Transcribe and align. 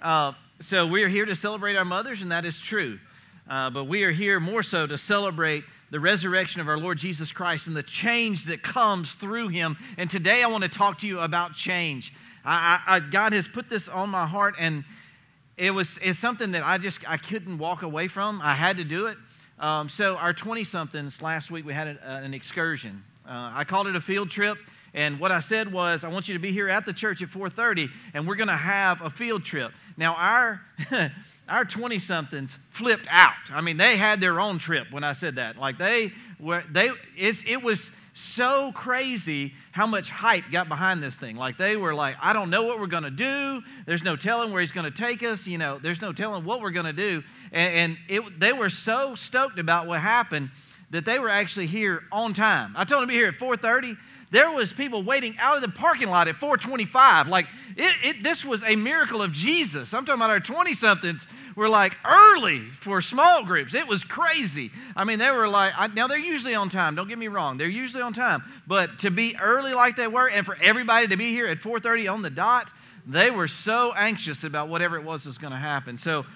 Uh, 0.00 0.32
so 0.60 0.86
we 0.86 1.02
are 1.02 1.08
here 1.08 1.26
to 1.26 1.36
celebrate 1.36 1.76
our 1.76 1.84
mothers, 1.84 2.22
and 2.22 2.32
that 2.32 2.46
is 2.46 2.58
true. 2.58 2.98
Uh, 3.48 3.68
but 3.68 3.84
we 3.84 4.04
are 4.04 4.10
here 4.10 4.40
more 4.40 4.62
so 4.62 4.86
to 4.86 4.96
celebrate 4.96 5.64
the 5.90 6.00
resurrection 6.00 6.60
of 6.62 6.68
our 6.68 6.78
Lord 6.78 6.96
Jesus 6.96 7.32
Christ 7.32 7.66
and 7.66 7.76
the 7.76 7.82
change 7.82 8.46
that 8.46 8.62
comes 8.62 9.14
through 9.14 9.48
him. 9.48 9.76
And 9.98 10.08
today 10.08 10.42
I 10.42 10.46
want 10.46 10.62
to 10.62 10.70
talk 10.70 10.98
to 10.98 11.06
you 11.06 11.20
about 11.20 11.54
change. 11.54 12.14
I, 12.44 12.80
I, 12.86 13.00
God 13.00 13.34
has 13.34 13.46
put 13.46 13.68
this 13.68 13.88
on 13.88 14.08
my 14.08 14.26
heart, 14.26 14.54
and 14.58 14.84
it 15.58 15.72
was 15.72 15.98
it's 16.02 16.18
something 16.18 16.52
that 16.52 16.62
I 16.64 16.78
just 16.78 17.08
I 17.08 17.18
couldn't 17.18 17.58
walk 17.58 17.82
away 17.82 18.08
from. 18.08 18.40
I 18.42 18.54
had 18.54 18.78
to 18.78 18.84
do 18.84 19.06
it. 19.06 19.18
Um, 19.58 19.90
so 19.90 20.16
our 20.16 20.32
20 20.32 20.64
somethings 20.64 21.20
last 21.20 21.50
week 21.50 21.66
we 21.66 21.74
had 21.74 21.88
a, 21.88 22.10
an 22.10 22.32
excursion. 22.32 23.02
Uh, 23.28 23.52
I 23.54 23.64
called 23.64 23.86
it 23.86 23.96
a 23.96 24.00
field 24.00 24.30
trip. 24.30 24.56
And 24.92 25.20
what 25.20 25.30
I 25.30 25.40
said 25.40 25.72
was, 25.72 26.02
I 26.02 26.08
want 26.08 26.26
you 26.26 26.34
to 26.34 26.40
be 26.40 26.50
here 26.50 26.68
at 26.68 26.84
the 26.84 26.92
church 26.92 27.22
at 27.22 27.28
4:30, 27.28 27.90
and 28.14 28.26
we're 28.26 28.34
going 28.34 28.48
to 28.48 28.54
have 28.54 29.02
a 29.02 29.10
field 29.10 29.44
trip. 29.44 29.72
Now, 30.00 30.14
our 30.14 30.62
our 31.48 31.64
20 31.64 31.98
somethings 31.98 32.58
flipped 32.70 33.06
out. 33.10 33.34
I 33.52 33.60
mean, 33.60 33.76
they 33.76 33.98
had 33.98 34.20
their 34.20 34.40
own 34.40 34.58
trip 34.58 34.90
when 34.90 35.04
I 35.04 35.12
said 35.12 35.36
that. 35.36 35.58
Like 35.58 35.76
they 35.76 36.12
were, 36.40 36.64
they 36.72 36.90
it 37.16 37.62
was 37.62 37.90
so 38.14 38.72
crazy 38.72 39.52
how 39.72 39.86
much 39.86 40.08
hype 40.08 40.44
got 40.50 40.68
behind 40.68 41.02
this 41.02 41.16
thing. 41.16 41.36
Like 41.36 41.58
they 41.58 41.76
were 41.76 41.94
like, 41.94 42.16
I 42.22 42.32
don't 42.32 42.48
know 42.48 42.62
what 42.62 42.80
we're 42.80 42.86
going 42.86 43.02
to 43.02 43.10
do. 43.10 43.62
There's 43.84 44.02
no 44.02 44.16
telling 44.16 44.52
where 44.52 44.60
he's 44.60 44.72
going 44.72 44.90
to 44.90 44.96
take 44.96 45.22
us. 45.22 45.46
You 45.46 45.58
know, 45.58 45.78
there's 45.78 46.00
no 46.00 46.12
telling 46.12 46.44
what 46.44 46.62
we're 46.62 46.70
going 46.70 46.86
to 46.86 46.92
do. 46.94 47.22
And, 47.52 47.74
and 47.74 47.98
it, 48.08 48.40
they 48.40 48.54
were 48.54 48.70
so 48.70 49.14
stoked 49.14 49.58
about 49.58 49.86
what 49.86 50.00
happened 50.00 50.50
that 50.90 51.04
they 51.04 51.18
were 51.18 51.28
actually 51.28 51.66
here 51.66 52.04
on 52.10 52.32
time. 52.32 52.74
I 52.74 52.84
told 52.84 53.02
them 53.02 53.08
to 53.08 53.12
be 53.12 53.18
here 53.18 53.28
at 53.28 53.38
4:30 53.38 53.98
there 54.30 54.50
was 54.50 54.72
people 54.72 55.02
waiting 55.02 55.36
out 55.38 55.56
of 55.56 55.62
the 55.62 55.68
parking 55.68 56.08
lot 56.08 56.28
at 56.28 56.36
425 56.36 57.28
like 57.28 57.46
it, 57.76 57.94
it, 58.04 58.22
this 58.22 58.44
was 58.44 58.62
a 58.64 58.76
miracle 58.76 59.22
of 59.22 59.32
jesus. 59.32 59.94
I'm 59.94 60.04
talking 60.04 60.20
about 60.20 60.30
our 60.30 60.40
20 60.40 60.74
somethings 60.74 61.26
were 61.56 61.68
like 61.68 61.96
early 62.04 62.60
for 62.60 63.00
small 63.00 63.44
groups. 63.44 63.74
It 63.74 63.86
was 63.86 64.04
crazy. 64.04 64.70
I 64.96 65.04
mean 65.04 65.18
they 65.18 65.30
were 65.30 65.48
like 65.48 65.72
I, 65.76 65.86
now 65.88 66.06
they're 66.06 66.18
usually 66.18 66.54
on 66.54 66.68
time. 66.68 66.94
Don't 66.94 67.08
get 67.08 67.18
me 67.18 67.28
wrong. 67.28 67.58
They're 67.58 67.68
usually 67.68 68.02
on 68.02 68.12
time. 68.12 68.42
But 68.66 69.00
to 69.00 69.10
be 69.10 69.36
early 69.40 69.74
like 69.74 69.96
they 69.96 70.08
were 70.08 70.28
and 70.28 70.46
for 70.46 70.56
everybody 70.62 71.08
to 71.08 71.16
be 71.16 71.30
here 71.30 71.46
at 71.46 71.60
4.30 71.60 72.12
on 72.12 72.22
the 72.22 72.30
dot 72.30 72.70
they 73.06 73.30
were 73.30 73.48
so 73.48 73.92
anxious 73.96 74.44
about 74.44 74.68
whatever 74.68 74.96
it 74.96 75.04
was 75.04 75.26
was 75.26 75.38
going 75.38 75.52
to 75.52 75.58
happen. 75.58 75.98
So 75.98 76.26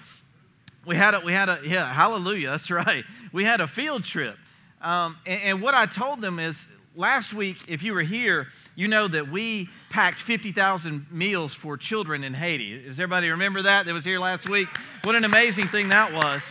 we 0.85 0.95
had 0.95 1.13
a 1.13 1.19
we 1.19 1.31
had 1.31 1.49
a 1.49 1.59
yeah 1.63 1.91
hallelujah. 1.91 2.51
That's 2.51 2.71
right. 2.71 3.05
We 3.31 3.43
had 3.43 3.61
a 3.61 3.67
field 3.67 4.03
trip. 4.03 4.37
Um, 4.81 5.17
and, 5.25 5.41
and 5.41 5.61
what 5.61 5.73
i 5.73 5.85
told 5.87 6.21
them 6.21 6.37
is 6.37 6.67
last 6.95 7.33
week, 7.33 7.57
if 7.67 7.83
you 7.83 7.93
were 7.93 8.01
here, 8.01 8.47
you 8.75 8.87
know 8.87 9.07
that 9.07 9.29
we 9.29 9.69
packed 9.89 10.19
50,000 10.19 11.07
meals 11.11 11.53
for 11.53 11.77
children 11.77 12.23
in 12.23 12.33
Haiti. 12.33 12.83
Does 12.83 12.99
everybody 12.99 13.29
remember 13.29 13.61
that 13.63 13.85
that 13.85 13.93
was 13.93 14.05
here 14.05 14.19
last 14.19 14.49
week? 14.49 14.67
What 15.03 15.15
an 15.15 15.23
amazing 15.23 15.67
thing 15.67 15.89
that 15.89 16.13
was. 16.13 16.43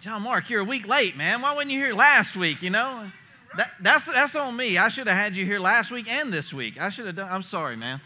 John 0.00 0.22
Mark, 0.22 0.50
you're 0.50 0.60
a 0.60 0.64
week 0.64 0.86
late, 0.86 1.16
man. 1.16 1.40
Why 1.40 1.54
wasn't 1.54 1.72
you 1.72 1.80
here 1.80 1.94
last 1.94 2.36
week, 2.36 2.62
you 2.62 2.70
know? 2.70 3.10
That, 3.56 3.70
that's, 3.80 4.04
that's 4.04 4.36
on 4.36 4.54
me. 4.54 4.78
I 4.78 4.88
should 4.88 5.06
have 5.06 5.16
had 5.16 5.34
you 5.34 5.44
here 5.44 5.58
last 5.58 5.90
week 5.90 6.08
and 6.08 6.32
this 6.32 6.52
week. 6.52 6.80
I 6.80 6.90
should 6.90 7.06
have 7.06 7.16
done, 7.16 7.28
I'm 7.30 7.42
sorry, 7.42 7.76
man. 7.76 8.00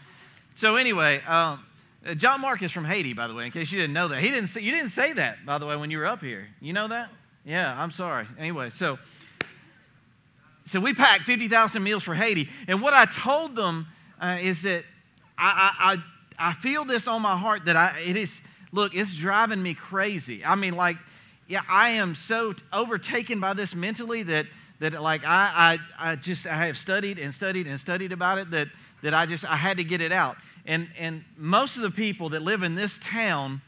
So 0.55 0.77
anyway, 0.77 1.21
um, 1.27 1.63
John 2.15 2.41
Mark 2.41 2.63
is 2.63 2.71
from 2.71 2.85
Haiti, 2.85 3.13
by 3.13 3.27
the 3.27 3.33
way, 3.33 3.45
in 3.45 3.51
case 3.51 3.71
you 3.71 3.79
didn't 3.79 3.93
know 3.93 4.07
that. 4.07 4.19
He 4.19 4.29
didn't 4.29 4.47
say, 4.47 4.61
you 4.61 4.71
didn't 4.71 4.89
say 4.89 5.13
that, 5.13 5.45
by 5.45 5.57
the 5.57 5.65
way, 5.65 5.75
when 5.75 5.91
you 5.91 5.99
were 5.99 6.07
up 6.07 6.21
here. 6.21 6.47
You 6.59 6.73
know 6.73 6.87
that? 6.87 7.11
Yeah, 7.45 7.79
I'm 7.79 7.91
sorry. 7.91 8.27
Anyway, 8.39 8.69
so 8.69 8.97
so 10.71 10.79
we 10.79 10.93
packed 10.93 11.23
50,000 11.25 11.83
meals 11.83 12.01
for 12.01 12.15
Haiti. 12.15 12.47
And 12.65 12.81
what 12.81 12.93
I 12.93 13.03
told 13.03 13.57
them 13.57 13.87
uh, 14.21 14.37
is 14.39 14.61
that 14.61 14.85
I, 15.37 15.97
I, 16.39 16.49
I 16.51 16.53
feel 16.53 16.85
this 16.85 17.09
on 17.09 17.21
my 17.21 17.35
heart 17.35 17.65
that 17.65 17.75
I, 17.75 17.99
it 17.99 18.15
is, 18.15 18.39
look, 18.71 18.95
it's 18.95 19.13
driving 19.17 19.61
me 19.61 19.73
crazy. 19.73 20.45
I 20.45 20.55
mean, 20.55 20.77
like, 20.77 20.95
yeah, 21.49 21.59
I 21.67 21.89
am 21.89 22.15
so 22.15 22.55
overtaken 22.71 23.41
by 23.41 23.51
this 23.51 23.75
mentally 23.75 24.23
that, 24.23 24.45
that 24.79 24.93
like, 25.01 25.25
I, 25.25 25.77
I, 25.99 26.11
I 26.11 26.15
just, 26.15 26.47
I 26.47 26.67
have 26.67 26.77
studied 26.77 27.19
and 27.19 27.33
studied 27.33 27.67
and 27.67 27.77
studied 27.77 28.13
about 28.13 28.37
it 28.37 28.49
that, 28.51 28.69
that 29.03 29.13
I 29.13 29.25
just, 29.25 29.43
I 29.43 29.57
had 29.57 29.75
to 29.75 29.83
get 29.83 29.99
it 29.99 30.13
out. 30.13 30.37
And, 30.65 30.87
and 30.97 31.25
most 31.35 31.75
of 31.75 31.81
the 31.81 31.91
people 31.91 32.29
that 32.29 32.43
live 32.43 32.63
in 32.63 32.75
this 32.75 32.97
town 32.99 33.59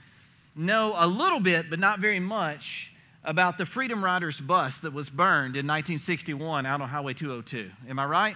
know 0.56 0.94
a 0.96 1.06
little 1.06 1.42
bit, 1.42 1.70
but 1.70 1.80
not 1.80 2.00
very 2.00 2.22
much 2.22 2.93
about 3.26 3.58
the 3.58 3.66
Freedom 3.66 4.04
Riders 4.04 4.42
bus 4.42 4.80
that 4.82 4.94
was 4.94 5.10
burned 5.10 5.56
in 5.56 5.66
1961 5.66 6.66
out 6.66 6.82
on 6.82 6.90
Highway 6.90 7.14
202. 7.14 7.72
Am 7.90 8.00
I 8.00 8.06
right? 8.06 8.36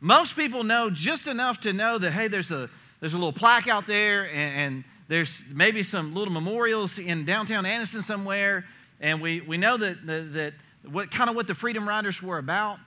Most 0.00 0.36
people 0.36 0.64
know 0.64 0.90
just 0.90 1.26
enough 1.26 1.60
to 1.62 1.72
know 1.72 1.98
that, 1.98 2.12
hey, 2.12 2.28
there's 2.28 2.50
a, 2.50 2.70
there's 3.00 3.14
a 3.14 3.18
little 3.18 3.32
plaque 3.32 3.68
out 3.68 3.86
there, 3.86 4.28
and, 4.28 4.56
and 4.56 4.84
there's 5.08 5.44
maybe 5.52 5.82
some 5.82 6.14
little 6.14 6.32
memorials 6.32 6.98
in 6.98 7.24
downtown 7.24 7.64
Anniston 7.64 8.02
somewhere, 8.02 8.64
and 9.00 9.20
we, 9.20 9.40
we 9.42 9.56
know 9.56 9.76
that, 9.76 10.06
that, 10.06 10.32
that 10.32 10.54
what 10.90 11.10
kind 11.10 11.28
of 11.28 11.36
what 11.36 11.46
the 11.46 11.54
Freedom 11.54 11.88
Riders 11.88 12.22
were 12.22 12.38
about. 12.38 12.78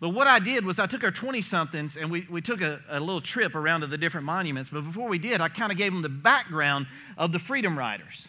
But 0.00 0.10
what 0.10 0.26
I 0.26 0.38
did 0.38 0.64
was 0.64 0.78
I 0.78 0.86
took 0.86 1.04
our 1.04 1.10
20 1.10 1.42
somethings 1.42 1.98
and 1.98 2.10
we, 2.10 2.26
we 2.30 2.40
took 2.40 2.62
a, 2.62 2.80
a 2.88 2.98
little 2.98 3.20
trip 3.20 3.54
around 3.54 3.82
to 3.82 3.86
the 3.86 3.98
different 3.98 4.24
monuments. 4.24 4.70
But 4.70 4.80
before 4.82 5.08
we 5.08 5.18
did, 5.18 5.42
I 5.42 5.48
kind 5.50 5.70
of 5.70 5.76
gave 5.76 5.92
them 5.92 6.00
the 6.00 6.08
background 6.08 6.86
of 7.18 7.32
the 7.32 7.38
Freedom 7.38 7.78
Riders. 7.78 8.26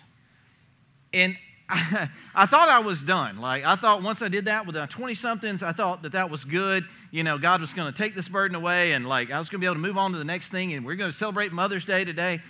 And 1.13 1.37
I, 2.35 2.45
thought 2.47 2.67
I 2.67 2.79
was 2.79 3.01
done. 3.01 3.39
Like, 3.39 3.65
I 3.65 3.77
thought 3.77 4.01
once 4.01 4.21
I 4.21 4.27
did 4.27 4.45
that 4.45 4.65
with 4.65 4.75
the 4.75 4.85
20 4.85 5.13
somethings, 5.13 5.63
I 5.63 5.71
thought 5.71 6.01
that 6.01 6.11
that 6.11 6.29
was 6.29 6.43
good. 6.43 6.85
You 7.11 7.23
know, 7.23 7.37
God 7.37 7.61
was 7.61 7.73
going 7.73 7.91
to 7.91 7.97
take 7.97 8.13
this 8.13 8.27
burden 8.27 8.55
away 8.55 8.91
and, 8.91 9.07
like, 9.07 9.31
I 9.31 9.39
was 9.39 9.49
going 9.49 9.61
to 9.61 9.63
be 9.63 9.67
able 9.67 9.75
to 9.75 9.81
move 9.81 9.97
on 9.97 10.11
to 10.11 10.17
the 10.17 10.25
next 10.25 10.49
thing 10.49 10.73
and 10.73 10.85
we're 10.85 10.95
going 10.95 11.11
to 11.11 11.15
celebrate 11.15 11.53
Mother's 11.53 11.85
Day 11.85 12.03
today. 12.03 12.41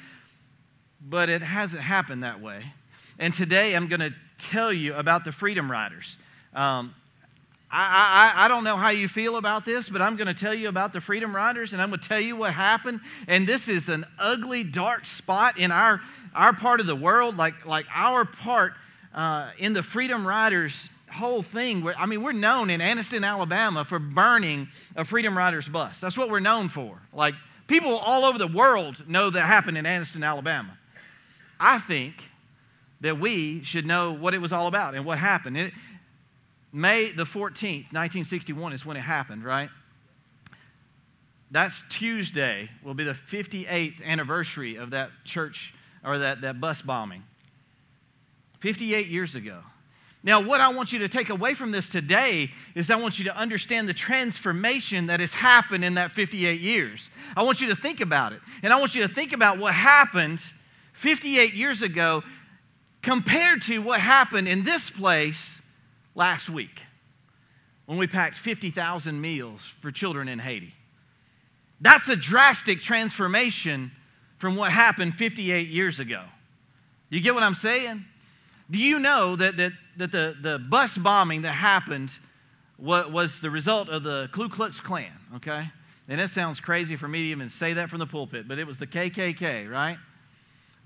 But 1.08 1.30
it 1.30 1.44
hasn't 1.44 1.84
happened 1.84 2.24
that 2.24 2.42
way. 2.42 2.64
And 3.20 3.32
today 3.32 3.76
I'm 3.76 3.88
going 3.88 4.00
to 4.00 4.14
tell 4.40 4.74
you 4.74 4.96
about 4.96 5.24
the 5.24 5.32
Freedom 5.32 5.70
Riders. 5.70 6.18
Um, 6.56 6.96
I, 7.72 8.34
I, 8.36 8.46
I, 8.46 8.48
don't 8.48 8.64
know 8.64 8.76
how 8.76 8.90
you 8.90 9.08
feel 9.08 9.38
about 9.38 9.66
this, 9.66 9.88
but 9.88 10.02
I'm 10.02 10.16
going 10.16 10.28
to 10.28 10.34
tell 10.34 10.54
you 10.54 10.68
about 10.68 10.94
the 10.94 11.00
Freedom 11.00 11.34
Riders 11.34 11.74
and 11.74 11.82
I'm 11.82 11.90
going 11.90 12.02
to 12.02 12.08
tell 12.08 12.20
you 12.20 12.36
what 12.36 12.54
happened. 12.54 13.02
And 13.28 13.48
this 13.48 13.68
is 13.68 13.88
an 13.88 14.06
ugly, 14.18 14.64
dark 14.64 15.06
spot 15.06 15.60
in 15.60 15.72
our, 15.72 16.02
our 16.34 16.54
part 16.54 16.80
of 16.80 16.88
the 16.88 16.96
world, 16.96 17.38
like, 17.38 17.66
like 17.68 17.86
our 17.94 18.26
part 18.26 18.74
uh, 19.14 19.50
in 19.58 19.74
the 19.74 19.84
Freedom 19.84 20.26
Riders 20.26 20.90
whole 21.12 21.42
thing. 21.42 21.86
I 21.98 22.06
mean, 22.06 22.24
we're 22.24 22.32
known 22.32 22.70
in 22.70 22.80
Anniston, 22.80 23.28
Alabama 23.28 23.84
for 23.84 24.00
burning 24.00 24.70
a 24.96 25.04
Freedom 25.04 25.38
Riders 25.38 25.68
bus. 25.68 26.00
That's 26.00 26.18
what 26.18 26.30
we're 26.30 26.40
known 26.40 26.70
for. 26.70 27.02
Like, 27.14 27.36
people 27.68 27.98
all 27.98 28.26
over 28.26 28.38
the 28.38 28.48
world 28.48 29.08
know 29.08 29.30
that 29.30 29.42
happened 29.42 29.78
in 29.78 29.86
Anniston, 29.86 30.26
Alabama. 30.26 30.78
I 31.60 31.80
think 31.80 32.16
that 33.02 33.20
we 33.20 33.64
should 33.64 33.86
know 33.86 34.14
what 34.14 34.34
it 34.34 34.40
was 34.40 34.52
all 34.52 34.68
about 34.68 34.96
and 34.96 35.06
what 35.06 35.18
happened. 35.18 35.58
It, 35.58 35.74
May 36.74 37.12
the 37.12 37.24
14th, 37.24 37.92
1961 37.92 38.74
is 38.74 38.86
when 38.86 38.96
it 38.96 39.02
happened, 39.02 39.44
right? 39.44 39.70
That's 41.50 41.84
Tuesday, 41.90 42.70
will 42.82 42.94
be 42.94 43.04
the 43.04 43.12
58th 43.12 44.02
anniversary 44.06 44.78
of 44.78 44.92
that 44.92 45.10
church 45.26 45.74
or 46.04 46.20
that, 46.20 46.42
that 46.42 46.62
bus 46.62 46.82
bombing. 46.82 47.24
58 48.62 49.08
years 49.08 49.36
ago. 49.36 49.60
Now, 50.24 50.40
what 50.40 50.62
I 50.62 50.70
want 50.70 50.94
you 50.94 51.00
to 51.00 51.10
take 51.10 51.30
away 51.30 51.56
from 51.56 51.72
this 51.72 51.90
today 51.90 52.52
is 52.76 52.92
I 52.92 52.96
want 52.96 53.18
you 53.18 53.26
to 53.26 53.36
understand 53.36 53.90
the 53.90 53.94
transformation 53.94 55.08
that 55.08 55.20
has 55.20 55.34
happened 55.34 55.84
in 55.84 55.96
that 55.96 56.12
58 56.12 56.62
years. 56.62 57.10
I 57.36 57.42
want 57.42 57.60
you 57.60 57.68
to 57.70 57.76
think 57.76 58.02
about 58.02 58.32
it. 58.32 58.40
And 58.62 58.72
I 58.72 58.80
want 58.80 58.94
you 58.94 59.02
to 59.08 59.12
think 59.12 59.34
about 59.34 59.58
what 59.58 59.74
happened 59.74 60.40
58 60.94 61.56
years 61.56 61.82
ago 61.82 62.24
compared 63.02 63.64
to 63.64 63.80
what 63.80 64.00
happened 64.00 64.48
in 64.48 64.64
this 64.64 64.92
place 64.92 65.60
last 66.14 66.50
week 66.50 66.84
when 67.88 67.98
we 67.98 68.06
packed 68.06 68.38
50,000 68.38 69.20
meals 69.20 69.74
for 69.82 69.92
children 69.92 70.28
in 70.28 70.38
Haiti. 70.38 70.76
That's 71.80 72.10
a 72.10 72.16
drastic 72.16 72.80
transformation 72.80 73.92
from 74.38 74.56
what 74.56 74.72
happened 74.72 75.16
58 75.16 75.68
years 75.68 76.00
ago. 76.00 76.22
You 77.10 77.22
get 77.22 77.34
what 77.34 77.42
I'm 77.42 77.56
saying? 77.56 78.06
Do 78.72 78.78
you 78.78 79.00
know 79.00 79.36
that, 79.36 79.58
that, 79.58 79.74
that 79.98 80.12
the, 80.14 80.36
the 80.42 80.58
bus 80.58 80.98
bombing 80.98 81.42
that 81.42 81.52
happened 81.52 82.12
was 82.80 83.42
the 83.42 83.50
result 83.50 83.90
of 83.90 84.04
the 84.04 84.30
Ku 84.32 84.50
Klux 84.50 84.80
Klan, 84.80 85.12
okay? 85.36 85.70
And 86.08 86.20
it 86.20 86.30
sounds 86.30 86.60
crazy 86.60 86.96
for 86.96 87.08
me 87.08 87.20
to 87.20 87.26
even 87.26 87.50
say 87.50 87.74
that 87.74 87.90
from 87.90 88.00
the 88.00 88.08
pulpit, 88.08 88.48
but 88.48 88.58
it 88.58 88.66
was 88.66 88.80
the 88.80 88.88
KKK, 88.88 89.70
right? 89.70 89.98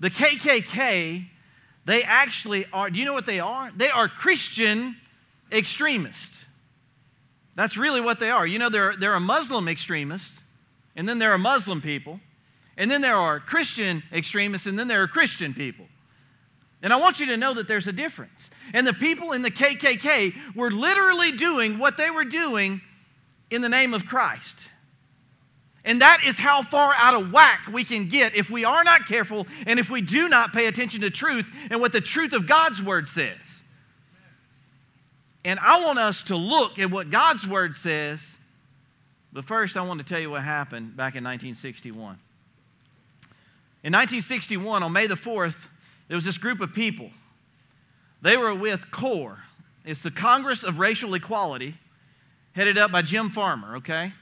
The 0.00 0.10
KKK, 0.10 1.26
they 1.86 2.02
actually 2.02 2.66
are, 2.72 2.90
do 2.90 2.98
you 2.98 3.06
know 3.06 3.14
what 3.14 3.24
they 3.24 3.40
are? 3.40 3.70
They 3.74 3.88
are 3.88 4.08
Christian 4.08 4.96
extremists. 5.50 6.44
That's 7.54 7.78
really 7.78 8.02
what 8.02 8.20
they 8.20 8.30
are. 8.30 8.46
You 8.46 8.58
know, 8.58 8.68
they're, 8.68 8.94
they're 8.96 9.14
a 9.14 9.20
Muslim 9.20 9.68
extremist, 9.68 10.34
and 10.96 11.08
then 11.08 11.18
there 11.18 11.32
are 11.32 11.38
Muslim 11.38 11.80
people, 11.80 12.20
and 12.76 12.90
then 12.90 13.00
there 13.00 13.16
are 13.16 13.40
Christian 13.40 14.02
extremists, 14.12 14.66
and 14.66 14.78
then 14.78 14.88
there 14.88 15.02
are 15.02 15.08
Christian 15.08 15.54
people. 15.54 15.86
And 16.82 16.92
I 16.92 16.96
want 16.96 17.20
you 17.20 17.26
to 17.26 17.36
know 17.36 17.54
that 17.54 17.68
there's 17.68 17.88
a 17.88 17.92
difference. 17.92 18.50
And 18.74 18.86
the 18.86 18.92
people 18.92 19.32
in 19.32 19.42
the 19.42 19.50
KKK 19.50 20.34
were 20.54 20.70
literally 20.70 21.32
doing 21.32 21.78
what 21.78 21.96
they 21.96 22.10
were 22.10 22.24
doing 22.24 22.80
in 23.50 23.62
the 23.62 23.68
name 23.68 23.94
of 23.94 24.06
Christ. 24.06 24.58
And 25.84 26.00
that 26.02 26.22
is 26.24 26.36
how 26.36 26.62
far 26.62 26.92
out 26.96 27.14
of 27.14 27.32
whack 27.32 27.68
we 27.72 27.84
can 27.84 28.08
get 28.08 28.34
if 28.34 28.50
we 28.50 28.64
are 28.64 28.82
not 28.82 29.06
careful 29.06 29.46
and 29.66 29.78
if 29.78 29.88
we 29.88 30.00
do 30.00 30.28
not 30.28 30.52
pay 30.52 30.66
attention 30.66 31.00
to 31.02 31.10
truth 31.10 31.50
and 31.70 31.80
what 31.80 31.92
the 31.92 32.00
truth 32.00 32.32
of 32.32 32.46
God's 32.46 32.82
word 32.82 33.06
says. 33.06 33.60
And 35.44 35.60
I 35.60 35.84
want 35.84 36.00
us 36.00 36.22
to 36.22 36.36
look 36.36 36.80
at 36.80 36.90
what 36.90 37.10
God's 37.10 37.46
word 37.46 37.76
says. 37.76 38.36
But 39.32 39.44
first, 39.44 39.76
I 39.76 39.82
want 39.82 40.00
to 40.00 40.04
tell 40.04 40.18
you 40.18 40.28
what 40.28 40.42
happened 40.42 40.96
back 40.96 41.14
in 41.14 41.22
1961. 41.22 42.18
In 43.84 43.92
1961, 43.92 44.82
on 44.82 44.92
May 44.92 45.06
the 45.06 45.14
4th, 45.14 45.68
there 46.08 46.16
was 46.16 46.24
this 46.24 46.38
group 46.38 46.60
of 46.60 46.72
people. 46.72 47.10
They 48.22 48.36
were 48.36 48.54
with 48.54 48.90
CORE. 48.90 49.38
It's 49.84 50.02
the 50.02 50.10
Congress 50.10 50.64
of 50.64 50.78
Racial 50.78 51.14
Equality, 51.14 51.74
headed 52.54 52.78
up 52.78 52.90
by 52.90 53.02
Jim 53.02 53.30
Farmer, 53.30 53.76
okay? 53.76 54.12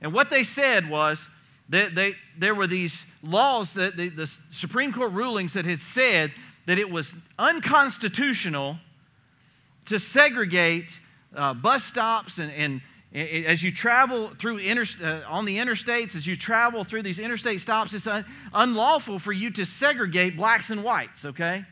And 0.00 0.12
what 0.12 0.30
they 0.30 0.44
said 0.44 0.88
was 0.88 1.28
that 1.68 1.94
they, 1.94 2.14
there 2.36 2.54
were 2.54 2.66
these 2.66 3.06
laws, 3.22 3.74
that 3.74 3.96
the, 3.96 4.08
the 4.08 4.26
Supreme 4.50 4.92
Court 4.92 5.12
rulings 5.12 5.52
that 5.54 5.64
had 5.64 5.78
said 5.78 6.32
that 6.66 6.78
it 6.78 6.90
was 6.90 7.14
unconstitutional 7.38 8.78
to 9.86 9.98
segregate 9.98 11.00
uh, 11.34 11.54
bus 11.54 11.84
stops 11.84 12.38
and, 12.38 12.50
and, 12.52 12.72
and, 12.72 12.80
as 13.14 13.62
you 13.62 13.70
travel 13.70 14.30
through 14.38 14.58
inter, 14.58 14.84
uh, 15.04 15.20
on 15.32 15.44
the 15.44 15.58
interstates, 15.58 16.16
as 16.16 16.26
you 16.26 16.34
travel 16.34 16.82
through 16.82 17.02
these 17.02 17.20
interstate 17.20 17.60
stops, 17.60 17.94
it's 17.94 18.08
un, 18.08 18.24
unlawful 18.52 19.20
for 19.20 19.32
you 19.32 19.50
to 19.52 19.64
segregate 19.64 20.36
blacks 20.36 20.70
and 20.70 20.82
whites, 20.82 21.24
okay? 21.24 21.64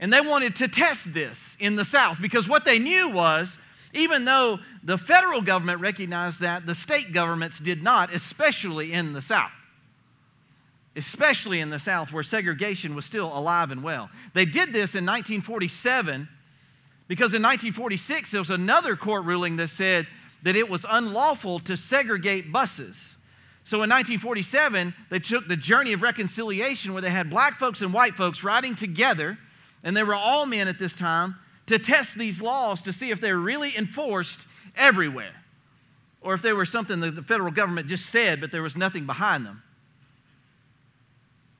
And 0.00 0.12
they 0.12 0.22
wanted 0.22 0.56
to 0.56 0.68
test 0.68 1.12
this 1.12 1.56
in 1.60 1.76
the 1.76 1.84
South 1.84 2.20
because 2.20 2.48
what 2.48 2.64
they 2.64 2.78
knew 2.78 3.10
was 3.10 3.58
even 3.94 4.24
though 4.24 4.58
the 4.82 4.98
federal 4.98 5.40
government 5.40 5.80
recognized 5.80 6.40
that, 6.40 6.66
the 6.66 6.74
state 6.74 7.12
governments 7.12 7.58
did 7.58 7.82
not, 7.82 8.12
especially 8.12 8.92
in 8.92 9.12
the 9.12 9.22
South. 9.22 9.52
Especially 10.96 11.60
in 11.60 11.70
the 11.70 11.78
South, 11.78 12.12
where 12.12 12.22
segregation 12.22 12.94
was 12.94 13.04
still 13.04 13.36
alive 13.36 13.70
and 13.70 13.82
well. 13.82 14.10
They 14.32 14.44
did 14.44 14.68
this 14.68 14.94
in 14.94 15.06
1947 15.06 16.28
because 17.06 17.34
in 17.34 17.42
1946 17.42 18.30
there 18.30 18.40
was 18.40 18.50
another 18.50 18.96
court 18.96 19.24
ruling 19.24 19.56
that 19.56 19.68
said 19.68 20.06
that 20.44 20.56
it 20.56 20.68
was 20.68 20.86
unlawful 20.88 21.58
to 21.58 21.76
segregate 21.76 22.52
buses. 22.52 23.16
So 23.64 23.78
in 23.78 23.90
1947, 23.90 24.94
they 25.10 25.18
took 25.18 25.48
the 25.48 25.56
journey 25.56 25.94
of 25.94 26.02
reconciliation 26.02 26.92
where 26.92 27.02
they 27.02 27.10
had 27.10 27.30
black 27.30 27.54
folks 27.54 27.80
and 27.80 27.92
white 27.92 28.14
folks 28.14 28.44
riding 28.44 28.76
together, 28.76 29.38
and 29.82 29.96
they 29.96 30.02
were 30.02 30.14
all 30.14 30.44
men 30.44 30.68
at 30.68 30.78
this 30.78 30.94
time, 30.94 31.36
to 31.66 31.78
test 31.78 32.16
these 32.16 32.42
laws 32.42 32.82
to 32.82 32.92
see 32.92 33.10
if 33.10 33.20
they're 33.22 33.38
really 33.38 33.74
enforced 33.76 34.40
everywhere 34.76 35.34
or 36.20 36.34
if 36.34 36.42
they 36.42 36.52
were 36.52 36.66
something 36.66 37.00
that 37.00 37.16
the 37.16 37.22
federal 37.22 37.50
government 37.50 37.86
just 37.86 38.06
said, 38.06 38.40
but 38.40 38.52
there 38.52 38.62
was 38.62 38.76
nothing 38.76 39.06
behind 39.06 39.46
them. 39.46 39.62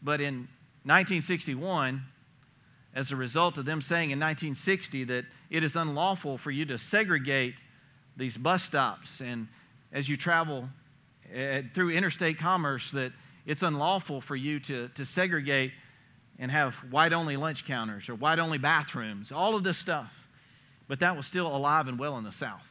But 0.03 0.21
in 0.21 0.49
1961, 0.85 2.03
as 2.95 3.13
a 3.13 3.17
result 3.17 3.57
of 3.57 3.65
them 3.65 3.81
saying 3.81 4.11
in 4.11 4.19
1960 4.19 5.05
that 5.05 5.25
it 5.51 5.65
is 5.65 5.75
unlawful 5.75 6.37
for 6.37 6.51
you 6.51 6.65
to 6.67 6.79
segregate 6.79 7.55
these 8.17 8.37
bus 8.37 8.63
stops 8.63 9.21
and 9.21 9.49
as 9.93 10.09
you 10.09 10.17
travel 10.17 10.69
uh, 11.35 11.63
through 11.73 11.91
interstate 11.91 12.39
commerce, 12.39 12.91
that 12.91 13.13
it's 13.47 13.63
unlawful 13.63 14.21
for 14.21 14.37
you 14.37 14.59
to, 14.61 14.89
to 14.89 15.07
segregate 15.07 15.73
and 16.39 16.51
have 16.51 16.75
white 16.91 17.13
only 17.13 17.37
lunch 17.37 17.65
counters 17.65 18.09
or 18.09 18.15
white 18.17 18.39
only 18.39 18.59
bathrooms, 18.59 19.31
all 19.31 19.55
of 19.55 19.63
this 19.63 19.79
stuff. 19.79 20.27
But 20.89 21.01
that 21.01 21.17
was 21.17 21.27
still 21.27 21.47
alive 21.47 21.89
and 21.89 21.99
well 21.99 22.19
in 22.19 22.25
the 22.25 22.33
South. 22.33 22.71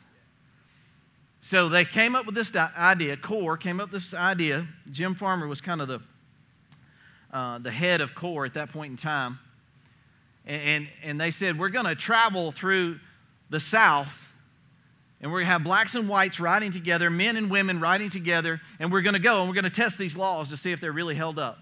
So 1.41 1.69
they 1.69 1.85
came 1.85 2.15
up 2.15 2.25
with 2.25 2.35
this 2.35 2.55
idea, 2.55 3.17
CORE 3.17 3.57
came 3.57 3.79
up 3.79 3.91
with 3.91 4.01
this 4.01 4.13
idea. 4.13 4.67
Jim 4.91 5.15
Farmer 5.15 5.47
was 5.47 5.61
kind 5.61 5.81
of 5.81 5.87
the, 5.87 5.99
uh, 7.31 7.59
the 7.59 7.71
head 7.71 8.01
of 8.01 8.15
CORE 8.15 8.45
at 8.45 8.53
that 8.53 8.71
point 8.71 8.91
in 8.91 8.97
time. 8.97 9.39
And, 10.45 10.61
and, 10.61 10.87
and 11.03 11.21
they 11.21 11.31
said, 11.31 11.57
We're 11.57 11.69
going 11.69 11.85
to 11.85 11.95
travel 11.95 12.51
through 12.51 12.99
the 13.49 13.59
South 13.59 14.32
and 15.23 15.31
we're 15.31 15.39
going 15.39 15.47
to 15.47 15.53
have 15.53 15.63
blacks 15.63 15.95
and 15.95 16.09
whites 16.09 16.37
riding 16.41 16.73
together, 16.73 17.09
men 17.09 17.37
and 17.37 17.49
women 17.49 17.79
riding 17.79 18.09
together, 18.09 18.59
and 18.77 18.91
we're 18.91 19.01
going 19.01 19.13
to 19.13 19.21
go 19.21 19.39
and 19.39 19.47
we're 19.47 19.55
going 19.55 19.63
to 19.63 19.69
test 19.69 19.97
these 19.97 20.17
laws 20.17 20.49
to 20.49 20.57
see 20.57 20.73
if 20.73 20.81
they're 20.81 20.91
really 20.91 21.15
held 21.15 21.39
up. 21.39 21.59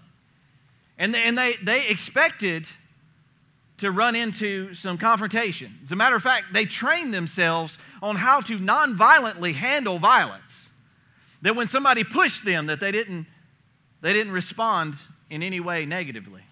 And 0.98 1.14
they, 1.14 1.22
and 1.22 1.38
they, 1.38 1.54
they 1.62 1.86
expected 1.86 2.66
to 3.78 3.92
run 3.92 4.16
into 4.16 4.74
some 4.74 4.98
confrontation. 4.98 5.78
As 5.84 5.92
a 5.92 5.96
matter 5.96 6.16
of 6.16 6.24
fact, 6.24 6.46
they 6.52 6.64
trained 6.64 7.14
themselves 7.14 7.78
on 8.02 8.16
how 8.16 8.40
to 8.40 8.58
nonviolently 8.58 9.54
handle 9.54 10.00
violence. 10.00 10.70
That 11.42 11.54
when 11.54 11.68
somebody 11.68 12.02
pushed 12.02 12.44
them, 12.44 12.66
that 12.66 12.80
they 12.80 12.90
didn't, 12.90 13.26
they 14.00 14.12
didn't 14.12 14.32
respond 14.32 14.96
in 15.30 15.44
any 15.44 15.60
way 15.60 15.86
negatively. 15.86 16.42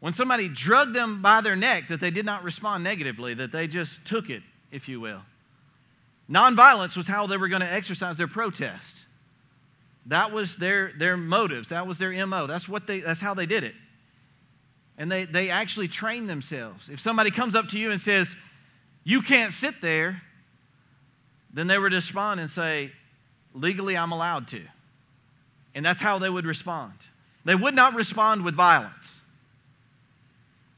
When 0.00 0.12
somebody 0.12 0.48
drugged 0.48 0.92
them 0.92 1.22
by 1.22 1.40
their 1.40 1.56
neck, 1.56 1.86
that 1.86 2.00
they 2.00 2.10
did 2.10 2.26
not 2.26 2.42
respond 2.42 2.82
negatively, 2.82 3.32
that 3.34 3.52
they 3.52 3.68
just 3.68 4.04
took 4.04 4.28
it, 4.28 4.42
if 4.72 4.88
you 4.88 4.98
will. 4.98 5.22
Nonviolence 6.30 6.96
was 6.96 7.06
how 7.06 7.26
they 7.26 7.36
were 7.36 7.48
going 7.48 7.60
to 7.60 7.72
exercise 7.72 8.16
their 8.16 8.26
protest. 8.26 8.98
That 10.06 10.32
was 10.32 10.56
their, 10.56 10.92
their 10.96 11.16
motives. 11.16 11.68
That 11.68 11.86
was 11.86 11.98
their 11.98 12.26
MO. 12.26 12.46
That's, 12.46 12.68
what 12.68 12.86
they, 12.86 13.00
that's 13.00 13.20
how 13.20 13.34
they 13.34 13.46
did 13.46 13.64
it. 13.64 13.74
And 14.98 15.10
they, 15.10 15.24
they 15.24 15.50
actually 15.50 15.88
trained 15.88 16.28
themselves. 16.28 16.88
If 16.88 17.00
somebody 17.00 17.30
comes 17.30 17.54
up 17.54 17.68
to 17.68 17.78
you 17.78 17.90
and 17.90 18.00
says, 18.00 18.34
You 19.04 19.20
can't 19.20 19.52
sit 19.52 19.80
there, 19.80 20.22
then 21.52 21.66
they 21.66 21.78
would 21.78 21.92
respond 21.92 22.40
and 22.40 22.48
say, 22.48 22.92
Legally, 23.52 23.96
I'm 23.96 24.12
allowed 24.12 24.48
to. 24.48 24.62
And 25.74 25.84
that's 25.84 26.00
how 26.00 26.18
they 26.18 26.30
would 26.30 26.46
respond. 26.46 26.94
They 27.44 27.54
would 27.54 27.74
not 27.74 27.94
respond 27.94 28.42
with 28.42 28.54
violence. 28.54 29.20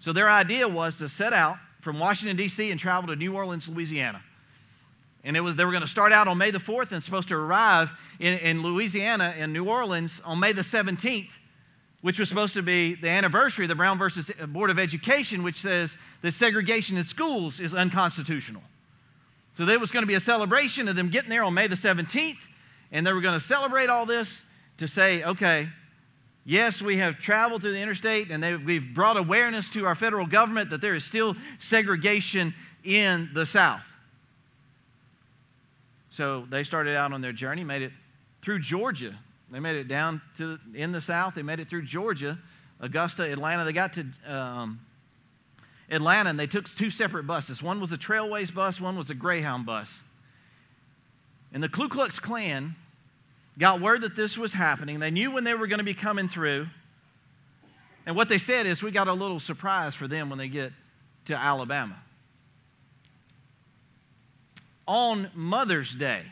So 0.01 0.13
their 0.13 0.29
idea 0.29 0.69
was 0.69 0.99
to 0.99 1.09
set 1.09 1.33
out 1.33 1.57
from 1.81 1.99
Washington, 1.99 2.37
D.C., 2.37 2.71
and 2.71 2.79
travel 2.79 3.09
to 3.09 3.17
New 3.17 3.35
Orleans, 3.35 3.69
Louisiana. 3.69 4.23
And 5.25 5.37
it 5.37 5.41
was, 5.41 5.57
they 5.57 5.65
were 5.65 5.73
going 5.73 5.83
to 5.83 5.89
start 5.89 6.13
out 6.13 6.29
on 6.29 6.39
May 6.39 6.51
the 6.51 6.59
4th 6.59 6.93
and 6.93 7.03
supposed 7.03 7.29
to 7.29 7.35
arrive 7.35 7.93
in, 8.19 8.39
in 8.39 8.63
Louisiana, 8.63 9.35
in 9.37 9.53
New 9.53 9.65
Orleans, 9.65 10.21
on 10.25 10.39
May 10.39 10.53
the 10.53 10.63
17th, 10.63 11.31
which 12.01 12.19
was 12.19 12.29
supposed 12.29 12.55
to 12.55 12.63
be 12.63 12.95
the 12.95 13.09
anniversary 13.09 13.65
of 13.65 13.69
the 13.69 13.75
Brown 13.75 13.99
versus 13.99 14.31
uh, 14.41 14.47
Board 14.47 14.71
of 14.71 14.79
Education, 14.79 15.43
which 15.43 15.57
says 15.57 15.99
that 16.23 16.33
segregation 16.33 16.97
in 16.97 17.05
schools 17.05 17.59
is 17.59 17.75
unconstitutional. 17.75 18.63
So 19.55 19.65
there 19.65 19.81
was 19.81 19.91
going 19.91 20.05
to 20.05 20.07
be 20.07 20.15
a 20.15 20.21
celebration 20.21 20.87
of 20.87 20.95
them 20.95 21.09
getting 21.09 21.31
there 21.31 21.43
on 21.43 21.53
May 21.53 21.67
the 21.67 21.75
17th, 21.75 22.39
and 22.93 23.05
they 23.05 23.13
were 23.13 23.21
going 23.21 23.39
to 23.39 23.45
celebrate 23.45 23.91
all 23.91 24.07
this 24.07 24.45
to 24.79 24.87
say, 24.87 25.25
okay, 25.25 25.69
yes, 26.45 26.81
we 26.81 26.99
have 26.99 27.19
traveled 27.19 27.63
through 27.63 27.73
the 27.73 27.81
interstate, 27.81 28.31
and 28.31 28.41
they, 28.41 28.55
we've 28.55 28.95
brought 28.95 29.17
awareness 29.17 29.69
to 29.71 29.85
our 29.85 29.97
federal 29.97 30.27
government 30.27 30.71
that 30.71 30.81
there 30.81 30.95
is 30.95 31.03
still 31.05 31.35
segregation 31.59 32.55
in 32.85 33.29
the 33.35 33.45
South. 33.45 33.87
So 36.19 36.45
they 36.51 36.65
started 36.65 36.97
out 36.97 37.13
on 37.13 37.21
their 37.21 37.33
journey, 37.33 37.63
made 37.63 37.81
it 37.81 37.93
through 38.43 38.59
Georgia. 38.59 39.17
They 39.53 39.61
made 39.61 39.77
it 39.77 39.87
down 39.87 40.21
to 40.39 40.59
in 40.75 40.91
the 40.91 41.01
south. 41.01 41.37
They 41.37 41.45
made 41.45 41.61
it 41.61 41.69
through 41.69 41.83
Georgia, 41.83 42.37
Augusta, 42.81 43.23
Atlanta. 43.23 43.65
They 43.65 43.73
got 43.73 43.93
to 43.93 44.05
um, 44.27 44.81
Atlanta 45.89 46.31
and 46.31 46.41
they 46.41 46.49
took 46.49 46.69
two 46.69 46.91
separate 46.91 47.29
buses. 47.29 47.63
One 47.63 47.81
was 47.81 47.93
a 47.93 47.97
Trailways 47.97 48.53
bus, 48.53 48.81
one 48.81 48.97
was 48.97 49.11
a 49.11 49.15
Greyhound 49.15 49.65
bus. 49.65 50.03
And 51.53 51.63
the 51.63 51.69
Ku 51.69 51.89
Klux 51.89 52.19
Klan 52.19 52.75
got 53.57 53.81
word 53.81 54.01
that 54.01 54.17
this 54.17 54.37
was 54.37 54.53
happening. 54.53 54.99
They 54.99 55.13
knew 55.13 55.31
when 55.31 55.45
they 55.45 55.55
were 55.55 55.69
going 55.69 55.79
to 55.79 55.85
be 55.85 55.95
coming 55.95 56.29
through. 56.29 56.67
And 58.07 58.17
what 58.17 58.29
they 58.29 58.39
said 58.39 58.67
is, 58.67 58.83
we 58.83 58.91
got 58.91 59.07
a 59.07 59.13
little 59.13 59.39
surprise 59.39 59.95
for 59.95 60.09
them 60.09 60.31
when 60.31 60.39
they 60.41 60.49
get 60.49 60.73
to 61.27 61.37
Alabama 61.37 61.95
on 64.89 65.31
Mother's 65.35 65.95
Day. 65.95 66.23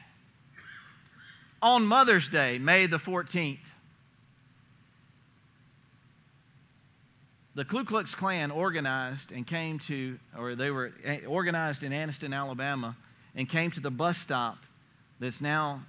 On 1.63 1.87
Mother's 1.87 2.27
Day, 2.29 2.59
May 2.59 2.87
the 2.87 2.97
14th, 2.97 3.59
the 7.55 7.65
Ku 7.65 7.85
Klux 7.85 8.15
Klan 8.15 8.51
organized 8.51 9.33
and 9.33 9.47
came 9.47 9.79
to, 9.81 10.19
or 10.37 10.55
they 10.55 10.71
were 10.71 10.93
eh, 11.05 11.21
organized 11.27 11.83
in 11.83 11.93
Anniston, 11.93 12.35
Alabama, 12.35 12.97
and 13.35 13.49
came 13.49 13.71
to 13.71 13.81
the 13.81 13.91
bus 13.91 14.19
stop 14.19 14.59
that's 15.21 15.41
now, 15.41 15.83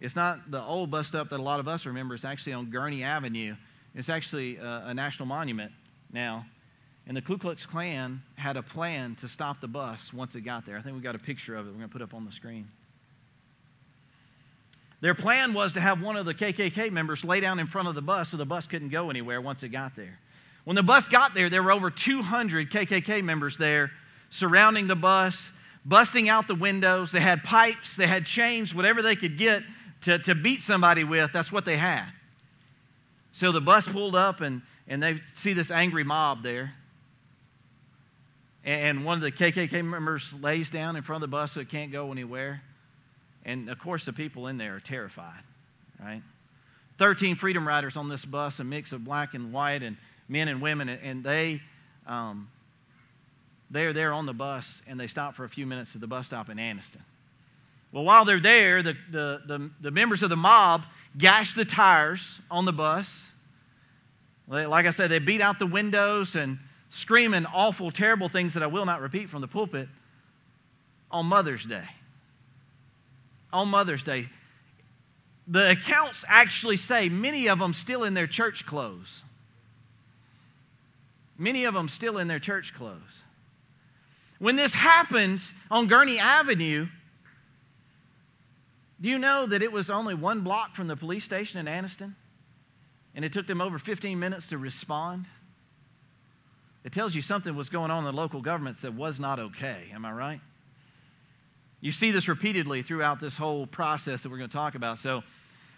it's 0.00 0.16
not 0.16 0.50
the 0.50 0.62
old 0.62 0.90
bus 0.90 1.08
stop 1.08 1.28
that 1.30 1.40
a 1.40 1.42
lot 1.42 1.60
of 1.60 1.68
us 1.68 1.84
remember. 1.84 2.14
It's 2.14 2.24
actually 2.24 2.54
on 2.54 2.66
Gurnee 2.66 3.02
Avenue. 3.02 3.54
It's 3.94 4.08
actually 4.08 4.56
a, 4.56 4.84
a 4.86 4.94
national 4.94 5.26
monument 5.26 5.72
now. 6.12 6.46
And 7.10 7.16
the 7.16 7.22
Ku 7.22 7.38
Klux 7.38 7.66
Klan 7.66 8.22
had 8.36 8.56
a 8.56 8.62
plan 8.62 9.16
to 9.16 9.26
stop 9.26 9.60
the 9.60 9.66
bus 9.66 10.12
once 10.14 10.36
it 10.36 10.42
got 10.42 10.64
there. 10.64 10.78
I 10.78 10.80
think 10.80 10.94
we 10.94 11.02
got 11.02 11.16
a 11.16 11.18
picture 11.18 11.56
of 11.56 11.66
it. 11.66 11.70
We're 11.70 11.78
going 11.78 11.88
to 11.88 11.92
put 11.92 12.02
up 12.02 12.14
on 12.14 12.24
the 12.24 12.30
screen. 12.30 12.68
Their 15.00 15.16
plan 15.16 15.52
was 15.52 15.72
to 15.72 15.80
have 15.80 16.00
one 16.00 16.14
of 16.14 16.24
the 16.24 16.34
KKK 16.34 16.92
members 16.92 17.24
lay 17.24 17.40
down 17.40 17.58
in 17.58 17.66
front 17.66 17.88
of 17.88 17.96
the 17.96 18.00
bus 18.00 18.28
so 18.28 18.36
the 18.36 18.46
bus 18.46 18.68
couldn't 18.68 18.90
go 18.90 19.10
anywhere 19.10 19.40
once 19.40 19.64
it 19.64 19.70
got 19.70 19.96
there. 19.96 20.20
When 20.62 20.76
the 20.76 20.84
bus 20.84 21.08
got 21.08 21.34
there, 21.34 21.50
there 21.50 21.64
were 21.64 21.72
over 21.72 21.90
200 21.90 22.70
KKK 22.70 23.24
members 23.24 23.58
there 23.58 23.90
surrounding 24.30 24.86
the 24.86 24.94
bus, 24.94 25.50
busting 25.84 26.28
out 26.28 26.46
the 26.46 26.54
windows. 26.54 27.10
They 27.10 27.18
had 27.18 27.42
pipes, 27.42 27.96
they 27.96 28.06
had 28.06 28.24
chains, 28.24 28.72
whatever 28.72 29.02
they 29.02 29.16
could 29.16 29.36
get 29.36 29.64
to, 30.02 30.20
to 30.20 30.36
beat 30.36 30.60
somebody 30.60 31.02
with, 31.02 31.32
that's 31.32 31.50
what 31.50 31.64
they 31.64 31.76
had. 31.76 32.06
So 33.32 33.50
the 33.50 33.60
bus 33.60 33.88
pulled 33.88 34.14
up, 34.14 34.40
and, 34.42 34.62
and 34.86 35.02
they 35.02 35.20
see 35.34 35.54
this 35.54 35.72
angry 35.72 36.04
mob 36.04 36.44
there. 36.44 36.74
And 38.64 39.04
one 39.04 39.16
of 39.16 39.22
the 39.22 39.32
KKK 39.32 39.84
members 39.84 40.32
lays 40.34 40.68
down 40.68 40.96
in 40.96 41.02
front 41.02 41.22
of 41.22 41.30
the 41.30 41.34
bus 41.34 41.52
so 41.52 41.60
it 41.60 41.68
can't 41.68 41.90
go 41.90 42.12
anywhere. 42.12 42.62
And 43.44 43.70
of 43.70 43.78
course, 43.78 44.04
the 44.04 44.12
people 44.12 44.48
in 44.48 44.58
there 44.58 44.76
are 44.76 44.80
terrified, 44.80 45.42
right? 45.98 46.22
13 46.98 47.36
Freedom 47.36 47.66
Riders 47.66 47.96
on 47.96 48.10
this 48.10 48.24
bus, 48.24 48.60
a 48.60 48.64
mix 48.64 48.92
of 48.92 49.04
black 49.04 49.32
and 49.32 49.52
white, 49.52 49.82
and 49.82 49.96
men 50.28 50.48
and 50.48 50.60
women, 50.60 50.90
and 50.90 51.24
they, 51.24 51.62
um, 52.06 52.48
they're 53.70 53.94
there 53.94 54.12
on 54.12 54.26
the 54.26 54.34
bus, 54.34 54.82
and 54.86 55.00
they 55.00 55.06
stop 55.06 55.34
for 55.34 55.44
a 55.44 55.48
few 55.48 55.66
minutes 55.66 55.94
at 55.94 56.02
the 56.02 56.06
bus 56.06 56.26
stop 56.26 56.50
in 56.50 56.58
Anniston. 56.58 57.00
Well, 57.92 58.04
while 58.04 58.24
they're 58.24 58.40
there, 58.40 58.82
the, 58.82 58.96
the, 59.10 59.40
the, 59.46 59.70
the 59.80 59.90
members 59.90 60.22
of 60.22 60.28
the 60.28 60.36
mob 60.36 60.84
gash 61.16 61.54
the 61.54 61.64
tires 61.64 62.40
on 62.50 62.64
the 62.64 62.72
bus. 62.72 63.26
Like 64.46 64.86
I 64.86 64.90
said, 64.90 65.10
they 65.10 65.18
beat 65.18 65.40
out 65.40 65.58
the 65.58 65.66
windows 65.66 66.36
and 66.36 66.58
screaming 66.90 67.46
awful, 67.46 67.90
terrible 67.90 68.28
things 68.28 68.54
that 68.54 68.62
I 68.62 68.66
will 68.66 68.84
not 68.84 69.00
repeat 69.00 69.30
from 69.30 69.40
the 69.40 69.48
pulpit 69.48 69.88
on 71.10 71.26
Mother's 71.26 71.64
Day. 71.64 71.88
On 73.52 73.68
Mother's 73.68 74.02
Day. 74.02 74.28
The 75.46 75.70
accounts 75.70 76.24
actually 76.28 76.76
say 76.76 77.08
many 77.08 77.48
of 77.48 77.58
them 77.58 77.72
still 77.72 78.04
in 78.04 78.14
their 78.14 78.26
church 78.26 78.66
clothes. 78.66 79.22
Many 81.38 81.64
of 81.64 81.74
them 81.74 81.88
still 81.88 82.18
in 82.18 82.28
their 82.28 82.38
church 82.38 82.74
clothes. 82.74 83.22
When 84.38 84.56
this 84.56 84.74
happened 84.74 85.40
on 85.70 85.88
Gurnee 85.88 86.18
Avenue, 86.18 86.86
do 89.00 89.08
you 89.08 89.18
know 89.18 89.46
that 89.46 89.62
it 89.62 89.72
was 89.72 89.90
only 89.90 90.14
one 90.14 90.40
block 90.40 90.74
from 90.74 90.86
the 90.86 90.96
police 90.96 91.24
station 91.24 91.58
in 91.58 91.66
Anniston? 91.66 92.14
And 93.14 93.24
it 93.24 93.32
took 93.32 93.46
them 93.46 93.60
over 93.60 93.78
15 93.78 94.18
minutes 94.18 94.48
to 94.48 94.58
respond? 94.58 95.26
It 96.84 96.92
tells 96.92 97.14
you 97.14 97.22
something 97.22 97.54
was 97.54 97.68
going 97.68 97.90
on 97.90 97.98
in 97.98 98.04
the 98.04 98.18
local 98.18 98.40
governments 98.40 98.82
that 98.82 98.94
was 98.94 99.20
not 99.20 99.38
okay. 99.38 99.90
Am 99.92 100.04
I 100.04 100.12
right? 100.12 100.40
You 101.80 101.90
see 101.90 102.10
this 102.10 102.28
repeatedly 102.28 102.82
throughout 102.82 103.20
this 103.20 103.36
whole 103.36 103.66
process 103.66 104.22
that 104.22 104.30
we're 104.30 104.38
going 104.38 104.50
to 104.50 104.56
talk 104.56 104.74
about. 104.74 104.98
So, 104.98 105.22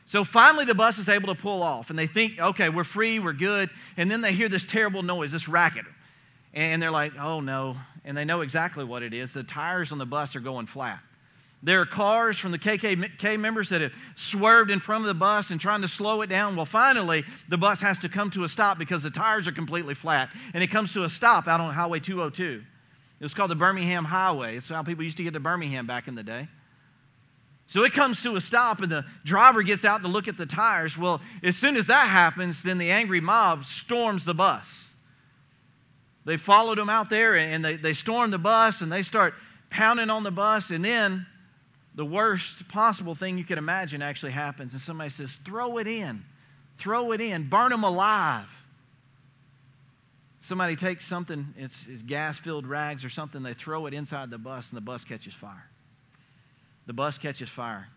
so 0.06 0.25
finally, 0.25 0.64
the 0.64 0.75
bus 0.75 0.99
is 0.99 1.09
able 1.09 1.32
to 1.35 1.40
pull 1.40 1.62
off, 1.62 1.90
and 1.90 1.99
they 1.99 2.09
think, 2.09 2.40
okay, 2.40 2.68
we're 2.68 2.85
free, 2.85 3.18
we're 3.18 3.32
good. 3.32 3.71
And 3.97 4.11
then 4.11 4.21
they 4.21 4.32
hear 4.32 4.49
this 4.49 4.64
terrible 4.64 5.02
noise, 5.02 5.32
this 5.32 5.49
racket. 5.49 5.87
And 6.54 6.82
they're 6.82 6.90
like, 6.90 7.16
oh 7.18 7.40
no. 7.40 7.76
And 8.04 8.16
they 8.16 8.25
know 8.25 8.40
exactly 8.40 8.85
what 8.85 9.02
it 9.02 9.14
is. 9.14 9.32
The 9.32 9.44
tires 9.44 9.92
on 9.92 9.99
the 9.99 10.06
bus 10.06 10.35
are 10.35 10.40
going 10.40 10.66
flat. 10.66 11.00
There 11.64 11.81
are 11.81 11.87
cars 11.87 12.38
from 12.38 12.50
the 12.50 12.59
KKK 12.59 13.38
members 13.38 13.69
that 13.69 13.81
have 13.81 13.92
swerved 14.16 14.71
in 14.71 14.81
front 14.81 15.02
of 15.02 15.09
the 15.09 15.14
bus 15.14 15.50
and 15.50 15.61
trying 15.61 15.83
to 15.83 15.88
slow 15.88 16.23
it 16.23 16.26
down. 16.26 16.57
Well, 16.57 16.66
finally, 16.66 17.25
the 17.49 17.57
bus 17.57 17.81
has 17.83 18.00
to 18.00 18.09
come 18.09 18.31
to 18.33 18.42
a 18.42 18.49
stop 18.49 18.78
because 18.78 19.04
the 19.04 19.11
tires 19.11 19.47
are 19.47 19.52
completely 19.52 19.95
flat. 19.95 20.31
And 20.54 20.64
it 20.64 20.69
comes 20.69 20.92
to 20.95 21.04
a 21.04 21.09
stop 21.09 21.47
out 21.47 21.61
on 21.61 21.73
Highway 21.73 22.00
202. 22.00 22.62
It 23.21 23.25
was 23.25 23.33
called 23.33 23.52
the 23.52 23.57
Birmingham 23.57 24.04
Highway. 24.04 24.57
It's 24.57 24.69
how 24.69 24.83
people 24.83 25.04
used 25.04 25.19
to 25.19 25.23
get 25.23 25.35
to 25.35 25.40
Birmingham 25.40 25.87
back 25.87 26.09
in 26.09 26.16
the 26.16 26.25
day. 26.25 26.49
So 27.69 27.85
it 27.85 27.92
comes 27.92 28.23
to 28.25 28.35
a 28.35 28.40
stop, 28.40 28.81
and 28.83 28.90
the 28.90 29.04
driver 29.25 29.62
gets 29.62 29.85
out 29.85 30.02
to 30.02 30.09
look 30.09 30.26
at 30.26 30.37
the 30.37 30.47
tires. 30.47 30.99
Well, 30.99 31.21
as 31.45 31.57
soon 31.57 31.76
as 31.76 31.87
that 31.87 32.09
happens, 32.09 32.64
then 32.64 32.78
the 32.78 32.90
angry 32.90 33.21
mob 33.21 33.64
storms 33.64 34.25
the 34.25 34.35
bus. 34.35 34.90
They 36.25 36.37
followed 36.37 36.78
them 36.78 36.90
out 36.90 37.09
there, 37.09 37.37
and 37.37 37.64
they, 37.64 37.76
they 37.76 37.92
storm 37.92 38.33
the 38.33 38.38
bus, 38.38 38.81
and 38.81 38.90
they 38.90 39.02
start 39.02 39.35
pounding 39.71 40.11
on 40.11 40.25
the 40.25 40.33
bus, 40.33 40.71
and 40.71 40.85
then 40.85 41.26
the 41.94 42.04
worst 42.04 42.68
possible 42.68 43.14
thing 43.14 43.37
you 43.37 43.44
could 43.44 43.58
imagine 43.58 44.02
actually 44.02 44.32
happens, 44.32 44.72
and 44.72 44.80
somebody 44.80 45.11
says, 45.11 45.38
Throw 45.44 45.78
it 45.78 45.87
in, 45.87 46.25
throw 46.78 47.12
it 47.12 47.20
in, 47.20 47.49
burn 47.49 47.70
them 47.70 47.84
alive. 47.84 48.49
Somebody 50.38 50.75
takes 50.75 51.04
something, 51.04 51.54
it's, 51.56 51.87
it's 51.87 52.02
gas 52.02 52.38
filled 52.38 52.66
rags 52.66 53.04
or 53.04 53.11
something, 53.11 53.42
they 53.42 53.54
throw 53.54 53.87
it 53.87 53.94
inside 53.94 54.30
the 54.30 54.38
bus, 54.38 54.70
and 54.70 54.76
the 54.76 54.80
bus 54.80 55.04
catches 55.04 55.34
fire. 55.34 55.68
The 56.87 56.92
bus 56.92 57.18
catches 57.18 57.49
fire. 57.49 57.88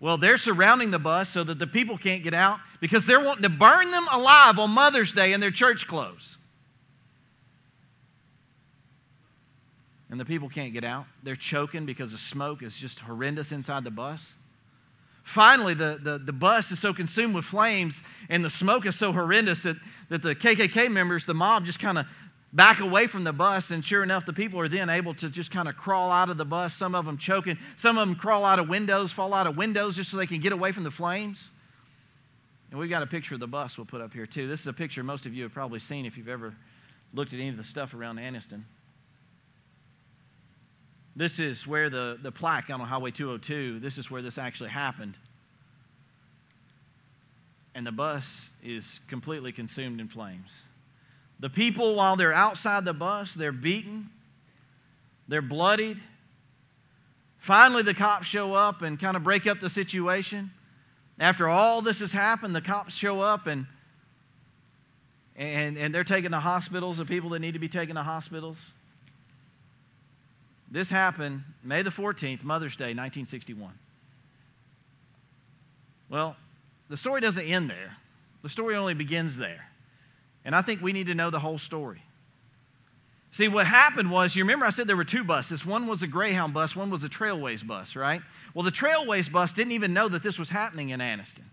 Well, 0.00 0.18
they're 0.18 0.36
surrounding 0.36 0.90
the 0.90 0.98
bus 0.98 1.30
so 1.30 1.44
that 1.44 1.58
the 1.58 1.66
people 1.66 1.96
can't 1.96 2.22
get 2.22 2.34
out 2.34 2.58
because 2.80 3.06
they're 3.06 3.24
wanting 3.24 3.44
to 3.44 3.48
burn 3.48 3.90
them 3.90 4.06
alive 4.12 4.58
on 4.58 4.70
Mother's 4.70 5.14
Day 5.14 5.32
in 5.32 5.40
their 5.40 5.50
church 5.50 5.86
clothes. 5.86 6.36
And 10.14 10.20
the 10.20 10.24
people 10.24 10.48
can't 10.48 10.72
get 10.72 10.84
out. 10.84 11.06
They're 11.24 11.34
choking 11.34 11.86
because 11.86 12.12
the 12.12 12.18
smoke 12.18 12.62
is 12.62 12.76
just 12.76 13.00
horrendous 13.00 13.50
inside 13.50 13.82
the 13.82 13.90
bus. 13.90 14.36
Finally, 15.24 15.74
the, 15.74 15.98
the, 16.00 16.18
the 16.18 16.32
bus 16.32 16.70
is 16.70 16.78
so 16.78 16.94
consumed 16.94 17.34
with 17.34 17.44
flames 17.44 18.04
and 18.28 18.44
the 18.44 18.50
smoke 18.50 18.86
is 18.86 18.94
so 18.94 19.12
horrendous 19.12 19.64
that, 19.64 19.76
that 20.10 20.22
the 20.22 20.36
KKK 20.36 20.88
members, 20.88 21.26
the 21.26 21.34
mob, 21.34 21.64
just 21.64 21.80
kind 21.80 21.98
of 21.98 22.06
back 22.52 22.78
away 22.78 23.08
from 23.08 23.24
the 23.24 23.32
bus. 23.32 23.72
And 23.72 23.84
sure 23.84 24.04
enough, 24.04 24.24
the 24.24 24.32
people 24.32 24.60
are 24.60 24.68
then 24.68 24.88
able 24.88 25.14
to 25.14 25.28
just 25.28 25.50
kind 25.50 25.66
of 25.66 25.76
crawl 25.76 26.12
out 26.12 26.30
of 26.30 26.36
the 26.36 26.44
bus, 26.44 26.74
some 26.74 26.94
of 26.94 27.06
them 27.06 27.18
choking, 27.18 27.58
some 27.76 27.98
of 27.98 28.06
them 28.06 28.16
crawl 28.16 28.44
out 28.44 28.60
of 28.60 28.68
windows, 28.68 29.12
fall 29.12 29.34
out 29.34 29.48
of 29.48 29.56
windows 29.56 29.96
just 29.96 30.12
so 30.12 30.16
they 30.16 30.28
can 30.28 30.38
get 30.38 30.52
away 30.52 30.70
from 30.70 30.84
the 30.84 30.92
flames. 30.92 31.50
And 32.70 32.78
we've 32.78 32.88
got 32.88 33.02
a 33.02 33.06
picture 33.08 33.34
of 33.34 33.40
the 33.40 33.48
bus 33.48 33.76
we'll 33.76 33.84
put 33.84 34.00
up 34.00 34.12
here 34.12 34.26
too. 34.26 34.46
This 34.46 34.60
is 34.60 34.68
a 34.68 34.72
picture 34.72 35.02
most 35.02 35.26
of 35.26 35.34
you 35.34 35.42
have 35.42 35.52
probably 35.52 35.80
seen 35.80 36.06
if 36.06 36.16
you've 36.16 36.28
ever 36.28 36.54
looked 37.12 37.32
at 37.32 37.40
any 37.40 37.48
of 37.48 37.56
the 37.56 37.64
stuff 37.64 37.94
around 37.94 38.18
Anniston. 38.18 38.62
This 41.16 41.38
is 41.38 41.66
where 41.66 41.90
the, 41.90 42.18
the 42.20 42.32
plaque 42.32 42.70
on 42.70 42.80
Highway 42.80 43.12
202, 43.12 43.78
this 43.78 43.98
is 43.98 44.10
where 44.10 44.22
this 44.22 44.36
actually 44.36 44.70
happened. 44.70 45.16
And 47.74 47.86
the 47.86 47.92
bus 47.92 48.50
is 48.62 49.00
completely 49.08 49.52
consumed 49.52 50.00
in 50.00 50.08
flames. 50.08 50.50
The 51.40 51.50
people, 51.50 51.96
while 51.96 52.16
they're 52.16 52.32
outside 52.32 52.84
the 52.84 52.92
bus, 52.92 53.34
they're 53.34 53.52
beaten, 53.52 54.10
they're 55.28 55.42
bloodied. 55.42 55.98
Finally, 57.38 57.82
the 57.82 57.94
cops 57.94 58.26
show 58.26 58.54
up 58.54 58.82
and 58.82 58.98
kind 58.98 59.16
of 59.16 59.22
break 59.22 59.46
up 59.46 59.60
the 59.60 59.70
situation. 59.70 60.50
After 61.18 61.48
all 61.48 61.82
this 61.82 62.00
has 62.00 62.12
happened, 62.12 62.54
the 62.54 62.60
cops 62.60 62.94
show 62.94 63.20
up 63.20 63.46
and, 63.46 63.66
and, 65.36 65.76
and 65.76 65.94
they're 65.94 66.04
taking 66.04 66.32
to 66.32 66.40
hospitals, 66.40 66.98
the 66.98 67.04
people 67.04 67.30
that 67.30 67.40
need 67.40 67.52
to 67.52 67.60
be 67.60 67.68
taken 67.68 67.96
to 67.96 68.02
hospitals. 68.02 68.72
This 70.74 70.90
happened 70.90 71.44
May 71.62 71.82
the 71.82 71.90
14th, 71.90 72.42
Mother's 72.42 72.74
Day, 72.74 72.86
1961. 72.86 73.74
Well, 76.10 76.34
the 76.88 76.96
story 76.96 77.20
doesn't 77.20 77.44
end 77.44 77.70
there. 77.70 77.96
The 78.42 78.48
story 78.48 78.74
only 78.74 78.94
begins 78.94 79.36
there. 79.36 79.68
And 80.44 80.52
I 80.52 80.62
think 80.62 80.82
we 80.82 80.92
need 80.92 81.06
to 81.06 81.14
know 81.14 81.30
the 81.30 81.38
whole 81.38 81.58
story. 81.58 82.02
See, 83.30 83.46
what 83.46 83.68
happened 83.68 84.10
was, 84.10 84.34
you 84.34 84.42
remember 84.42 84.66
I 84.66 84.70
said 84.70 84.88
there 84.88 84.96
were 84.96 85.04
two 85.04 85.22
buses. 85.22 85.64
One 85.64 85.86
was 85.86 86.02
a 86.02 86.08
Greyhound 86.08 86.52
bus, 86.52 86.74
one 86.74 86.90
was 86.90 87.04
a 87.04 87.08
Trailways 87.08 87.64
bus, 87.64 87.94
right? 87.94 88.20
Well, 88.52 88.64
the 88.64 88.72
Trailways 88.72 89.30
bus 89.30 89.52
didn't 89.52 89.72
even 89.72 89.94
know 89.94 90.08
that 90.08 90.24
this 90.24 90.40
was 90.40 90.50
happening 90.50 90.88
in 90.88 90.98
Anniston. 90.98 91.44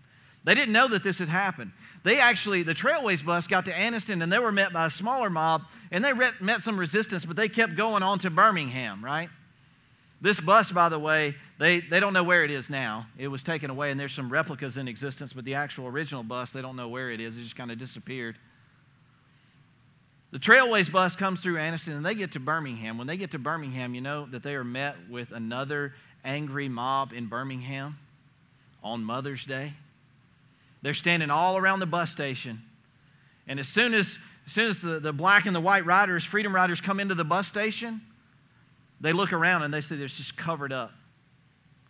They 0.44 0.54
didn't 0.54 0.72
know 0.72 0.88
that 0.88 1.04
this 1.04 1.18
had 1.18 1.28
happened. 1.28 1.72
They 2.02 2.18
actually, 2.18 2.64
the 2.64 2.74
Trailways 2.74 3.24
bus 3.24 3.46
got 3.46 3.66
to 3.66 3.72
Anniston 3.72 4.22
and 4.22 4.32
they 4.32 4.40
were 4.40 4.50
met 4.50 4.72
by 4.72 4.86
a 4.86 4.90
smaller 4.90 5.30
mob 5.30 5.62
and 5.92 6.04
they 6.04 6.12
met 6.40 6.62
some 6.62 6.78
resistance, 6.78 7.24
but 7.24 7.36
they 7.36 7.48
kept 7.48 7.76
going 7.76 8.02
on 8.02 8.18
to 8.20 8.30
Birmingham, 8.30 9.04
right? 9.04 9.28
This 10.20 10.40
bus, 10.40 10.70
by 10.70 10.88
the 10.88 10.98
way, 10.98 11.34
they, 11.58 11.80
they 11.80 12.00
don't 12.00 12.12
know 12.12 12.22
where 12.22 12.44
it 12.44 12.50
is 12.50 12.70
now. 12.70 13.06
It 13.18 13.28
was 13.28 13.42
taken 13.42 13.70
away 13.70 13.90
and 13.90 13.98
there's 13.98 14.12
some 14.12 14.30
replicas 14.30 14.76
in 14.76 14.88
existence, 14.88 15.32
but 15.32 15.44
the 15.44 15.54
actual 15.54 15.86
original 15.86 16.22
bus, 16.22 16.52
they 16.52 16.62
don't 16.62 16.76
know 16.76 16.88
where 16.88 17.10
it 17.10 17.20
is. 17.20 17.38
It 17.38 17.42
just 17.42 17.56
kind 17.56 17.70
of 17.70 17.78
disappeared. 17.78 18.36
The 20.32 20.38
Trailways 20.38 20.90
bus 20.90 21.14
comes 21.14 21.40
through 21.40 21.56
Anniston 21.56 21.96
and 21.96 22.06
they 22.06 22.14
get 22.14 22.32
to 22.32 22.40
Birmingham. 22.40 22.98
When 22.98 23.06
they 23.06 23.16
get 23.16 23.32
to 23.32 23.38
Birmingham, 23.38 23.94
you 23.94 24.00
know 24.00 24.26
that 24.26 24.42
they 24.42 24.54
are 24.54 24.64
met 24.64 24.96
with 25.08 25.30
another 25.30 25.94
angry 26.24 26.68
mob 26.68 27.12
in 27.12 27.26
Birmingham 27.26 27.98
on 28.82 29.04
Mother's 29.04 29.44
Day. 29.44 29.74
They're 30.82 30.94
standing 30.94 31.30
all 31.30 31.56
around 31.56 31.80
the 31.80 31.86
bus 31.86 32.10
station. 32.10 32.60
And 33.46 33.58
as 33.58 33.68
soon 33.68 33.94
as, 33.94 34.18
as, 34.46 34.52
soon 34.52 34.70
as 34.70 34.80
the, 34.80 35.00
the 35.00 35.12
black 35.12 35.46
and 35.46 35.54
the 35.54 35.60
white 35.60 35.86
riders, 35.86 36.24
freedom 36.24 36.54
riders, 36.54 36.80
come 36.80 37.00
into 37.00 37.14
the 37.14 37.24
bus 37.24 37.46
station, 37.46 38.00
they 39.00 39.12
look 39.12 39.32
around 39.32 39.62
and 39.62 39.72
they 39.72 39.80
say 39.80 39.96
it's 39.96 40.16
just 40.16 40.36
covered 40.36 40.72
up. 40.72 40.92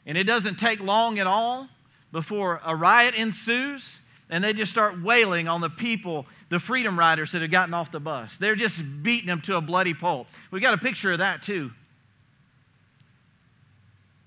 And 0.07 0.19
it 0.19 0.25
doesn't 0.25 0.57
take 0.57 0.81
long 0.81 1.19
at 1.19 1.27
all 1.27 1.69
before 2.11 2.61
a 2.65 2.75
riot 2.77 3.15
ensues 3.15 4.01
and 4.33 4.43
they 4.43 4.55
just 4.55 4.71
start 4.71 5.01
wailing 5.03 5.47
on 5.47 5.61
the 5.61 5.69
people, 5.69 6.27
the 6.49 6.59
freedom 6.59 6.99
riders 6.99 7.33
that 7.33 7.43
have 7.43 7.51
gotten 7.51 7.75
off 7.75 7.93
the 7.93 8.01
bus. 8.01 8.39
They're 8.39 8.57
just 8.57 8.83
beating 9.03 9.27
them 9.27 9.43
to 9.43 9.57
a 9.57 9.61
bloody 9.61 9.93
pulp. 9.93 10.27
We 10.51 10.59
got 10.61 10.73
a 10.73 10.79
picture 10.79 11.13
of 11.13 11.19
that 11.19 11.43
too. 11.43 11.71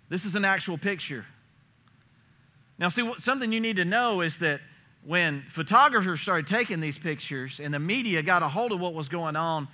This 0.07 0.25
is 0.25 0.36
an 0.36 0.45
actual 0.45 0.77
picture. 0.77 1.25
Now, 2.77 2.89
see, 2.89 3.10
something 3.17 3.51
you 3.51 3.60
need 3.60 3.77
to 3.77 3.86
know 3.86 4.22
is 4.22 4.39
that 4.39 4.62
when 5.05 5.44
photographers 5.50 6.20
started 6.20 6.48
taking 6.48 6.79
these 6.79 6.98
pictures 6.98 7.60
and 7.60 7.74
the 7.74 7.79
media 7.79 8.22
got 8.24 8.44
a 8.44 8.48
hold 8.48 8.72
of 8.72 8.79
what 8.79 8.94
was 8.94 9.08
going 9.08 9.36
on, 9.36 9.67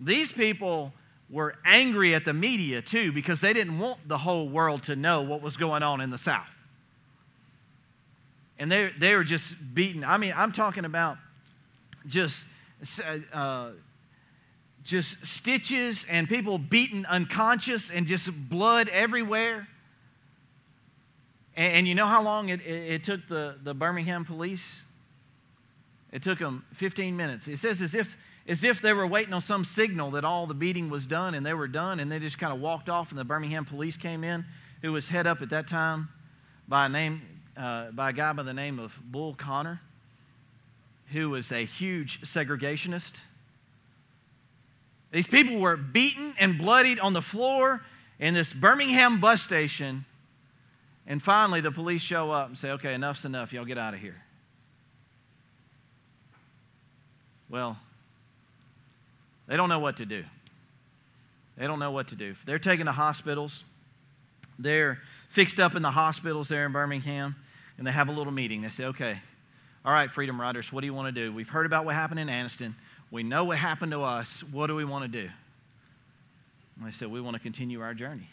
these 0.00 0.32
people 0.32 0.92
were 1.30 1.54
angry 1.64 2.14
at 2.14 2.24
the 2.24 2.34
media 2.34 2.82
too 2.82 3.12
because 3.12 3.40
they 3.40 3.52
didn't 3.52 3.78
want 3.78 4.06
the 4.06 4.18
whole 4.18 4.48
world 4.48 4.82
to 4.82 4.96
know 4.96 5.22
what 5.22 5.40
was 5.40 5.56
going 5.56 5.82
on 5.82 6.00
in 6.00 6.10
the 6.10 6.18
South. 6.18 6.58
And 8.58 8.70
they, 8.70 8.90
they 8.98 9.14
were 9.14 9.24
just 9.24 9.56
beaten. 9.74 10.04
I 10.04 10.18
mean, 10.18 10.34
I'm 10.36 10.52
talking 10.52 10.84
about 10.84 11.16
just, 12.06 12.44
uh, 13.32 13.70
just 14.84 15.24
stitches 15.24 16.04
and 16.08 16.28
people 16.28 16.58
beaten 16.58 17.06
unconscious 17.06 17.90
and 17.90 18.06
just 18.06 18.30
blood 18.50 18.88
everywhere. 18.88 19.66
And, 21.56 21.74
and 21.74 21.88
you 21.88 21.94
know 21.94 22.06
how 22.06 22.22
long 22.22 22.48
it, 22.48 22.60
it, 22.60 22.92
it 22.92 23.04
took 23.04 23.26
the, 23.28 23.56
the 23.62 23.74
Birmingham 23.74 24.24
police? 24.24 24.82
It 26.12 26.22
took 26.22 26.38
them 26.38 26.64
15 26.74 27.16
minutes. 27.16 27.48
It 27.48 27.58
says 27.58 27.80
as 27.80 27.94
if, 27.94 28.16
as 28.46 28.64
if 28.64 28.82
they 28.82 28.92
were 28.92 29.06
waiting 29.06 29.32
on 29.32 29.40
some 29.40 29.64
signal 29.64 30.10
that 30.12 30.24
all 30.24 30.46
the 30.46 30.54
beating 30.54 30.90
was 30.90 31.06
done 31.06 31.34
and 31.34 31.44
they 31.44 31.54
were 31.54 31.68
done, 31.68 32.00
and 32.00 32.12
they 32.12 32.18
just 32.18 32.38
kind 32.38 32.52
of 32.52 32.60
walked 32.60 32.88
off, 32.88 33.10
and 33.10 33.18
the 33.18 33.24
Birmingham 33.24 33.64
police 33.64 33.96
came 33.96 34.22
in, 34.22 34.44
who 34.82 34.92
was 34.92 35.08
head 35.08 35.26
up 35.26 35.40
at 35.42 35.50
that 35.50 35.68
time 35.68 36.08
by 36.68 36.86
a, 36.86 36.88
name, 36.88 37.22
uh, 37.56 37.90
by 37.90 38.10
a 38.10 38.12
guy 38.12 38.32
by 38.32 38.42
the 38.42 38.54
name 38.54 38.78
of 38.78 38.96
Bull 39.02 39.34
Connor, 39.34 39.80
who 41.12 41.30
was 41.30 41.50
a 41.50 41.64
huge 41.64 42.20
segregationist. 42.22 43.20
These 45.12 45.26
people 45.26 45.58
were 45.58 45.76
beaten 45.76 46.34
and 46.38 46.58
bloodied 46.58 46.98
on 46.98 47.12
the 47.12 47.22
floor 47.22 47.82
in 48.18 48.34
this 48.34 48.52
Birmingham 48.52 49.20
bus 49.20 49.42
station. 49.42 50.04
And 51.06 51.22
finally, 51.22 51.60
the 51.60 51.72
police 51.72 52.02
show 52.02 52.30
up 52.30 52.48
and 52.48 52.56
say, 52.56 52.70
okay, 52.72 52.94
enough's 52.94 53.24
enough. 53.24 53.52
Y'all 53.52 53.64
get 53.64 53.78
out 53.78 53.94
of 53.94 54.00
here. 54.00 54.22
Well, 57.50 57.76
they 59.46 59.56
don't 59.56 59.68
know 59.68 59.80
what 59.80 59.98
to 59.98 60.06
do. 60.06 60.24
They 61.58 61.66
don't 61.66 61.78
know 61.78 61.90
what 61.90 62.08
to 62.08 62.14
do. 62.14 62.34
They're 62.46 62.58
taken 62.58 62.86
to 62.86 62.92
hospitals. 62.92 63.64
They're 64.58 64.98
fixed 65.28 65.60
up 65.60 65.74
in 65.74 65.82
the 65.82 65.90
hospitals 65.90 66.48
there 66.48 66.64
in 66.64 66.72
Birmingham, 66.72 67.36
and 67.76 67.86
they 67.86 67.90
have 67.90 68.08
a 68.08 68.12
little 68.12 68.32
meeting. 68.32 68.62
They 68.62 68.70
say, 68.70 68.84
okay, 68.84 69.18
all 69.84 69.92
right, 69.92 70.10
Freedom 70.10 70.40
Riders, 70.40 70.72
what 70.72 70.80
do 70.80 70.86
you 70.86 70.94
want 70.94 71.14
to 71.14 71.20
do? 71.20 71.32
We've 71.32 71.48
heard 71.48 71.66
about 71.66 71.84
what 71.84 71.94
happened 71.94 72.20
in 72.20 72.28
Anniston. 72.28 72.74
We 73.10 73.22
know 73.22 73.44
what 73.44 73.58
happened 73.58 73.92
to 73.92 74.02
us. 74.02 74.42
What 74.52 74.68
do 74.68 74.76
we 74.76 74.84
want 74.84 75.04
to 75.04 75.08
do? 75.08 75.28
And 76.76 76.86
they 76.86 76.92
said, 76.92 77.10
we 77.10 77.20
want 77.20 77.34
to 77.34 77.40
continue 77.40 77.80
our 77.82 77.92
journey. 77.92 78.28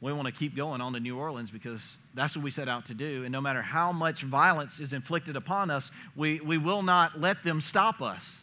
We 0.00 0.12
want 0.12 0.26
to 0.26 0.32
keep 0.32 0.54
going 0.54 0.80
on 0.80 0.92
to 0.92 1.00
New 1.00 1.16
Orleans 1.16 1.50
because 1.50 1.96
that's 2.14 2.36
what 2.36 2.44
we 2.44 2.50
set 2.50 2.68
out 2.68 2.86
to 2.86 2.94
do. 2.94 3.22
And 3.24 3.32
no 3.32 3.40
matter 3.40 3.62
how 3.62 3.90
much 3.90 4.22
violence 4.22 4.78
is 4.78 4.92
inflicted 4.92 5.34
upon 5.34 5.70
us, 5.70 5.90
we, 6.14 6.40
we 6.40 6.58
will 6.58 6.82
not 6.82 7.20
let 7.20 7.42
them 7.42 7.60
stop 7.60 8.02
us. 8.02 8.42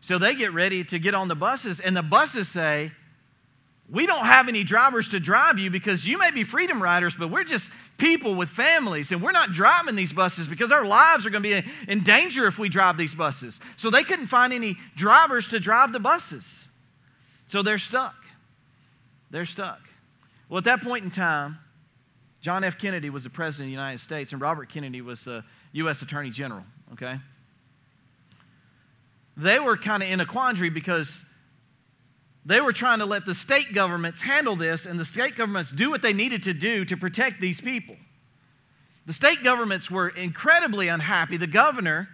So 0.00 0.18
they 0.18 0.34
get 0.34 0.52
ready 0.52 0.82
to 0.84 0.98
get 0.98 1.14
on 1.14 1.28
the 1.28 1.34
buses, 1.34 1.80
and 1.80 1.94
the 1.96 2.02
buses 2.02 2.48
say, 2.48 2.90
We 3.90 4.06
don't 4.06 4.24
have 4.24 4.48
any 4.48 4.64
drivers 4.64 5.10
to 5.10 5.20
drive 5.20 5.58
you 5.58 5.70
because 5.70 6.06
you 6.06 6.16
may 6.16 6.30
be 6.30 6.44
freedom 6.44 6.82
riders, 6.82 7.14
but 7.14 7.28
we're 7.28 7.44
just 7.44 7.70
people 7.98 8.34
with 8.34 8.48
families, 8.48 9.12
and 9.12 9.20
we're 9.22 9.32
not 9.32 9.52
driving 9.52 9.96
these 9.96 10.12
buses 10.12 10.48
because 10.48 10.72
our 10.72 10.86
lives 10.86 11.26
are 11.26 11.30
going 11.30 11.42
to 11.42 11.62
be 11.62 11.70
in 11.86 12.02
danger 12.02 12.46
if 12.46 12.58
we 12.58 12.70
drive 12.70 12.96
these 12.96 13.14
buses. 13.14 13.60
So 13.76 13.90
they 13.90 14.02
couldn't 14.02 14.28
find 14.28 14.54
any 14.54 14.78
drivers 14.96 15.48
to 15.48 15.60
drive 15.60 15.92
the 15.92 16.00
buses. 16.00 16.66
So 17.46 17.62
they're 17.62 17.78
stuck. 17.78 18.14
They're 19.30 19.46
stuck. 19.46 19.80
Well, 20.48 20.58
at 20.58 20.64
that 20.64 20.82
point 20.82 21.04
in 21.04 21.10
time, 21.10 21.58
John 22.40 22.64
F. 22.64 22.78
Kennedy 22.78 23.10
was 23.10 23.24
the 23.24 23.30
president 23.30 23.66
of 23.66 23.68
the 23.68 23.72
United 23.72 24.00
States, 24.00 24.32
and 24.32 24.40
Robert 24.40 24.68
Kennedy 24.68 25.02
was 25.02 25.24
the 25.24 25.44
U.S. 25.72 26.02
Attorney 26.02 26.30
General, 26.30 26.64
okay? 26.92 27.18
They 29.36 29.58
were 29.58 29.76
kind 29.76 30.02
of 30.02 30.08
in 30.08 30.20
a 30.20 30.26
quandary 30.26 30.70
because 30.70 31.24
they 32.44 32.60
were 32.60 32.72
trying 32.72 32.98
to 33.00 33.06
let 33.06 33.26
the 33.26 33.34
state 33.34 33.72
governments 33.74 34.22
handle 34.22 34.56
this 34.56 34.86
and 34.86 34.98
the 34.98 35.04
state 35.04 35.36
governments 35.36 35.70
do 35.70 35.90
what 35.90 36.02
they 36.02 36.12
needed 36.12 36.42
to 36.44 36.54
do 36.54 36.84
to 36.86 36.96
protect 36.96 37.40
these 37.40 37.60
people. 37.60 37.96
The 39.06 39.12
state 39.12 39.42
governments 39.42 39.90
were 39.90 40.08
incredibly 40.08 40.88
unhappy. 40.88 41.36
The 41.36 41.46
governor, 41.46 42.08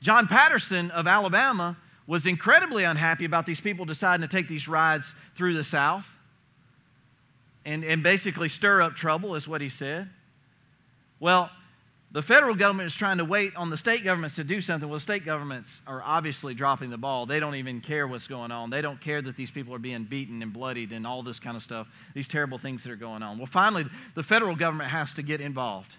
John 0.00 0.26
Patterson 0.26 0.90
of 0.90 1.06
Alabama, 1.06 1.76
was 2.06 2.26
incredibly 2.26 2.84
unhappy 2.84 3.24
about 3.24 3.46
these 3.46 3.60
people 3.60 3.84
deciding 3.84 4.28
to 4.28 4.36
take 4.36 4.48
these 4.48 4.66
rides 4.66 5.14
through 5.36 5.54
the 5.54 5.64
South 5.64 6.08
and, 7.64 7.84
and 7.84 8.02
basically 8.02 8.48
stir 8.48 8.82
up 8.82 8.94
trouble, 8.94 9.34
is 9.34 9.46
what 9.46 9.60
he 9.60 9.68
said. 9.68 10.08
Well, 11.20 11.50
the 12.12 12.20
federal 12.20 12.54
government 12.54 12.88
is 12.88 12.94
trying 12.94 13.18
to 13.18 13.24
wait 13.24 13.56
on 13.56 13.70
the 13.70 13.78
state 13.78 14.04
governments 14.04 14.36
to 14.36 14.44
do 14.44 14.60
something. 14.60 14.86
Well, 14.86 14.98
the 14.98 15.02
state 15.02 15.24
governments 15.24 15.80
are 15.86 16.02
obviously 16.04 16.52
dropping 16.52 16.90
the 16.90 16.98
ball. 16.98 17.24
They 17.24 17.40
don't 17.40 17.54
even 17.54 17.80
care 17.80 18.06
what's 18.06 18.26
going 18.26 18.50
on. 18.50 18.68
They 18.68 18.82
don't 18.82 19.00
care 19.00 19.22
that 19.22 19.34
these 19.34 19.50
people 19.50 19.74
are 19.74 19.78
being 19.78 20.04
beaten 20.04 20.42
and 20.42 20.52
bloodied 20.52 20.92
and 20.92 21.06
all 21.06 21.22
this 21.22 21.40
kind 21.40 21.56
of 21.56 21.62
stuff, 21.62 21.88
these 22.12 22.28
terrible 22.28 22.58
things 22.58 22.84
that 22.84 22.92
are 22.92 22.96
going 22.96 23.22
on. 23.22 23.38
Well, 23.38 23.46
finally, 23.46 23.86
the 24.14 24.22
federal 24.22 24.54
government 24.54 24.90
has 24.90 25.14
to 25.14 25.22
get 25.22 25.40
involved. 25.40 25.96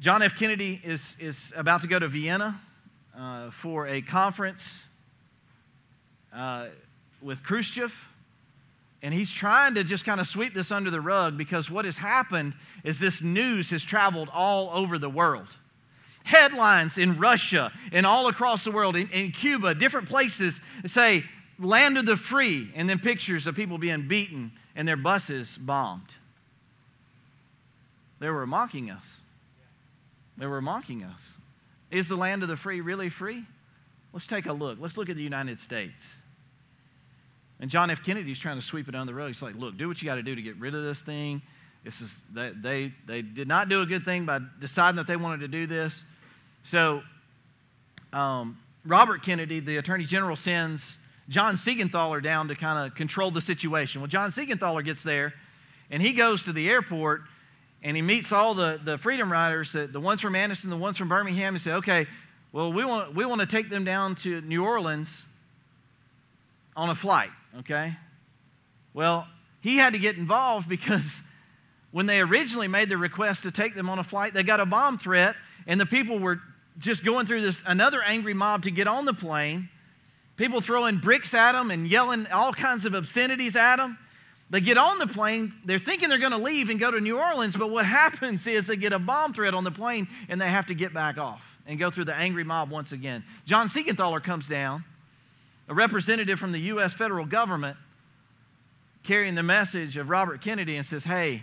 John 0.00 0.20
F. 0.20 0.34
Kennedy 0.34 0.80
is, 0.84 1.16
is 1.20 1.52
about 1.56 1.82
to 1.82 1.86
go 1.86 1.98
to 1.98 2.08
Vienna 2.08 2.60
uh, 3.16 3.50
for 3.50 3.86
a 3.86 4.02
conference 4.02 4.82
uh, 6.34 6.66
with 7.22 7.42
Khrushchev 7.44 7.94
and 9.06 9.14
he's 9.14 9.32
trying 9.32 9.74
to 9.74 9.84
just 9.84 10.04
kind 10.04 10.20
of 10.20 10.26
sweep 10.26 10.52
this 10.52 10.72
under 10.72 10.90
the 10.90 11.00
rug 11.00 11.38
because 11.38 11.70
what 11.70 11.84
has 11.84 11.96
happened 11.96 12.54
is 12.82 12.98
this 12.98 13.22
news 13.22 13.70
has 13.70 13.84
traveled 13.84 14.28
all 14.32 14.68
over 14.72 14.98
the 14.98 15.08
world. 15.08 15.46
Headlines 16.24 16.98
in 16.98 17.16
Russia 17.16 17.70
and 17.92 18.04
all 18.04 18.26
across 18.26 18.64
the 18.64 18.72
world, 18.72 18.96
in, 18.96 19.08
in 19.10 19.30
Cuba, 19.30 19.76
different 19.76 20.08
places 20.08 20.60
say, 20.86 21.22
land 21.60 21.96
of 21.96 22.04
the 22.04 22.16
free, 22.16 22.72
and 22.74 22.90
then 22.90 22.98
pictures 22.98 23.46
of 23.46 23.54
people 23.54 23.78
being 23.78 24.08
beaten 24.08 24.50
and 24.74 24.88
their 24.88 24.96
buses 24.96 25.56
bombed. 25.56 26.16
They 28.18 28.30
were 28.30 28.44
mocking 28.44 28.90
us. 28.90 29.20
They 30.36 30.48
were 30.48 30.60
mocking 30.60 31.04
us. 31.04 31.34
Is 31.92 32.08
the 32.08 32.16
land 32.16 32.42
of 32.42 32.48
the 32.48 32.56
free 32.56 32.80
really 32.80 33.08
free? 33.08 33.44
Let's 34.12 34.26
take 34.26 34.46
a 34.46 34.52
look. 34.52 34.78
Let's 34.80 34.96
look 34.96 35.10
at 35.10 35.14
the 35.14 35.22
United 35.22 35.60
States. 35.60 36.16
And 37.60 37.70
John 37.70 37.90
F. 37.90 38.02
Kennedy's 38.02 38.38
trying 38.38 38.56
to 38.56 38.62
sweep 38.62 38.88
it 38.88 38.94
under 38.94 39.12
the 39.12 39.16
rug. 39.16 39.28
He's 39.28 39.42
like, 39.42 39.54
look, 39.56 39.76
do 39.76 39.88
what 39.88 40.00
you 40.02 40.06
got 40.06 40.16
to 40.16 40.22
do 40.22 40.34
to 40.34 40.42
get 40.42 40.56
rid 40.56 40.74
of 40.74 40.82
this 40.82 41.00
thing. 41.00 41.40
This 41.84 42.00
is, 42.00 42.20
they, 42.32 42.50
they, 42.50 42.92
they 43.06 43.22
did 43.22 43.48
not 43.48 43.68
do 43.68 43.80
a 43.80 43.86
good 43.86 44.04
thing 44.04 44.26
by 44.26 44.40
deciding 44.60 44.96
that 44.96 45.06
they 45.06 45.16
wanted 45.16 45.40
to 45.40 45.48
do 45.48 45.66
this. 45.66 46.04
So, 46.64 47.02
um, 48.12 48.58
Robert 48.84 49.22
Kennedy, 49.22 49.60
the 49.60 49.78
Attorney 49.78 50.04
General, 50.04 50.36
sends 50.36 50.98
John 51.28 51.54
Siegenthaler 51.54 52.22
down 52.22 52.48
to 52.48 52.54
kind 52.54 52.86
of 52.86 52.96
control 52.96 53.30
the 53.30 53.40
situation. 53.40 54.00
Well, 54.00 54.08
John 54.08 54.30
Siegenthaler 54.30 54.84
gets 54.84 55.02
there, 55.02 55.32
and 55.90 56.02
he 56.02 56.12
goes 56.12 56.42
to 56.44 56.52
the 56.52 56.68
airport, 56.68 57.22
and 57.82 57.96
he 57.96 58.02
meets 58.02 58.32
all 58.32 58.54
the, 58.54 58.80
the 58.82 58.98
Freedom 58.98 59.30
Riders, 59.30 59.72
the, 59.72 59.86
the 59.86 60.00
ones 60.00 60.20
from 60.20 60.34
Anniston, 60.34 60.70
the 60.70 60.76
ones 60.76 60.96
from 60.96 61.08
Birmingham, 61.08 61.54
and 61.54 61.62
say, 61.62 61.72
okay, 61.72 62.06
well, 62.52 62.72
we 62.72 62.84
want, 62.84 63.14
we 63.14 63.24
want 63.24 63.40
to 63.40 63.46
take 63.46 63.70
them 63.70 63.84
down 63.84 64.14
to 64.16 64.40
New 64.40 64.64
Orleans 64.64 65.24
on 66.76 66.90
a 66.90 66.94
flight 66.94 67.30
okay? 67.60 67.96
Well, 68.94 69.26
he 69.60 69.76
had 69.76 69.92
to 69.92 69.98
get 69.98 70.16
involved 70.16 70.68
because 70.68 71.22
when 71.90 72.06
they 72.06 72.20
originally 72.20 72.68
made 72.68 72.88
the 72.88 72.96
request 72.96 73.42
to 73.44 73.50
take 73.50 73.74
them 73.74 73.88
on 73.88 73.98
a 73.98 74.04
flight, 74.04 74.34
they 74.34 74.42
got 74.42 74.60
a 74.60 74.66
bomb 74.66 74.98
threat, 74.98 75.36
and 75.66 75.80
the 75.80 75.86
people 75.86 76.18
were 76.18 76.40
just 76.78 77.04
going 77.04 77.26
through 77.26 77.40
this 77.40 77.62
another 77.66 78.02
angry 78.02 78.34
mob 78.34 78.64
to 78.64 78.70
get 78.70 78.86
on 78.86 79.04
the 79.04 79.14
plane. 79.14 79.68
People 80.36 80.60
throwing 80.60 80.98
bricks 80.98 81.32
at 81.32 81.52
them 81.52 81.70
and 81.70 81.88
yelling 81.88 82.26
all 82.26 82.52
kinds 82.52 82.84
of 82.84 82.94
obscenities 82.94 83.56
at 83.56 83.76
them. 83.76 83.98
They 84.50 84.60
get 84.60 84.78
on 84.78 84.98
the 84.98 85.06
plane, 85.06 85.52
they're 85.64 85.78
thinking 85.78 86.08
they're 86.08 86.18
going 86.18 86.32
to 86.32 86.38
leave 86.38 86.68
and 86.68 86.78
go 86.78 86.90
to 86.90 87.00
New 87.00 87.18
Orleans, 87.18 87.56
but 87.56 87.70
what 87.70 87.86
happens 87.86 88.46
is 88.46 88.66
they 88.66 88.76
get 88.76 88.92
a 88.92 88.98
bomb 88.98 89.32
threat 89.32 89.54
on 89.54 89.64
the 89.64 89.70
plane 89.70 90.06
and 90.28 90.40
they 90.40 90.48
have 90.48 90.66
to 90.66 90.74
get 90.74 90.94
back 90.94 91.18
off 91.18 91.42
and 91.66 91.78
go 91.78 91.90
through 91.90 92.04
the 92.04 92.14
angry 92.14 92.44
mob 92.44 92.70
once 92.70 92.92
again. 92.92 93.24
John 93.44 93.68
Siegenthaler 93.68 94.22
comes 94.22 94.46
down 94.46 94.84
a 95.68 95.74
representative 95.74 96.38
from 96.38 96.52
the 96.52 96.60
U.S. 96.60 96.94
federal 96.94 97.24
government 97.24 97.76
carrying 99.02 99.34
the 99.34 99.42
message 99.42 99.96
of 99.96 100.10
Robert 100.10 100.40
Kennedy 100.40 100.76
and 100.76 100.84
says, 100.84 101.04
Hey, 101.04 101.42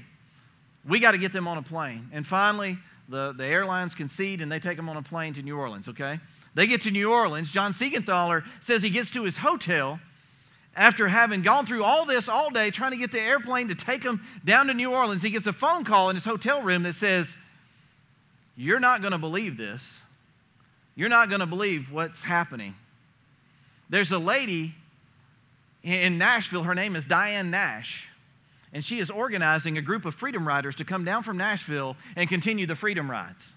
we 0.87 0.99
got 0.99 1.11
to 1.11 1.17
get 1.17 1.31
them 1.31 1.47
on 1.47 1.57
a 1.57 1.61
plane. 1.61 2.09
And 2.11 2.25
finally, 2.25 2.77
the, 3.09 3.33
the 3.35 3.45
airlines 3.45 3.95
concede 3.95 4.41
and 4.41 4.51
they 4.51 4.59
take 4.59 4.77
them 4.77 4.89
on 4.89 4.97
a 4.97 5.01
plane 5.01 5.33
to 5.33 5.41
New 5.41 5.57
Orleans, 5.57 5.87
okay? 5.89 6.19
They 6.55 6.67
get 6.67 6.83
to 6.83 6.91
New 6.91 7.11
Orleans. 7.11 7.51
John 7.51 7.73
Siegenthaler 7.73 8.43
says 8.59 8.81
he 8.81 8.89
gets 8.89 9.09
to 9.11 9.23
his 9.23 9.37
hotel 9.37 9.99
after 10.75 11.07
having 11.07 11.41
gone 11.41 11.65
through 11.65 11.83
all 11.83 12.05
this 12.05 12.27
all 12.27 12.49
day 12.49 12.71
trying 12.71 12.91
to 12.91 12.97
get 12.97 13.11
the 13.11 13.19
airplane 13.19 13.67
to 13.67 13.75
take 13.75 14.03
him 14.03 14.21
down 14.43 14.67
to 14.67 14.73
New 14.73 14.91
Orleans. 14.91 15.21
He 15.21 15.29
gets 15.29 15.47
a 15.47 15.53
phone 15.53 15.83
call 15.83 16.09
in 16.09 16.15
his 16.15 16.25
hotel 16.25 16.61
room 16.61 16.83
that 16.83 16.95
says, 16.95 17.37
You're 18.55 18.79
not 18.79 19.01
going 19.01 19.11
to 19.11 19.17
believe 19.17 19.57
this. 19.57 20.01
You're 20.95 21.09
not 21.09 21.29
going 21.29 21.39
to 21.39 21.47
believe 21.47 21.91
what's 21.91 22.21
happening. 22.21 22.75
There's 23.93 24.11
a 24.11 24.17
lady 24.17 24.73
in 25.83 26.17
Nashville, 26.17 26.63
her 26.63 26.73
name 26.73 26.95
is 26.95 27.05
Diane 27.05 27.51
Nash, 27.51 28.09
and 28.73 28.83
she 28.83 28.97
is 28.97 29.11
organizing 29.11 29.77
a 29.77 29.83
group 29.83 30.05
of 30.05 30.15
freedom 30.15 30.47
riders 30.47 30.73
to 30.77 30.83
come 30.83 31.05
down 31.05 31.21
from 31.21 31.37
Nashville 31.37 31.95
and 32.15 32.27
continue 32.27 32.65
the 32.65 32.73
freedom 32.75 33.11
rides. 33.11 33.53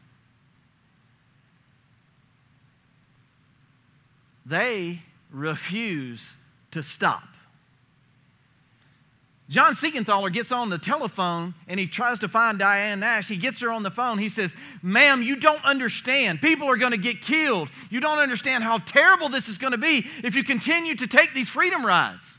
They 4.44 5.00
refuse 5.30 6.36
to 6.72 6.82
stop. 6.82 7.24
John 9.48 9.74
Siegenthaler 9.74 10.32
gets 10.32 10.50
on 10.50 10.70
the 10.70 10.78
telephone 10.78 11.54
and 11.68 11.78
he 11.78 11.86
tries 11.86 12.18
to 12.20 12.28
find 12.28 12.58
Diane 12.58 13.00
Nash. 13.00 13.28
He 13.28 13.36
gets 13.36 13.60
her 13.60 13.70
on 13.70 13.84
the 13.84 13.92
phone. 13.92 14.18
He 14.18 14.28
says, 14.28 14.56
Ma'am, 14.82 15.22
you 15.22 15.36
don't 15.36 15.64
understand. 15.64 16.40
People 16.40 16.68
are 16.68 16.76
going 16.76 16.90
to 16.90 16.98
get 16.98 17.20
killed. 17.20 17.70
You 17.88 18.00
don't 18.00 18.18
understand 18.18 18.64
how 18.64 18.78
terrible 18.78 19.28
this 19.28 19.48
is 19.48 19.56
going 19.56 19.70
to 19.70 19.78
be 19.78 20.04
if 20.24 20.34
you 20.34 20.42
continue 20.42 20.96
to 20.96 21.06
take 21.06 21.32
these 21.32 21.48
freedom 21.48 21.86
rides. 21.86 22.38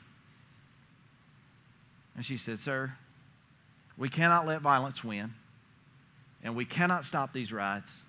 And 2.18 2.26
she 2.26 2.36
said, 2.36 2.60
Sir, 2.60 2.92
we 3.98 4.10
cannot 4.10 4.46
let 4.46 4.62
violence 4.62 5.04
win, 5.04 5.34
and 6.44 6.56
we 6.56 6.66
cannot 6.66 7.06
stop 7.06 7.32
these 7.32 7.54
rides. 7.54 8.02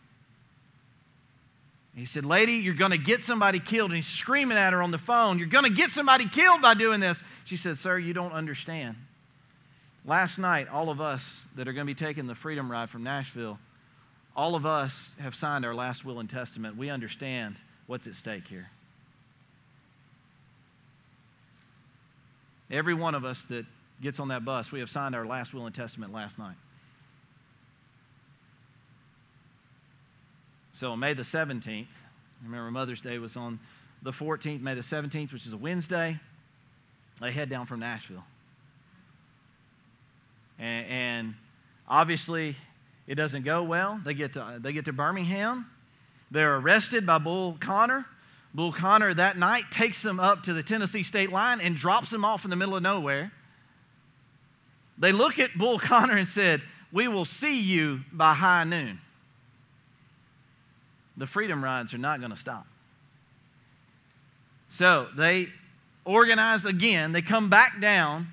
He 1.98 2.06
said, 2.06 2.24
Lady, 2.24 2.52
you're 2.52 2.74
going 2.74 2.92
to 2.92 2.98
get 2.98 3.24
somebody 3.24 3.58
killed. 3.58 3.90
And 3.90 3.96
he's 3.96 4.06
screaming 4.06 4.56
at 4.56 4.72
her 4.72 4.82
on 4.82 4.92
the 4.92 4.98
phone, 4.98 5.38
You're 5.38 5.48
going 5.48 5.64
to 5.64 5.70
get 5.70 5.90
somebody 5.90 6.28
killed 6.28 6.62
by 6.62 6.74
doing 6.74 7.00
this. 7.00 7.24
She 7.44 7.56
said, 7.56 7.76
Sir, 7.76 7.98
you 7.98 8.14
don't 8.14 8.32
understand. 8.32 8.94
Last 10.04 10.38
night, 10.38 10.68
all 10.68 10.90
of 10.90 11.00
us 11.00 11.44
that 11.56 11.66
are 11.66 11.72
going 11.72 11.86
to 11.86 11.92
be 11.92 11.98
taking 11.98 12.28
the 12.28 12.36
Freedom 12.36 12.70
Ride 12.70 12.88
from 12.88 13.02
Nashville, 13.02 13.58
all 14.36 14.54
of 14.54 14.64
us 14.64 15.12
have 15.18 15.34
signed 15.34 15.66
our 15.66 15.74
last 15.74 16.04
will 16.04 16.20
and 16.20 16.30
testament. 16.30 16.76
We 16.76 16.88
understand 16.88 17.56
what's 17.88 18.06
at 18.06 18.14
stake 18.14 18.46
here. 18.46 18.70
Every 22.70 22.94
one 22.94 23.16
of 23.16 23.24
us 23.24 23.42
that 23.44 23.66
gets 24.00 24.20
on 24.20 24.28
that 24.28 24.44
bus, 24.44 24.70
we 24.70 24.78
have 24.78 24.88
signed 24.88 25.16
our 25.16 25.26
last 25.26 25.52
will 25.52 25.66
and 25.66 25.74
testament 25.74 26.12
last 26.12 26.38
night. 26.38 26.54
So 30.78 30.92
on 30.92 31.00
May 31.00 31.12
the 31.12 31.24
17th, 31.24 31.88
remember 32.44 32.70
Mother's 32.70 33.00
Day 33.00 33.18
was 33.18 33.36
on 33.36 33.58
the 34.04 34.12
14th, 34.12 34.60
May 34.60 34.74
the 34.74 34.80
17th, 34.80 35.32
which 35.32 35.44
is 35.44 35.52
a 35.52 35.56
Wednesday. 35.56 36.20
They 37.20 37.32
head 37.32 37.50
down 37.50 37.66
from 37.66 37.80
Nashville. 37.80 38.22
And, 40.56 40.86
and 40.86 41.34
obviously, 41.88 42.54
it 43.08 43.16
doesn't 43.16 43.44
go 43.44 43.64
well. 43.64 44.00
They 44.04 44.14
get, 44.14 44.34
to, 44.34 44.60
they 44.60 44.72
get 44.72 44.84
to 44.84 44.92
Birmingham. 44.92 45.66
They're 46.30 46.58
arrested 46.58 47.04
by 47.04 47.18
Bull 47.18 47.56
Connor. 47.58 48.06
Bull 48.54 48.70
Connor 48.70 49.12
that 49.14 49.36
night 49.36 49.64
takes 49.72 50.00
them 50.02 50.20
up 50.20 50.44
to 50.44 50.52
the 50.52 50.62
Tennessee 50.62 51.02
state 51.02 51.32
line 51.32 51.60
and 51.60 51.74
drops 51.74 52.10
them 52.10 52.24
off 52.24 52.44
in 52.44 52.50
the 52.50 52.56
middle 52.56 52.76
of 52.76 52.84
nowhere. 52.84 53.32
They 54.96 55.10
look 55.10 55.40
at 55.40 55.58
Bull 55.58 55.80
Connor 55.80 56.16
and 56.16 56.28
said, 56.28 56.62
We 56.92 57.08
will 57.08 57.24
see 57.24 57.60
you 57.60 58.02
by 58.12 58.34
high 58.34 58.62
noon 58.62 59.00
the 61.18 61.26
freedom 61.26 61.62
rides 61.62 61.92
are 61.92 61.98
not 61.98 62.20
going 62.20 62.30
to 62.30 62.36
stop. 62.36 62.66
So 64.68 65.08
they 65.16 65.48
organize 66.04 66.64
again. 66.64 67.12
They 67.12 67.22
come 67.22 67.50
back 67.50 67.80
down. 67.80 68.28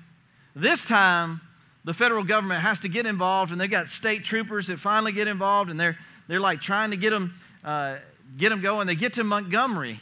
This 0.54 0.82
time, 0.84 1.40
the 1.84 1.92
federal 1.92 2.24
government 2.24 2.60
has 2.60 2.80
to 2.80 2.88
get 2.88 3.04
involved, 3.04 3.52
and 3.52 3.60
they've 3.60 3.70
got 3.70 3.88
state 3.88 4.24
troopers 4.24 4.68
that 4.68 4.78
finally 4.78 5.12
get 5.12 5.28
involved, 5.28 5.70
and 5.70 5.78
they're, 5.78 5.98
they're 6.28 6.40
like 6.40 6.60
trying 6.60 6.90
to 6.90 6.96
get 6.96 7.10
them, 7.10 7.34
uh, 7.64 7.96
get 8.38 8.48
them 8.48 8.60
going. 8.60 8.86
They 8.86 8.94
get 8.94 9.14
to 9.14 9.24
Montgomery. 9.24 10.00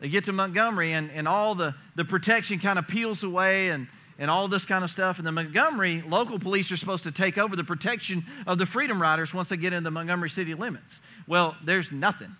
They 0.00 0.08
get 0.08 0.24
to 0.26 0.32
Montgomery, 0.32 0.92
and, 0.92 1.10
and 1.10 1.26
all 1.26 1.54
the, 1.54 1.74
the 1.96 2.04
protection 2.04 2.58
kind 2.58 2.78
of 2.78 2.86
peels 2.86 3.24
away, 3.24 3.70
and 3.70 3.88
and 4.18 4.30
all 4.30 4.48
this 4.48 4.64
kind 4.64 4.84
of 4.84 4.90
stuff. 4.90 5.18
And 5.18 5.26
the 5.26 5.32
Montgomery 5.32 6.02
local 6.02 6.38
police 6.38 6.70
are 6.70 6.76
supposed 6.76 7.04
to 7.04 7.12
take 7.12 7.38
over 7.38 7.56
the 7.56 7.64
protection 7.64 8.24
of 8.46 8.58
the 8.58 8.66
Freedom 8.66 9.00
Riders 9.00 9.34
once 9.34 9.48
they 9.48 9.56
get 9.56 9.72
into 9.72 9.84
the 9.84 9.90
Montgomery 9.90 10.30
city 10.30 10.54
limits. 10.54 11.00
Well, 11.26 11.56
there's 11.64 11.90
nothing. 11.90 12.34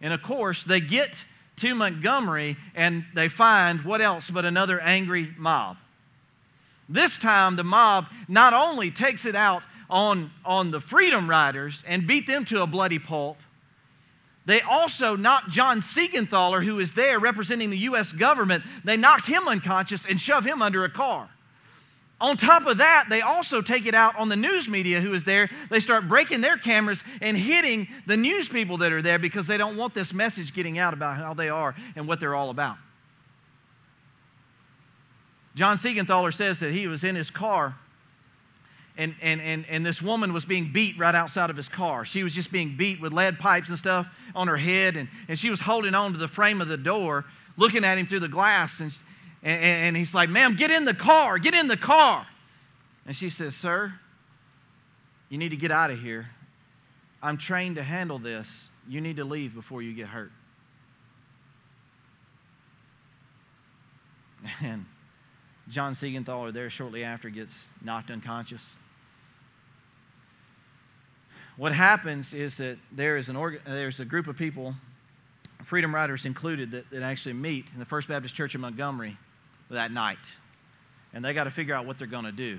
And 0.00 0.12
of 0.12 0.22
course, 0.22 0.64
they 0.64 0.80
get 0.80 1.24
to 1.56 1.74
Montgomery 1.74 2.56
and 2.74 3.04
they 3.14 3.28
find 3.28 3.84
what 3.84 4.00
else 4.00 4.30
but 4.30 4.44
another 4.44 4.80
angry 4.80 5.32
mob. 5.36 5.76
This 6.88 7.16
time, 7.18 7.56
the 7.56 7.64
mob 7.64 8.06
not 8.28 8.52
only 8.52 8.90
takes 8.90 9.24
it 9.24 9.36
out 9.36 9.62
on, 9.88 10.30
on 10.44 10.70
the 10.70 10.80
Freedom 10.80 11.28
Riders 11.28 11.84
and 11.86 12.06
beat 12.06 12.26
them 12.26 12.44
to 12.46 12.62
a 12.62 12.66
bloody 12.66 12.98
pulp, 12.98 13.38
they 14.44 14.60
also 14.60 15.14
knock 15.16 15.48
John 15.48 15.80
Siegenthaler, 15.80 16.64
who 16.64 16.80
is 16.80 16.94
there 16.94 17.20
representing 17.20 17.70
the 17.70 17.78
U.S. 17.78 18.12
government, 18.12 18.64
they 18.84 18.96
knock 18.96 19.24
him 19.24 19.46
unconscious 19.46 20.04
and 20.04 20.20
shove 20.20 20.44
him 20.44 20.60
under 20.60 20.84
a 20.84 20.90
car. 20.90 21.28
On 22.20 22.36
top 22.36 22.66
of 22.66 22.78
that, 22.78 23.06
they 23.08 23.20
also 23.20 23.62
take 23.62 23.84
it 23.84 23.94
out 23.94 24.16
on 24.16 24.28
the 24.28 24.36
news 24.36 24.68
media 24.68 25.00
who 25.00 25.12
is 25.12 25.24
there. 25.24 25.50
They 25.70 25.80
start 25.80 26.06
breaking 26.06 26.40
their 26.40 26.56
cameras 26.56 27.02
and 27.20 27.36
hitting 27.36 27.88
the 28.06 28.16
news 28.16 28.48
people 28.48 28.76
that 28.78 28.92
are 28.92 29.02
there 29.02 29.18
because 29.18 29.48
they 29.48 29.58
don't 29.58 29.76
want 29.76 29.92
this 29.92 30.12
message 30.12 30.54
getting 30.54 30.78
out 30.78 30.94
about 30.94 31.16
how 31.16 31.34
they 31.34 31.48
are 31.48 31.74
and 31.96 32.06
what 32.06 32.20
they're 32.20 32.36
all 32.36 32.50
about. 32.50 32.76
John 35.56 35.76
Siegenthaler 35.76 36.32
says 36.32 36.60
that 36.60 36.72
he 36.72 36.86
was 36.86 37.04
in 37.04 37.16
his 37.16 37.30
car 37.30 37.76
and, 38.96 39.14
and, 39.22 39.40
and, 39.40 39.64
and 39.68 39.86
this 39.86 40.02
woman 40.02 40.32
was 40.32 40.44
being 40.44 40.70
beat 40.70 40.98
right 40.98 41.14
outside 41.14 41.48
of 41.50 41.56
his 41.56 41.68
car. 41.68 42.04
She 42.04 42.22
was 42.22 42.34
just 42.34 42.52
being 42.52 42.76
beat 42.76 43.00
with 43.00 43.12
lead 43.12 43.38
pipes 43.38 43.70
and 43.70 43.78
stuff 43.78 44.06
on 44.34 44.48
her 44.48 44.56
head, 44.56 44.96
and, 44.96 45.08
and 45.28 45.38
she 45.38 45.48
was 45.50 45.60
holding 45.60 45.94
on 45.94 46.12
to 46.12 46.18
the 46.18 46.28
frame 46.28 46.60
of 46.60 46.68
the 46.68 46.76
door, 46.76 47.24
looking 47.56 47.84
at 47.84 47.96
him 47.96 48.06
through 48.06 48.20
the 48.20 48.28
glass. 48.28 48.80
And, 48.80 48.94
and, 49.42 49.62
and 49.62 49.96
he's 49.96 50.14
like, 50.14 50.28
Ma'am, 50.28 50.56
get 50.56 50.70
in 50.70 50.84
the 50.84 50.94
car, 50.94 51.38
get 51.38 51.54
in 51.54 51.68
the 51.68 51.76
car. 51.76 52.26
And 53.06 53.16
she 53.16 53.30
says, 53.30 53.54
Sir, 53.54 53.94
you 55.30 55.38
need 55.38 55.50
to 55.50 55.56
get 55.56 55.70
out 55.70 55.90
of 55.90 55.98
here. 55.98 56.28
I'm 57.22 57.38
trained 57.38 57.76
to 57.76 57.82
handle 57.82 58.18
this. 58.18 58.68
You 58.88 59.00
need 59.00 59.16
to 59.16 59.24
leave 59.24 59.54
before 59.54 59.80
you 59.80 59.94
get 59.94 60.08
hurt. 60.08 60.32
And 64.60 64.84
John 65.68 65.94
Siegenthaler 65.94 66.52
there 66.52 66.68
shortly 66.68 67.04
after 67.04 67.30
gets 67.30 67.68
knocked 67.80 68.10
unconscious 68.10 68.74
what 71.56 71.72
happens 71.72 72.34
is 72.34 72.56
that 72.56 72.78
there 72.90 73.16
is 73.16 73.28
an 73.28 73.36
org- 73.36 73.60
there's 73.64 74.00
a 74.00 74.04
group 74.04 74.26
of 74.26 74.36
people, 74.36 74.74
Freedom 75.62 75.94
Riders 75.94 76.24
included, 76.24 76.70
that, 76.72 76.90
that 76.90 77.02
actually 77.02 77.34
meet 77.34 77.66
in 77.72 77.78
the 77.78 77.84
First 77.84 78.08
Baptist 78.08 78.34
Church 78.34 78.54
in 78.54 78.60
Montgomery 78.60 79.16
that 79.70 79.92
night. 79.92 80.18
And 81.12 81.24
they 81.24 81.34
got 81.34 81.44
to 81.44 81.50
figure 81.50 81.74
out 81.74 81.86
what 81.86 81.98
they're 81.98 82.06
going 82.06 82.24
to 82.24 82.32
do. 82.32 82.58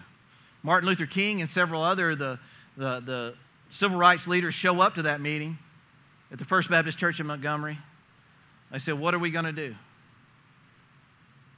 Martin 0.62 0.88
Luther 0.88 1.06
King 1.06 1.42
and 1.42 1.50
several 1.50 1.84
other 1.84 2.16
the, 2.16 2.40
the, 2.78 3.00
the 3.02 3.34
civil 3.70 3.98
rights 3.98 4.28
leaders 4.28 4.54
show 4.54 4.80
up 4.80 4.96
to 4.96 5.04
that 5.04 5.20
meeting 5.20 5.58
at 6.32 6.40
the 6.40 6.46
First 6.46 6.70
Baptist 6.70 6.98
Church 6.98 7.20
in 7.20 7.28
Montgomery. 7.28 7.78
They 8.72 8.80
said, 8.80 9.00
What 9.00 9.14
are 9.14 9.20
we 9.20 9.32
going 9.32 9.46
to 9.46 9.52
do? 9.52 9.76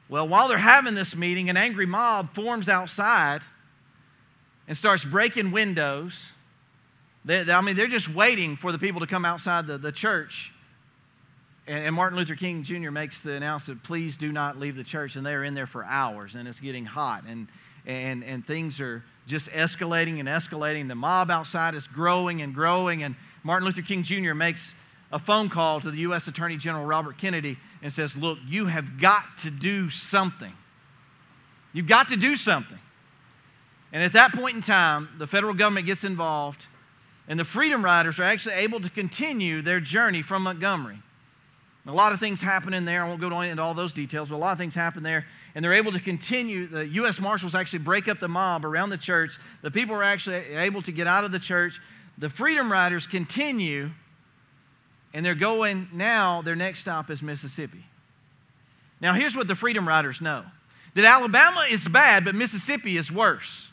Well, 0.08 0.28
while 0.28 0.48
they're 0.48 0.58
having 0.58 0.96
this 0.96 1.16
meeting, 1.16 1.50
an 1.50 1.58
angry 1.58 1.86
mob 1.86 2.34
forms 2.34 2.70
outside 2.70 3.42
and 4.68 4.78
starts 4.78 5.04
breaking 5.04 5.52
windows 5.52 6.26
they, 7.26 7.52
I 7.52 7.62
mean, 7.62 7.76
they're 7.76 7.88
just 7.88 8.14
waiting 8.14 8.56
for 8.56 8.72
the 8.72 8.78
people 8.78 9.02
to 9.02 9.08
come 9.08 9.26
outside 9.26 9.66
the, 9.66 9.78
the 9.78 9.92
church. 9.92 10.52
And, 11.68 11.86
and 11.86 11.96
Martin 11.96 12.18
Luther 12.18 12.36
King 12.36 12.64
Jr. 12.64 12.92
makes 12.92 13.22
the 13.22 13.34
announcement, 13.34 13.84
please 13.84 14.16
do 14.16 14.32
not 14.32 14.60
leave 14.60 14.76
the 14.76 14.84
church. 14.84 15.16
And 15.16 15.26
they're 15.26 15.44
in 15.44 15.56
there 15.56 15.68
for 15.68 15.84
hours, 15.84 16.36
and 16.36 16.48
it's 16.48 16.60
getting 16.60 16.86
hot. 16.86 17.24
And, 17.28 17.48
and, 17.88 18.24
and 18.24 18.46
things 18.46 18.80
are 18.80 19.04
just 19.26 19.50
escalating 19.50 20.20
and 20.20 20.30
escalating. 20.30 20.88
The 20.88 20.96
mob 20.96 21.32
outside 21.32 21.74
is 21.74 21.88
growing 21.88 22.44
and 22.44 22.54
growing. 22.54 23.02
And 23.02 23.16
Martin 23.44 23.66
Luther 23.66 23.82
King 23.82 24.04
Jr. 24.04 24.36
makes 24.36 24.76
a 25.12 25.18
phone 25.18 25.50
call 25.50 25.82
to 25.82 25.90
the 25.90 25.98
U.S. 26.00 26.28
Attorney 26.28 26.58
General 26.58 26.86
Robert 26.86 27.18
Kennedy 27.18 27.58
and 27.82 27.92
says, 27.92 28.16
Look, 28.16 28.38
you 28.48 28.68
have 28.68 29.00
got 29.00 29.38
to 29.40 29.50
do 29.50 29.90
something. 29.90 30.54
You've 31.74 31.88
got 31.88 32.10
to 32.10 32.18
do 32.18 32.36
something. 32.36 32.80
And 33.92 34.04
at 34.04 34.14
that 34.14 34.34
point 34.34 34.58
in 34.58 34.62
time, 34.62 35.10
the 35.18 35.26
federal 35.26 35.54
government 35.54 35.86
gets 35.86 36.04
involved 36.04 36.68
and 37.28 37.40
the 37.40 37.46
Freedom 37.46 37.84
Riders 37.84 38.20
are 38.20 38.24
actually 38.24 38.56
able 38.56 38.80
to 38.82 38.90
continue 38.90 39.62
their 39.62 39.80
journey 39.80 40.22
from 40.22 40.44
Montgomery. 40.44 41.00
A 41.88 41.92
lot 41.92 42.14
of 42.14 42.20
things 42.20 42.42
happen 42.42 42.74
in 42.74 42.86
there. 42.86 43.04
I 43.04 43.08
won't 43.08 43.22
go 43.22 43.42
into 43.42 43.62
all 43.62 43.76
those 43.76 43.94
details, 43.94 44.30
but 44.30 44.36
a 44.36 44.38
lot 44.38 44.52
of 44.52 44.58
things 44.58 44.74
happen 44.74 45.04
there. 45.04 45.28
And 45.54 45.64
they're 45.64 45.74
able 45.74 45.92
to 45.92 46.00
continue. 46.00 46.66
The 46.66 46.88
U.S. 46.88 47.20
Marshals 47.20 47.54
actually 47.54 47.80
break 47.80 48.08
up 48.08 48.20
the 48.20 48.28
mob 48.28 48.66
around 48.66 48.90
the 48.90 48.98
church. 48.98 49.38
The 49.62 49.70
people 49.70 49.96
are 49.96 50.04
actually 50.04 50.38
able 50.56 50.82
to 50.82 50.92
get 50.92 51.06
out 51.06 51.24
of 51.24 51.32
the 51.32 51.38
church. 51.40 51.80
The 52.18 52.30
Freedom 52.30 52.72
Riders 52.72 53.06
continue, 53.06 53.92
and 55.14 55.24
they're 55.24 55.36
going 55.36 55.88
now, 55.94 56.42
their 56.42 56.56
next 56.56 56.80
stop 56.80 57.12
is 57.12 57.22
Mississippi. 57.22 57.86
Now, 59.00 59.14
here's 59.14 59.36
what 59.36 59.48
the 59.48 59.56
Freedom 59.56 59.88
Riders 59.88 60.22
know 60.22 60.44
that 60.96 61.06
Alabama 61.06 61.66
is 61.70 61.88
bad, 61.88 62.26
but 62.26 62.34
Mississippi 62.34 62.98
is 62.98 63.12
worse. 63.12 63.70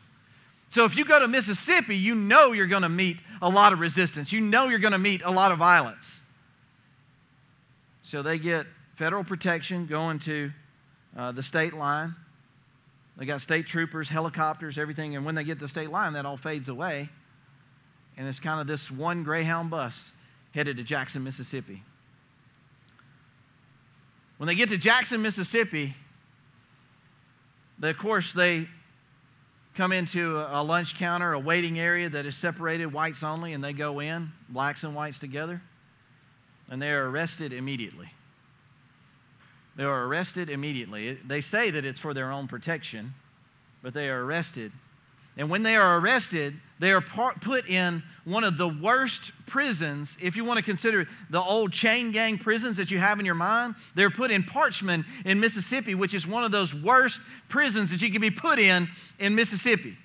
So 0.70 0.84
if 0.84 0.96
you 0.96 1.04
go 1.04 1.18
to 1.18 1.28
Mississippi, 1.28 1.96
you 1.96 2.14
know 2.14 2.52
you're 2.52 2.66
going 2.66 2.82
to 2.82 2.88
meet 2.88 3.18
a 3.42 3.48
lot 3.48 3.72
of 3.72 3.80
resistance. 3.80 4.32
You 4.32 4.40
know 4.40 4.68
you're 4.68 4.78
going 4.78 4.92
to 4.92 4.98
meet 4.98 5.22
a 5.22 5.30
lot 5.30 5.52
of 5.52 5.58
violence. 5.58 6.22
So 8.02 8.22
they 8.22 8.38
get 8.38 8.66
federal 8.94 9.24
protection 9.24 9.86
going 9.86 10.20
to 10.20 10.52
uh, 11.16 11.32
the 11.32 11.42
state 11.42 11.74
line. 11.74 12.14
They 13.18 13.26
got 13.26 13.40
state 13.40 13.66
troopers, 13.66 14.08
helicopters, 14.08 14.78
everything. 14.78 15.16
And 15.16 15.26
when 15.26 15.34
they 15.34 15.44
get 15.44 15.54
to 15.54 15.64
the 15.64 15.68
state 15.68 15.90
line, 15.90 16.14
that 16.14 16.24
all 16.24 16.36
fades 16.36 16.68
away. 16.68 17.10
And 18.16 18.28
it's 18.28 18.40
kind 18.40 18.60
of 18.60 18.66
this 18.66 18.90
one 18.90 19.24
Greyhound 19.24 19.70
bus 19.70 20.12
headed 20.54 20.76
to 20.76 20.82
Jackson, 20.84 21.24
Mississippi. 21.24 21.82
When 24.38 24.46
they 24.46 24.54
get 24.54 24.68
to 24.70 24.78
Jackson, 24.78 25.20
Mississippi, 25.20 25.94
they, 27.78 27.90
of 27.90 27.98
course, 27.98 28.32
they 28.32 28.68
come 29.74 29.92
into 29.92 30.38
a 30.38 30.62
lunch 30.62 30.98
counter, 30.98 31.32
a 31.32 31.38
waiting 31.38 31.78
area 31.78 32.08
that 32.08 32.26
is 32.26 32.36
separated, 32.36 32.92
whites 32.92 33.22
only, 33.22 33.52
and 33.52 33.64
they 33.64 33.72
go 33.72 34.00
in, 34.00 34.32
blacks 34.48 34.84
and 34.84 34.94
whites 34.94 35.18
together, 35.18 35.62
and 36.70 36.80
they 36.80 36.90
are 36.90 37.08
arrested 37.08 37.52
immediately. 37.52 38.12
They 39.76 39.84
are 39.84 40.04
arrested 40.04 40.50
immediately. 40.50 41.14
They 41.14 41.40
say 41.40 41.70
that 41.70 41.84
it's 41.84 42.00
for 42.00 42.12
their 42.12 42.30
own 42.30 42.48
protection, 42.48 43.14
but 43.82 43.94
they 43.94 44.08
are 44.08 44.24
arrested. 44.24 44.72
And 45.36 45.48
when 45.48 45.62
they 45.62 45.76
are 45.76 45.98
arrested, 45.98 46.60
they 46.78 46.92
are 46.92 47.00
put 47.00 47.68
in 47.68 48.02
one 48.24 48.44
of 48.44 48.56
the 48.56 48.68
worst 48.68 49.32
prisons. 49.46 50.16
If 50.20 50.36
you 50.36 50.44
want 50.44 50.58
to 50.58 50.62
consider 50.62 51.06
the 51.30 51.40
old 51.40 51.72
chain 51.72 52.12
gang 52.12 52.38
prisons 52.38 52.76
that 52.76 52.90
you 52.90 52.98
have 52.98 53.18
in 53.18 53.26
your 53.26 53.34
mind, 53.34 53.74
they're 53.94 54.10
put 54.10 54.30
in 54.30 54.42
Parchman 54.42 55.04
in 55.24 55.40
Mississippi, 55.40 55.94
which 55.94 56.12
is 56.12 56.26
one 56.26 56.44
of 56.44 56.50
those 56.50 56.74
worst 56.74 57.20
prisons 57.48 57.90
that 57.90 58.02
you 58.02 58.10
can 58.10 58.20
be 58.20 58.30
put 58.30 58.58
in 58.58 58.88
in 59.18 59.34
Mississippi. 59.34 59.96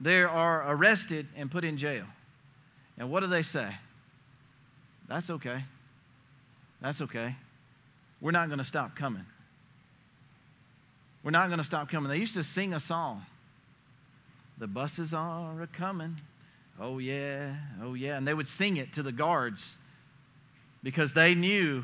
They 0.00 0.22
are 0.22 0.70
arrested 0.70 1.28
and 1.36 1.50
put 1.50 1.64
in 1.64 1.76
jail. 1.76 2.04
And 2.98 3.10
what 3.10 3.20
do 3.20 3.26
they 3.26 3.42
say? 3.42 3.74
That's 5.08 5.30
okay. 5.30 5.64
That's 6.80 7.00
okay. 7.00 7.36
We're 8.20 8.32
not 8.32 8.48
going 8.48 8.58
to 8.58 8.64
stop 8.64 8.94
coming. 8.94 9.24
We're 11.24 11.30
not 11.30 11.48
going 11.48 11.58
to 11.58 11.64
stop 11.64 11.88
coming. 11.88 12.10
They 12.10 12.18
used 12.18 12.34
to 12.34 12.44
sing 12.44 12.74
a 12.74 12.80
song. 12.80 13.24
The 14.58 14.66
buses 14.66 15.14
are 15.14 15.62
a 15.62 15.66
coming. 15.66 16.20
Oh, 16.78 16.98
yeah. 16.98 17.54
Oh, 17.82 17.94
yeah. 17.94 18.18
And 18.18 18.28
they 18.28 18.34
would 18.34 18.46
sing 18.46 18.76
it 18.76 18.92
to 18.92 19.02
the 19.02 19.10
guards 19.10 19.76
because 20.82 21.14
they 21.14 21.34
knew, 21.34 21.82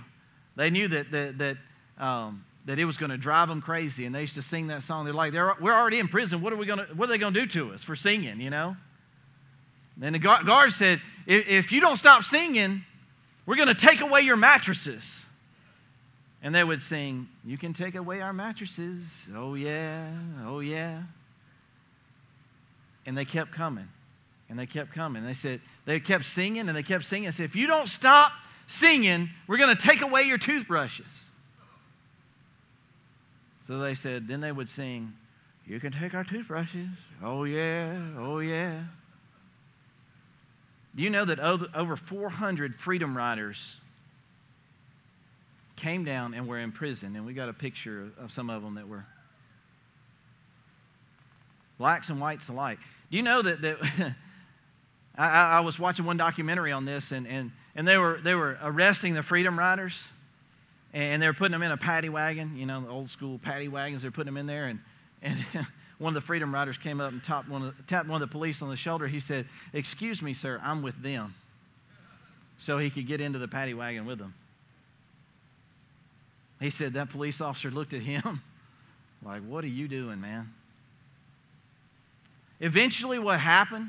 they 0.57 0.68
knew 0.68 0.88
that, 0.88 1.11
that, 1.11 1.38
that, 1.38 1.57
um, 1.98 2.44
that 2.66 2.79
it 2.79 2.85
was 2.85 2.98
going 2.98 3.11
to 3.11 3.16
drive 3.16 3.48
them 3.48 3.62
crazy. 3.62 4.05
And 4.05 4.14
they 4.14 4.20
used 4.20 4.35
to 4.35 4.42
sing 4.42 4.66
that 4.66 4.83
song. 4.83 5.07
They're 5.07 5.14
like, 5.14 5.33
They're, 5.33 5.55
we're 5.59 5.72
already 5.72 5.98
in 5.98 6.09
prison. 6.09 6.42
What 6.42 6.53
are, 6.53 6.57
we 6.57 6.66
gonna, 6.66 6.87
what 6.94 7.09
are 7.09 7.12
they 7.12 7.18
going 7.18 7.33
to 7.33 7.40
do 7.40 7.46
to 7.46 7.72
us 7.72 7.83
for 7.83 7.96
singing, 7.96 8.40
you 8.40 8.50
know? 8.50 8.76
And 10.03 10.14
the 10.14 10.18
guard 10.18 10.70
said, 10.70 11.00
if, 11.26 11.48
if 11.48 11.72
you 11.72 11.81
don't 11.81 11.96
stop 11.96 12.24
singing, 12.24 12.85
we're 13.46 13.57
going 13.57 13.68
to 13.68 13.74
take 13.74 14.00
away 14.00 14.20
your 14.20 14.37
mattresses. 14.37 15.24
And 16.42 16.55
they 16.55 16.64
would 16.64 16.81
sing, 16.81 17.29
You 17.44 17.59
can 17.59 17.72
take 17.72 17.94
away 17.94 18.20
our 18.20 18.33
mattresses. 18.33 19.29
Oh, 19.35 19.55
yeah. 19.55 20.11
Oh, 20.44 20.61
yeah. 20.61 21.03
And 23.07 23.16
they 23.16 23.24
kept 23.24 23.53
coming. 23.53 23.88
And 24.48 24.59
they 24.59 24.66
kept 24.66 24.92
coming. 24.92 25.24
They 25.24 25.35
said, 25.35 25.61
They 25.85 26.00
kept 26.00 26.24
singing 26.24 26.68
and 26.68 26.76
they 26.76 26.83
kept 26.83 27.05
singing. 27.05 27.29
I 27.29 27.33
said, 27.33 27.44
If 27.44 27.57
you 27.57 27.66
don't 27.66 27.88
stop 27.88 28.33
singing, 28.66 29.31
we're 29.46 29.59
going 29.59 29.76
to 29.76 29.83
take 29.83 30.00
away 30.00 30.22
your 30.22 30.38
toothbrushes. 30.38 31.29
So 33.66 33.79
they 33.79 33.94
said, 33.94 34.26
Then 34.26 34.40
they 34.40 34.53
would 34.53 34.68
sing, 34.68 35.12
You 35.66 35.79
can 35.79 35.92
take 35.92 36.14
our 36.14 36.24
toothbrushes. 36.24 36.88
Oh, 37.22 37.44
yeah. 37.44 37.98
Oh, 38.18 38.38
yeah. 38.38 38.83
Do 40.96 41.03
you 41.03 41.11
know 41.11 41.24
that 41.24 41.38
over 41.38 41.96
400 41.96 42.74
freedom 42.74 43.16
riders 43.16 43.76
came 45.81 46.05
down 46.05 46.35
and 46.35 46.47
were 46.47 46.59
in 46.59 46.73
prison? 46.73 47.16
And 47.16 47.27
we 47.27 47.33
got 47.33 47.49
a 47.49 47.53
picture 47.53 48.09
of 48.19 48.31
some 48.31 48.51
of 48.51 48.62
them 48.62 48.75
that 48.75 48.88
were 48.88 49.05
blacks 51.79 52.11
and 52.11 52.21
whites 52.21 52.49
alike. 52.49 52.79
Do 53.11 53.16
you 53.16 53.23
know 53.23 53.43
that, 53.43 53.62
that 53.62 53.79
I, 55.16 55.57
I, 55.57 55.61
was 55.61 55.79
watching 55.79 56.05
one 56.05 56.16
documentary 56.16 56.73
on 56.73 56.85
this, 56.85 57.11
and, 57.11 57.27
and, 57.27 57.51
and 57.75 57.88
they, 57.88 57.97
were, 57.97 58.21
they 58.23 58.35
were 58.35 58.59
arresting 58.62 59.14
the 59.14 59.23
freedom 59.23 59.59
riders, 59.59 60.07
and 60.93 61.21
they 61.21 61.27
were 61.27 61.33
putting 61.33 61.53
them 61.53 61.62
in 61.62 61.73
a 61.73 61.77
paddy 61.77 62.09
wagon, 62.09 62.57
you 62.57 62.66
know, 62.66 62.81
the 62.83 62.88
old 62.88 63.09
school 63.09 63.38
paddy 63.38 63.69
wagons. 63.69 64.03
They're 64.03 64.11
putting 64.11 64.33
them 64.33 64.37
in 64.37 64.47
there, 64.47 64.66
and, 64.66 64.79
and 65.23 65.38
one 65.99 66.11
of 66.11 66.23
the 66.23 66.27
freedom 66.27 66.53
riders 66.53 66.79
came 66.79 67.01
up 67.01 67.12
and 67.12 67.25
tapped 67.25 67.49
one, 67.49 67.62
of, 67.62 67.87
tapped 67.87 68.09
one 68.09 68.23
of 68.23 68.29
the 68.29 68.33
police 68.33 68.62
on 68.62 68.69
the 68.69 68.77
shoulder. 68.77 69.09
He 69.09 69.21
said, 69.21 69.47
Excuse 69.73 70.21
me, 70.21 70.35
sir, 70.35 70.61
I'm 70.62 70.83
with 70.83 71.03
them. 71.03 71.35
So 72.59 72.77
he 72.77 72.90
could 72.90 73.07
get 73.07 73.23
into 73.23 73.38
the 73.38 73.49
paddy 73.49 73.73
wagon 73.73 74.05
with 74.05 74.19
them. 74.19 74.35
He 76.61 76.70
said 76.70 76.92
that 76.92 77.11
police 77.11 77.40
officer 77.40 77.70
looked 77.70 77.94
at 77.94 78.03
him 78.03 78.42
like, 79.25 79.42
What 79.42 79.64
are 79.64 79.68
you 79.68 79.88
doing, 79.88 80.20
man? 80.20 80.53
Eventually, 82.61 83.18
what 83.18 83.40
happened 83.40 83.88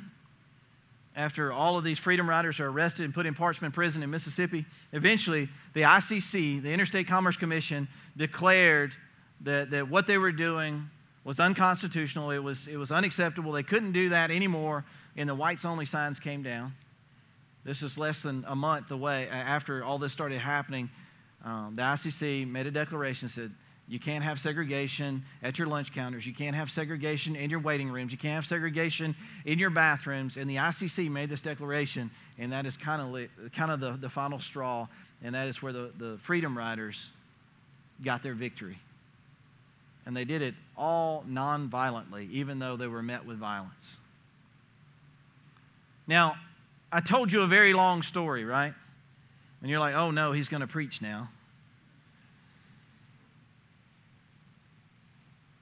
after 1.16 1.52
all 1.52 1.78
of 1.78 1.84
these 1.84 2.00
freedom 2.00 2.30
riders 2.30 2.60
are 2.62 2.68
arrested 2.68 3.04
and 3.04 3.14
put 3.14 3.26
in 3.26 3.36
Parchman 3.36 3.74
prison 3.74 4.02
in 4.02 4.10
Mississippi, 4.10 4.66
eventually 4.94 5.50
the 5.74 5.82
ICC, 5.82 6.62
the 6.62 6.72
Interstate 6.72 7.08
Commerce 7.08 7.36
Commission, 7.36 7.88
declared 8.16 8.94
that, 9.42 9.72
that 9.72 9.90
what 9.90 10.08
they 10.08 10.18
were 10.18 10.32
doing 10.32 10.90
was 11.26 11.40
unconstitutional. 11.40 12.32
It 12.32 12.40
was, 12.40 12.68
it 12.68 12.78
was 12.78 12.92
unacceptable. 12.92 13.52
They 13.52 13.64
couldn't 13.64 13.92
do 13.92 14.10
that 14.10 14.32
anymore, 14.32 14.86
and 15.18 15.28
the 15.28 15.36
whites 15.36 15.66
only 15.66 15.86
signs 15.86 16.20
came 16.20 16.44
down. 16.44 16.74
This 17.64 17.84
is 17.84 17.98
less 17.98 18.22
than 18.22 18.44
a 18.48 18.56
month 18.56 18.90
away 18.90 19.28
after 19.30 19.84
all 19.84 20.00
this 20.00 20.14
started 20.14 20.40
happening. 20.40 20.90
Um, 21.44 21.74
the 21.76 21.82
ICC 21.82 22.50
made 22.50 22.68
a 22.68 22.72
declaration 22.72 23.30
said, 23.30 23.52
you 23.92 24.00
can't 24.00 24.24
have 24.24 24.40
segregation 24.40 25.24
at 25.44 25.60
your 25.60 25.68
lunch 25.68 25.94
counters. 25.94 26.26
You 26.26 26.34
can't 26.34 26.56
have 26.56 26.72
segregation 26.72 27.36
in 27.36 27.50
your 27.50 27.60
waiting 27.60 27.92
rooms. 27.92 28.14
You 28.14 28.18
can't 28.18 28.36
have 28.36 28.46
segregation 28.46 29.14
in 29.44 29.60
your 29.60 29.70
bathrooms. 29.70 30.38
And 30.38 30.50
the 30.50 30.56
ICC 30.56 31.12
made 31.12 31.30
this 31.30 31.42
declaration, 31.42 32.10
and 32.40 32.54
that 32.54 32.66
is 32.66 32.78
kind 32.78 33.02
of, 33.02 33.52
kind 33.52 33.70
of 33.70 33.82
the, 33.82 33.92
the 34.00 34.10
final 34.10 34.40
straw, 34.40 34.88
and 35.22 35.36
that 35.36 35.50
is 35.50 35.62
where 35.62 35.74
the, 35.74 35.92
the 35.98 36.18
Freedom 36.20 36.58
Riders 36.58 37.10
got 38.02 38.24
their 38.24 38.34
victory. 38.34 38.80
And 40.06 40.16
they 40.16 40.24
did 40.24 40.42
it 40.42 40.56
all 40.78 41.26
non-violently, 41.28 42.30
even 42.32 42.60
though 42.60 42.78
they 42.78 42.88
were 42.88 43.04
met 43.04 43.26
with 43.26 43.40
violence. 43.40 43.98
Now, 46.08 46.36
I 46.94 47.02
told 47.02 47.30
you 47.30 47.42
a 47.42 47.48
very 47.48 47.74
long 47.74 48.04
story, 48.04 48.46
right? 48.46 48.74
And 49.62 49.70
you're 49.70 49.80
like, 49.80 49.96
oh 49.96 50.12
no, 50.12 50.32
he's 50.32 50.50
going 50.50 50.62
to 50.62 50.68
preach 50.68 51.02
now. 51.02 51.30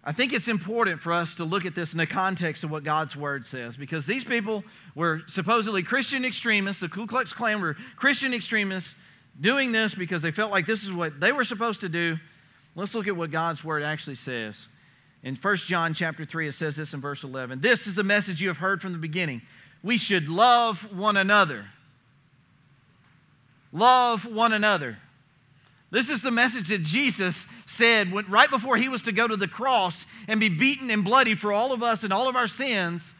I 0.04 0.12
think 0.12 0.34
it's 0.34 0.48
important 0.48 1.02
for 1.02 1.12
us 1.12 1.36
to 1.36 1.44
look 1.44 1.66
at 1.66 1.76
this 1.76 1.92
in 1.92 1.98
the 1.98 2.08
context 2.08 2.64
of 2.64 2.72
what 2.72 2.84
God's 2.84 3.16
word 3.16 3.46
says 3.46 3.78
because 3.78 4.06
these 4.06 4.24
people 4.24 4.64
were 4.96 5.22
supposedly 5.28 5.84
Christian 5.84 6.26
extremists. 6.26 6.82
The 6.82 6.88
Ku 6.88 7.06
Klux 7.06 7.34
Klan 7.34 7.62
were 7.62 7.76
Christian 7.96 8.34
extremists 8.34 8.96
doing 9.40 9.72
this 9.72 9.94
because 9.94 10.22
they 10.22 10.32
felt 10.32 10.52
like 10.52 10.66
this 10.66 10.84
is 10.84 10.92
what 10.92 11.20
they 11.20 11.32
were 11.32 11.44
supposed 11.44 11.82
to 11.82 11.90
do 11.90 12.18
Let's 12.76 12.96
look 12.96 13.08
at 13.08 13.18
what 13.18 13.32
God's 13.32 13.64
word 13.64 13.84
actually 13.84 14.16
says. 14.16 14.68
In 15.22 15.36
1 15.36 15.56
John 15.58 15.94
chapter 15.94 16.24
3, 16.24 16.48
it 16.48 16.54
says 16.54 16.78
this 16.78 16.94
in 16.94 17.02
verse 17.02 17.24
11. 17.24 17.60
This 17.60 17.88
is 17.88 17.96
the 17.96 18.04
message 18.04 18.42
you 18.42 18.48
have 18.48 18.58
heard 18.58 18.82
from 18.82 18.94
the 18.94 19.00
beginning. 19.00 19.42
We 19.84 19.98
should 19.98 20.30
love 20.30 20.82
one 20.94 21.18
another. 21.18 21.66
Love 23.72 24.26
one 24.26 24.54
another. 24.54 24.98
This 25.92 26.10
is 26.10 26.22
the 26.22 26.32
message 26.32 26.70
that 26.70 26.84
Jesus 26.84 27.48
said 27.66 28.12
when, 28.12 28.26
right 28.28 28.50
before 28.50 28.78
he 28.78 28.90
was 28.90 29.02
to 29.04 29.12
go 29.12 29.28
to 29.28 29.36
the 29.36 29.48
cross 29.48 30.06
and 30.28 30.40
be 30.40 30.50
beaten 30.50 30.90
and 30.92 31.04
bloody 31.04 31.36
for 31.36 31.52
all 31.52 31.74
of 31.74 31.82
us 31.82 32.04
and 32.04 32.14
all 32.14 32.28
of 32.28 32.36
our 32.36 32.48
sins. 32.48 33.14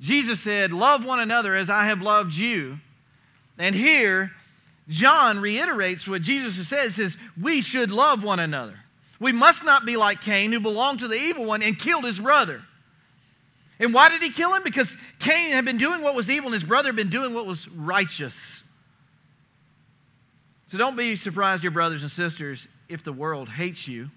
Jesus 0.00 0.40
said, 0.40 0.72
Love 0.72 1.04
one 1.04 1.20
another 1.20 1.54
as 1.54 1.70
I 1.70 1.86
have 1.86 2.02
loved 2.02 2.34
you. 2.34 2.78
And 3.58 3.74
here, 3.74 4.32
John 4.88 5.40
reiterates 5.40 6.06
what 6.06 6.22
Jesus 6.22 6.56
has 6.56 6.68
said, 6.68 6.92
says, 6.92 7.16
we 7.40 7.60
should 7.60 7.90
love 7.90 8.22
one 8.22 8.40
another. 8.40 8.78
We 9.18 9.32
must 9.32 9.64
not 9.64 9.86
be 9.86 9.96
like 9.96 10.20
Cain, 10.20 10.52
who 10.52 10.60
belonged 10.60 11.00
to 11.00 11.08
the 11.08 11.16
evil 11.16 11.44
one 11.44 11.62
and 11.62 11.78
killed 11.78 12.04
his 12.04 12.18
brother. 12.18 12.62
And 13.78 13.94
why 13.94 14.08
did 14.08 14.22
he 14.22 14.30
kill 14.30 14.52
him? 14.52 14.62
Because 14.62 14.96
Cain 15.18 15.52
had 15.52 15.64
been 15.64 15.78
doing 15.78 16.02
what 16.02 16.14
was 16.14 16.28
evil 16.28 16.48
and 16.48 16.54
his 16.54 16.64
brother 16.64 16.88
had 16.88 16.96
been 16.96 17.08
doing 17.08 17.32
what 17.32 17.46
was 17.46 17.68
righteous. 17.68 18.62
So 20.74 20.78
don't 20.78 20.96
be 20.96 21.14
surprised, 21.14 21.62
your 21.62 21.70
brothers 21.70 22.02
and 22.02 22.10
sisters, 22.10 22.66
if 22.88 23.04
the 23.04 23.12
world 23.12 23.48
hates 23.48 23.86
you. 23.86 24.10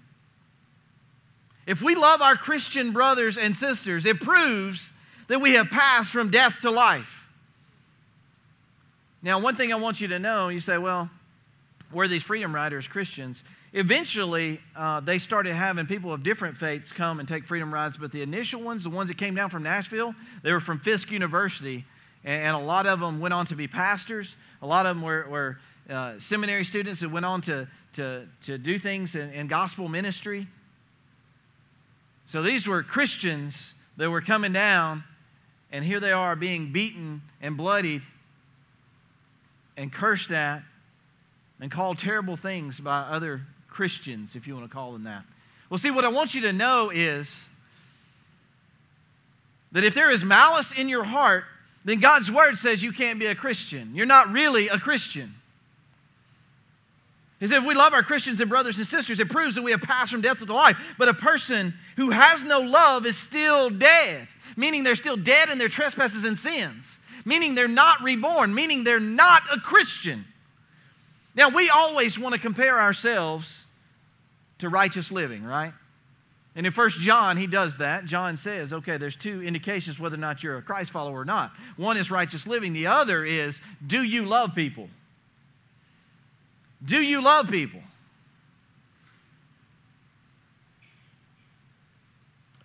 If 1.68 1.82
we 1.82 1.94
love 1.94 2.20
our 2.20 2.34
Christian 2.34 2.90
brothers 2.90 3.38
and 3.38 3.56
sisters, 3.56 4.04
it 4.04 4.18
proves 4.18 4.90
that 5.28 5.40
we 5.40 5.52
have 5.52 5.70
passed 5.70 6.10
from 6.10 6.32
death 6.32 6.62
to 6.62 6.72
life. 6.72 7.28
Now, 9.22 9.38
one 9.38 9.54
thing 9.54 9.72
I 9.72 9.76
want 9.76 10.00
you 10.00 10.08
to 10.08 10.18
know 10.18 10.48
you 10.48 10.58
say, 10.58 10.78
well, 10.78 11.08
were 11.92 12.08
these 12.08 12.24
freedom 12.24 12.52
riders 12.52 12.88
Christians? 12.88 13.44
Eventually, 13.72 14.60
uh, 14.74 14.98
they 14.98 15.18
started 15.18 15.54
having 15.54 15.86
people 15.86 16.12
of 16.12 16.24
different 16.24 16.56
faiths 16.56 16.90
come 16.90 17.20
and 17.20 17.28
take 17.28 17.44
freedom 17.44 17.72
rides, 17.72 17.96
but 17.96 18.10
the 18.10 18.22
initial 18.22 18.62
ones, 18.62 18.82
the 18.82 18.90
ones 18.90 19.10
that 19.10 19.16
came 19.16 19.36
down 19.36 19.48
from 19.48 19.62
Nashville, 19.62 20.12
they 20.42 20.50
were 20.50 20.58
from 20.58 20.80
Fisk 20.80 21.12
University, 21.12 21.84
and, 22.24 22.46
and 22.46 22.56
a 22.56 22.66
lot 22.66 22.88
of 22.88 22.98
them 22.98 23.20
went 23.20 23.32
on 23.32 23.46
to 23.46 23.54
be 23.54 23.68
pastors. 23.68 24.34
A 24.60 24.66
lot 24.66 24.86
of 24.86 24.96
them 24.96 25.04
were, 25.04 25.24
were 25.30 25.58
uh, 25.88 26.18
seminary 26.18 26.64
students 26.64 27.00
that 27.00 27.10
went 27.10 27.24
on 27.24 27.40
to, 27.42 27.66
to, 27.94 28.26
to 28.42 28.58
do 28.58 28.78
things 28.78 29.14
in, 29.14 29.30
in 29.32 29.46
gospel 29.46 29.88
ministry. 29.88 30.46
So 32.26 32.42
these 32.42 32.68
were 32.68 32.82
Christians 32.82 33.72
that 33.96 34.10
were 34.10 34.20
coming 34.20 34.52
down, 34.52 35.04
and 35.72 35.84
here 35.84 35.98
they 35.98 36.12
are 36.12 36.36
being 36.36 36.72
beaten 36.72 37.22
and 37.40 37.56
bloodied 37.56 38.02
and 39.76 39.92
cursed 39.92 40.30
at 40.30 40.62
and 41.60 41.70
called 41.70 41.98
terrible 41.98 42.36
things 42.36 42.80
by 42.80 43.00
other 43.00 43.42
Christians, 43.68 44.36
if 44.36 44.46
you 44.46 44.54
want 44.54 44.68
to 44.68 44.72
call 44.72 44.92
them 44.92 45.04
that. 45.04 45.24
Well, 45.70 45.78
see, 45.78 45.90
what 45.90 46.04
I 46.04 46.08
want 46.08 46.34
you 46.34 46.42
to 46.42 46.52
know 46.52 46.90
is 46.90 47.48
that 49.72 49.84
if 49.84 49.94
there 49.94 50.10
is 50.10 50.24
malice 50.24 50.72
in 50.72 50.88
your 50.88 51.04
heart, 51.04 51.44
then 51.84 52.00
God's 52.00 52.30
word 52.30 52.56
says 52.56 52.82
you 52.82 52.92
can't 52.92 53.18
be 53.18 53.26
a 53.26 53.34
Christian. 53.34 53.94
You're 53.94 54.06
not 54.06 54.30
really 54.30 54.68
a 54.68 54.78
Christian. 54.78 55.34
He 57.40 57.46
said, 57.46 57.58
if 57.58 57.64
we 57.64 57.74
love 57.74 57.92
our 57.92 58.02
Christians 58.02 58.40
and 58.40 58.50
brothers 58.50 58.78
and 58.78 58.86
sisters, 58.86 59.20
it 59.20 59.30
proves 59.30 59.54
that 59.54 59.62
we 59.62 59.70
have 59.70 59.80
passed 59.80 60.10
from 60.10 60.22
death 60.22 60.44
to 60.44 60.52
life. 60.52 60.76
But 60.98 61.08
a 61.08 61.14
person 61.14 61.72
who 61.96 62.10
has 62.10 62.42
no 62.42 62.58
love 62.60 63.06
is 63.06 63.16
still 63.16 63.70
dead, 63.70 64.26
meaning 64.56 64.82
they're 64.82 64.96
still 64.96 65.16
dead 65.16 65.48
in 65.48 65.58
their 65.58 65.68
trespasses 65.68 66.24
and 66.24 66.36
sins, 66.36 66.98
meaning 67.24 67.54
they're 67.54 67.68
not 67.68 68.02
reborn, 68.02 68.52
meaning 68.54 68.82
they're 68.82 68.98
not 68.98 69.42
a 69.52 69.60
Christian. 69.60 70.24
Now, 71.36 71.50
we 71.50 71.70
always 71.70 72.18
want 72.18 72.34
to 72.34 72.40
compare 72.40 72.80
ourselves 72.80 73.64
to 74.58 74.68
righteous 74.68 75.12
living, 75.12 75.44
right? 75.44 75.72
And 76.56 76.66
in 76.66 76.72
First 76.72 76.98
John, 76.98 77.36
he 77.36 77.46
does 77.46 77.76
that. 77.76 78.04
John 78.04 78.36
says, 78.36 78.72
okay, 78.72 78.96
there's 78.96 79.14
two 79.14 79.44
indications 79.44 80.00
whether 80.00 80.16
or 80.16 80.18
not 80.18 80.42
you're 80.42 80.56
a 80.56 80.62
Christ 80.62 80.90
follower 80.90 81.20
or 81.20 81.24
not. 81.24 81.52
One 81.76 81.96
is 81.96 82.10
righteous 82.10 82.48
living, 82.48 82.72
the 82.72 82.88
other 82.88 83.24
is, 83.24 83.62
do 83.86 84.02
you 84.02 84.24
love 84.24 84.56
people? 84.56 84.88
Do 86.84 87.00
you 87.00 87.20
love 87.22 87.50
people? 87.50 87.80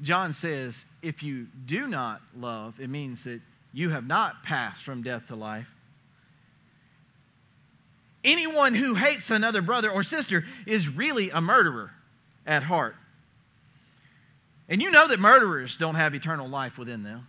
John 0.02 0.34
says, 0.34 0.86
if 1.02 1.24
you 1.24 1.48
do 1.66 1.88
not 1.88 2.22
love, 2.38 2.80
it 2.80 2.90
means 2.90 3.24
that 3.24 3.42
you 3.72 3.90
have 3.90 4.06
not 4.06 4.44
passed 4.44 4.84
from 4.84 5.02
death 5.02 5.28
to 5.28 5.36
life. 5.36 5.68
Anyone 8.24 8.76
who 8.76 8.96
hates 8.96 9.32
another 9.32 9.62
brother 9.62 9.90
or 9.90 10.04
sister 10.04 10.46
is 10.66 10.90
really 10.90 11.30
a 11.30 11.42
murderer 11.42 11.92
at 12.46 12.64
heart. 12.64 12.96
And 14.70 14.82
you 14.82 14.92
know 14.92 15.08
that 15.08 15.20
murderers 15.20 15.78
don't 15.78 15.96
have 15.96 16.16
eternal 16.16 16.48
life 16.48 16.78
within 16.78 17.04
them. 17.04 17.28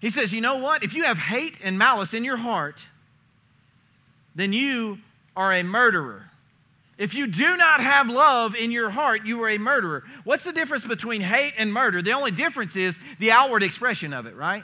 He 0.00 0.10
says, 0.10 0.32
you 0.32 0.40
know 0.40 0.58
what? 0.58 0.82
If 0.82 0.94
you 0.94 1.04
have 1.04 1.18
hate 1.18 1.58
and 1.62 1.78
malice 1.78 2.14
in 2.14 2.24
your 2.24 2.36
heart, 2.36 2.84
then 4.34 4.52
you 4.52 4.98
are 5.36 5.52
a 5.52 5.62
murderer. 5.62 6.30
If 6.96 7.14
you 7.14 7.26
do 7.26 7.56
not 7.56 7.80
have 7.80 8.08
love 8.08 8.54
in 8.54 8.70
your 8.70 8.90
heart, 8.90 9.26
you 9.26 9.42
are 9.42 9.50
a 9.50 9.58
murderer. 9.58 10.04
What's 10.22 10.44
the 10.44 10.52
difference 10.52 10.84
between 10.84 11.20
hate 11.20 11.54
and 11.58 11.72
murder? 11.72 12.02
The 12.02 12.12
only 12.12 12.30
difference 12.30 12.76
is 12.76 12.98
the 13.18 13.32
outward 13.32 13.62
expression 13.62 14.12
of 14.12 14.26
it, 14.26 14.36
right? 14.36 14.62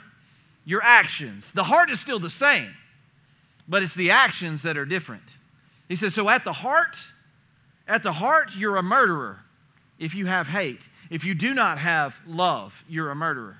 Your 0.63 0.81
actions. 0.81 1.51
The 1.51 1.63
heart 1.63 1.89
is 1.89 1.99
still 1.99 2.19
the 2.19 2.29
same, 2.29 2.73
but 3.67 3.83
it's 3.83 3.95
the 3.95 4.11
actions 4.11 4.61
that 4.61 4.77
are 4.77 4.85
different. 4.85 5.23
He 5.89 5.95
says, 5.95 6.13
so 6.13 6.29
at 6.29 6.45
the 6.45 6.53
heart, 6.53 6.95
at 7.87 8.01
the 8.01 8.13
heart, 8.13 8.55
you're 8.55 8.77
a 8.77 8.83
murderer 8.83 9.39
if 9.99 10.15
you 10.15 10.25
have 10.27 10.47
hate. 10.47 10.79
If 11.09 11.25
you 11.25 11.35
do 11.35 11.53
not 11.53 11.77
have 11.77 12.17
love, 12.25 12.85
you're 12.87 13.11
a 13.11 13.15
murderer. 13.15 13.57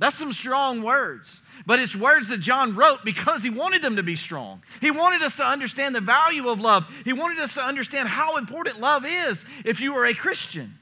That's 0.00 0.16
some 0.16 0.32
strong 0.32 0.82
words, 0.82 1.42
but 1.66 1.78
it's 1.78 1.94
words 1.94 2.28
that 2.28 2.40
John 2.40 2.74
wrote 2.74 3.04
because 3.04 3.42
he 3.42 3.50
wanted 3.50 3.82
them 3.82 3.96
to 3.96 4.02
be 4.02 4.16
strong. 4.16 4.62
He 4.80 4.90
wanted 4.90 5.22
us 5.22 5.36
to 5.36 5.44
understand 5.44 5.94
the 5.94 6.00
value 6.00 6.48
of 6.48 6.58
love. 6.58 6.86
He 7.04 7.12
wanted 7.12 7.38
us 7.38 7.52
to 7.54 7.62
understand 7.62 8.08
how 8.08 8.38
important 8.38 8.80
love 8.80 9.04
is 9.04 9.44
if 9.62 9.82
you 9.82 9.94
are 9.96 10.06
a 10.06 10.14
Christian. 10.14 10.78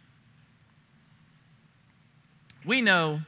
We 2.64 2.81
know 2.81 3.22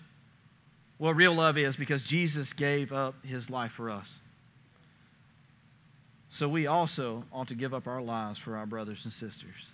what 0.99 1.17
real 1.17 1.35
love 1.35 1.59
is 1.59 1.75
because 1.75 2.05
Jesus 2.05 2.53
gave 2.53 2.93
up 2.93 3.27
his 3.27 3.51
life 3.51 3.73
for 3.73 3.91
us. 3.91 4.21
So 6.29 6.49
we 6.49 6.69
also 6.69 7.25
ought 7.33 7.49
to 7.49 7.57
give 7.57 7.75
up 7.75 7.89
our 7.89 8.01
lives 8.01 8.39
for 8.39 8.57
our 8.57 8.67
brothers 8.67 9.05
and 9.05 9.13
sisters. 9.13 9.73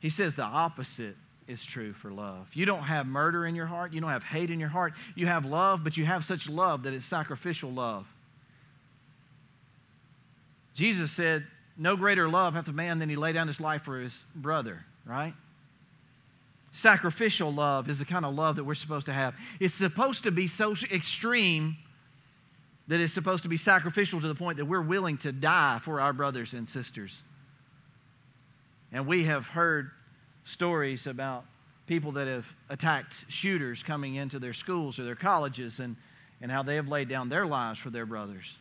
He 0.00 0.10
says 0.10 0.34
the 0.34 0.42
opposite 0.42 1.14
is 1.52 1.64
true 1.64 1.92
for 1.92 2.10
love. 2.10 2.48
You 2.54 2.66
don't 2.66 2.82
have 2.82 3.06
murder 3.06 3.46
in 3.46 3.54
your 3.54 3.66
heart, 3.66 3.92
you 3.92 4.00
don't 4.00 4.10
have 4.10 4.24
hate 4.24 4.50
in 4.50 4.58
your 4.58 4.68
heart. 4.68 4.94
You 5.14 5.26
have 5.26 5.44
love, 5.44 5.84
but 5.84 5.96
you 5.96 6.04
have 6.04 6.24
such 6.24 6.48
love 6.48 6.82
that 6.82 6.92
it's 6.92 7.04
sacrificial 7.04 7.70
love. 7.70 8.06
Jesus 10.74 11.12
said, 11.12 11.46
No 11.76 11.96
greater 11.96 12.28
love 12.28 12.54
hath 12.54 12.66
a 12.66 12.72
man 12.72 12.98
than 12.98 13.08
he 13.08 13.16
lay 13.16 13.32
down 13.32 13.46
his 13.46 13.60
life 13.60 13.82
for 13.82 14.00
his 14.00 14.24
brother, 14.34 14.84
right? 15.04 15.34
Sacrificial 16.72 17.52
love 17.52 17.88
is 17.88 17.98
the 17.98 18.04
kind 18.06 18.24
of 18.24 18.34
love 18.34 18.56
that 18.56 18.64
we're 18.64 18.74
supposed 18.74 19.06
to 19.06 19.12
have. 19.12 19.34
It's 19.60 19.74
supposed 19.74 20.24
to 20.24 20.30
be 20.30 20.46
so 20.46 20.74
extreme 20.90 21.76
that 22.88 22.98
it's 22.98 23.12
supposed 23.12 23.42
to 23.42 23.48
be 23.48 23.58
sacrificial 23.58 24.20
to 24.20 24.28
the 24.28 24.34
point 24.34 24.56
that 24.56 24.64
we're 24.64 24.80
willing 24.80 25.18
to 25.18 25.32
die 25.32 25.78
for 25.82 26.00
our 26.00 26.12
brothers 26.12 26.54
and 26.54 26.66
sisters. 26.66 27.22
And 28.90 29.06
we 29.06 29.24
have 29.24 29.46
heard 29.46 29.90
stories 30.44 31.06
about 31.06 31.44
people 31.86 32.12
that 32.12 32.26
have 32.26 32.46
attacked 32.70 33.24
shooters 33.28 33.82
coming 33.82 34.14
into 34.14 34.38
their 34.38 34.52
schools 34.52 34.98
or 34.98 35.04
their 35.04 35.14
colleges 35.14 35.80
and, 35.80 35.96
and 36.40 36.50
how 36.50 36.62
they 36.62 36.76
have 36.76 36.88
laid 36.88 37.08
down 37.08 37.28
their 37.28 37.46
lives 37.46 37.78
for 37.78 37.90
their 37.90 38.06
brothers. 38.06 38.56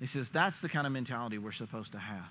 He 0.00 0.06
says 0.06 0.30
that's 0.30 0.60
the 0.60 0.68
kind 0.68 0.86
of 0.86 0.92
mentality 0.92 1.38
we're 1.38 1.52
supposed 1.52 1.92
to 1.92 1.98
have. 1.98 2.26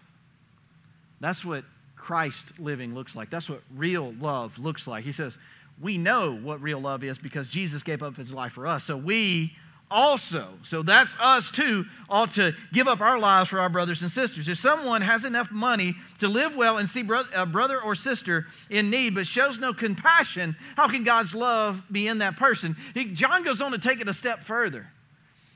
That's 1.22 1.46
what 1.46 1.64
Christ 1.96 2.60
living 2.60 2.94
looks 2.96 3.16
like. 3.16 3.30
That's 3.30 3.50
what 3.50 3.62
real 3.76 4.14
love 4.20 4.58
looks 4.60 4.88
like. 4.88 5.06
He 5.06 5.12
says, 5.12 5.38
We 5.80 5.98
know 5.98 6.36
what 6.36 6.62
real 6.62 6.80
love 6.80 7.04
is 7.04 7.18
because 7.18 7.48
Jesus 7.48 7.84
gave 7.84 8.04
up 8.04 8.18
his 8.18 8.34
life 8.34 8.54
for 8.54 8.68
us. 8.68 8.84
So 8.84 8.98
we 8.98 9.56
also. 9.92 10.48
So 10.64 10.82
that's 10.82 11.16
us 11.20 11.52
too, 11.52 11.86
ought 12.10 12.32
to 12.34 12.56
give 12.74 12.88
up 12.88 13.02
our 13.02 13.20
lives 13.20 13.50
for 13.50 13.60
our 13.60 13.70
brothers 13.70 14.02
and 14.02 14.10
sisters. 14.10 14.50
If 14.50 14.58
someone 14.58 15.02
has 15.02 15.26
enough 15.26 15.52
money 15.52 15.96
to 16.20 16.28
live 16.28 16.56
well 16.56 16.78
and 16.78 16.90
see 16.90 17.06
a 17.36 17.46
brother 17.46 17.80
or 17.80 17.94
sister 17.94 18.48
in 18.70 18.90
need 18.90 19.14
but 19.14 19.28
shows 19.28 19.60
no 19.60 19.74
compassion, 19.74 20.56
how 20.76 20.88
can 20.88 21.04
God's 21.04 21.36
love 21.36 21.84
be 21.92 22.08
in 22.08 22.20
that 22.20 22.38
person? 22.38 22.76
He, 22.94 23.06
John 23.06 23.44
goes 23.44 23.62
on 23.62 23.72
to 23.72 23.78
take 23.78 24.02
it 24.02 24.08
a 24.08 24.14
step 24.14 24.44
further. 24.44 24.88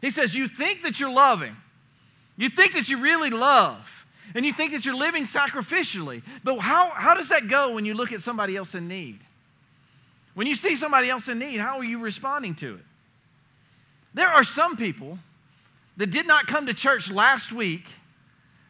He 0.01 0.11
says, 0.11 0.35
You 0.35 0.47
think 0.47 0.83
that 0.83 0.99
you're 0.99 1.11
loving, 1.11 1.55
you 2.37 2.49
think 2.49 2.73
that 2.73 2.89
you 2.89 2.97
really 2.97 3.29
love. 3.29 3.91
And 4.33 4.43
you 4.43 4.51
think 4.51 4.71
that 4.71 4.85
you're 4.85 4.95
living 4.95 5.25
sacrificially. 5.25 6.23
But 6.43 6.57
how, 6.57 6.89
how 6.89 7.13
does 7.13 7.29
that 7.29 7.47
go 7.47 7.73
when 7.73 7.85
you 7.85 7.93
look 7.93 8.11
at 8.11 8.21
somebody 8.21 8.57
else 8.57 8.73
in 8.73 8.87
need? 8.87 9.19
When 10.33 10.47
you 10.47 10.55
see 10.55 10.75
somebody 10.75 11.09
else 11.09 11.29
in 11.29 11.39
need, 11.39 11.59
how 11.59 11.77
are 11.77 11.83
you 11.83 11.99
responding 11.99 12.55
to 12.55 12.75
it? 12.75 12.85
There 14.15 14.29
are 14.29 14.45
some 14.45 14.77
people 14.77 15.19
that 15.97 16.07
did 16.07 16.25
not 16.25 16.47
come 16.47 16.67
to 16.67 16.73
church 16.73 17.11
last 17.11 17.51
week 17.51 17.83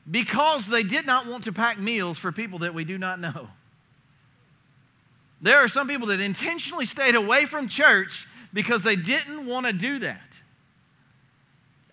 because 0.10 0.68
they 0.68 0.82
did 0.82 1.06
not 1.06 1.28
want 1.28 1.44
to 1.44 1.54
pack 1.54 1.80
meals 1.80 2.18
for 2.18 2.32
people 2.32 2.60
that 2.60 2.74
we 2.74 2.84
do 2.84 2.98
not 2.98 3.20
know. 3.20 3.48
There 5.42 5.60
are 5.60 5.68
some 5.68 5.88
people 5.88 6.08
that 6.08 6.20
intentionally 6.20 6.88
stayed 6.88 7.14
away 7.14 7.46
from 7.46 7.68
church 7.68 8.28
because 8.54 8.84
they 8.84 8.96
didn't 8.96 9.46
want 9.46 9.68
to 9.68 9.74
do 9.74 10.00
that. 10.00 10.22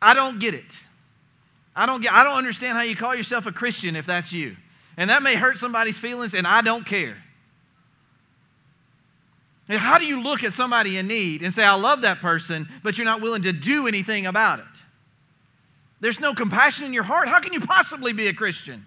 I 0.00 0.14
don't 0.14 0.40
get 0.40 0.54
it. 0.54 0.64
I 1.76 1.84
don't 1.84 2.00
get 2.00 2.12
I 2.14 2.24
don't 2.24 2.38
understand 2.38 2.78
how 2.78 2.84
you 2.84 2.96
call 2.96 3.14
yourself 3.14 3.44
a 3.44 3.52
Christian 3.52 3.96
if 3.96 4.06
that's 4.06 4.32
you. 4.32 4.56
And 4.96 5.10
that 5.10 5.22
may 5.22 5.34
hurt 5.34 5.58
somebody's 5.58 5.98
feelings 5.98 6.34
and 6.34 6.46
I 6.46 6.62
don't 6.62 6.86
care. 6.86 7.18
How 9.78 9.98
do 9.98 10.04
you 10.04 10.20
look 10.20 10.44
at 10.44 10.52
somebody 10.52 10.98
in 10.98 11.06
need 11.06 11.42
and 11.42 11.54
say, 11.54 11.64
I 11.64 11.74
love 11.74 12.02
that 12.02 12.20
person, 12.20 12.68
but 12.82 12.98
you're 12.98 13.04
not 13.04 13.20
willing 13.20 13.42
to 13.42 13.52
do 13.52 13.86
anything 13.86 14.26
about 14.26 14.58
it? 14.58 14.64
There's 16.00 16.18
no 16.18 16.34
compassion 16.34 16.84
in 16.84 16.92
your 16.92 17.04
heart. 17.04 17.28
How 17.28 17.40
can 17.40 17.52
you 17.52 17.60
possibly 17.60 18.12
be 18.12 18.26
a 18.26 18.34
Christian? 18.34 18.84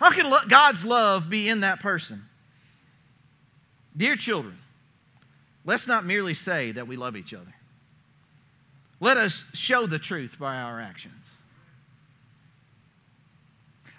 How 0.00 0.10
can 0.10 0.32
God's 0.48 0.84
love 0.84 1.28
be 1.28 1.48
in 1.48 1.60
that 1.60 1.80
person? 1.80 2.24
Dear 3.96 4.16
children, 4.16 4.56
let's 5.64 5.86
not 5.86 6.06
merely 6.06 6.34
say 6.34 6.72
that 6.72 6.88
we 6.88 6.96
love 6.96 7.16
each 7.16 7.34
other. 7.34 7.54
Let 8.98 9.18
us 9.18 9.44
show 9.52 9.86
the 9.86 9.98
truth 9.98 10.36
by 10.38 10.56
our 10.56 10.80
actions. 10.80 11.26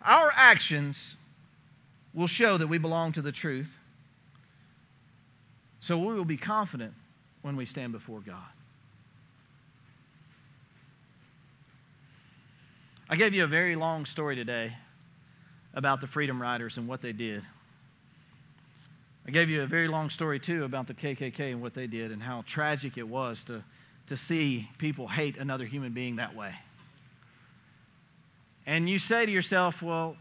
Our 0.03 0.31
actions 0.35 1.15
will 2.13 2.27
show 2.27 2.57
that 2.57 2.67
we 2.67 2.77
belong 2.77 3.11
to 3.13 3.21
the 3.21 3.31
truth 3.31 3.77
so 5.83 5.97
we 5.97 6.13
will 6.13 6.23
be 6.23 6.37
confident 6.37 6.93
when 7.41 7.57
we 7.57 7.65
stand 7.65 7.91
before 7.91 8.21
God. 8.21 8.37
I 13.09 13.17
gave 13.17 13.33
you 13.33 13.43
a 13.43 13.47
very 13.47 13.75
long 13.75 14.05
story 14.05 14.37
today 14.37 14.71
about 15.73 15.99
the 15.99 16.07
Freedom 16.07 16.41
Riders 16.41 16.77
and 16.77 16.87
what 16.87 17.01
they 17.01 17.11
did. 17.11 17.43
I 19.27 19.31
gave 19.31 19.49
you 19.49 19.61
a 19.61 19.67
very 19.67 19.89
long 19.89 20.09
story, 20.09 20.39
too, 20.39 20.63
about 20.63 20.87
the 20.87 20.93
KKK 20.93 21.51
and 21.51 21.61
what 21.61 21.73
they 21.73 21.87
did 21.87 22.13
and 22.13 22.23
how 22.23 22.45
tragic 22.47 22.97
it 22.97 23.07
was 23.07 23.43
to, 23.45 23.61
to 24.07 24.15
see 24.15 24.69
people 24.77 25.09
hate 25.09 25.35
another 25.35 25.65
human 25.65 25.91
being 25.91 26.15
that 26.15 26.33
way. 26.33 26.55
And 28.65 28.89
you 28.89 28.99
say 28.99 29.25
to 29.25 29.31
yourself, 29.31 29.81
well, 29.81 30.15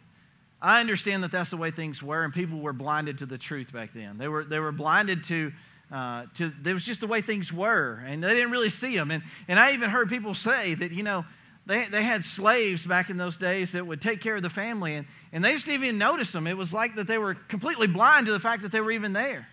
I 0.62 0.78
understand 0.78 1.24
that 1.24 1.32
that's 1.32 1.50
the 1.50 1.56
way 1.56 1.72
things 1.72 2.04
were, 2.04 2.22
and 2.22 2.32
people 2.32 2.60
were 2.60 2.72
blinded 2.72 3.18
to 3.18 3.26
the 3.26 3.36
truth 3.36 3.72
back 3.72 3.90
then. 3.92 4.16
They 4.16 4.28
were, 4.28 4.44
they 4.44 4.60
were 4.60 4.70
blinded 4.70 5.24
to, 5.24 5.52
uh, 5.90 6.26
to, 6.34 6.52
it 6.64 6.72
was 6.72 6.84
just 6.84 7.00
the 7.00 7.08
way 7.08 7.20
things 7.20 7.52
were, 7.52 8.00
and 8.06 8.22
they 8.22 8.32
didn't 8.32 8.52
really 8.52 8.70
see 8.70 8.96
them. 8.96 9.10
And, 9.10 9.24
and 9.48 9.58
I 9.58 9.72
even 9.72 9.90
heard 9.90 10.08
people 10.08 10.34
say 10.34 10.74
that, 10.74 10.92
you 10.92 11.02
know, 11.02 11.24
they, 11.66 11.86
they 11.86 12.04
had 12.04 12.24
slaves 12.24 12.86
back 12.86 13.10
in 13.10 13.16
those 13.16 13.36
days 13.36 13.72
that 13.72 13.84
would 13.84 14.00
take 14.00 14.20
care 14.20 14.36
of 14.36 14.42
the 14.42 14.50
family, 14.50 14.94
and, 14.94 15.06
and 15.32 15.44
they 15.44 15.52
just 15.52 15.66
didn't 15.66 15.82
even 15.82 15.98
notice 15.98 16.30
them. 16.30 16.46
It 16.46 16.56
was 16.56 16.72
like 16.72 16.94
that 16.94 17.08
they 17.08 17.18
were 17.18 17.34
completely 17.34 17.88
blind 17.88 18.26
to 18.26 18.32
the 18.32 18.40
fact 18.40 18.62
that 18.62 18.70
they 18.70 18.80
were 18.80 18.92
even 18.92 19.12
there. 19.12 19.48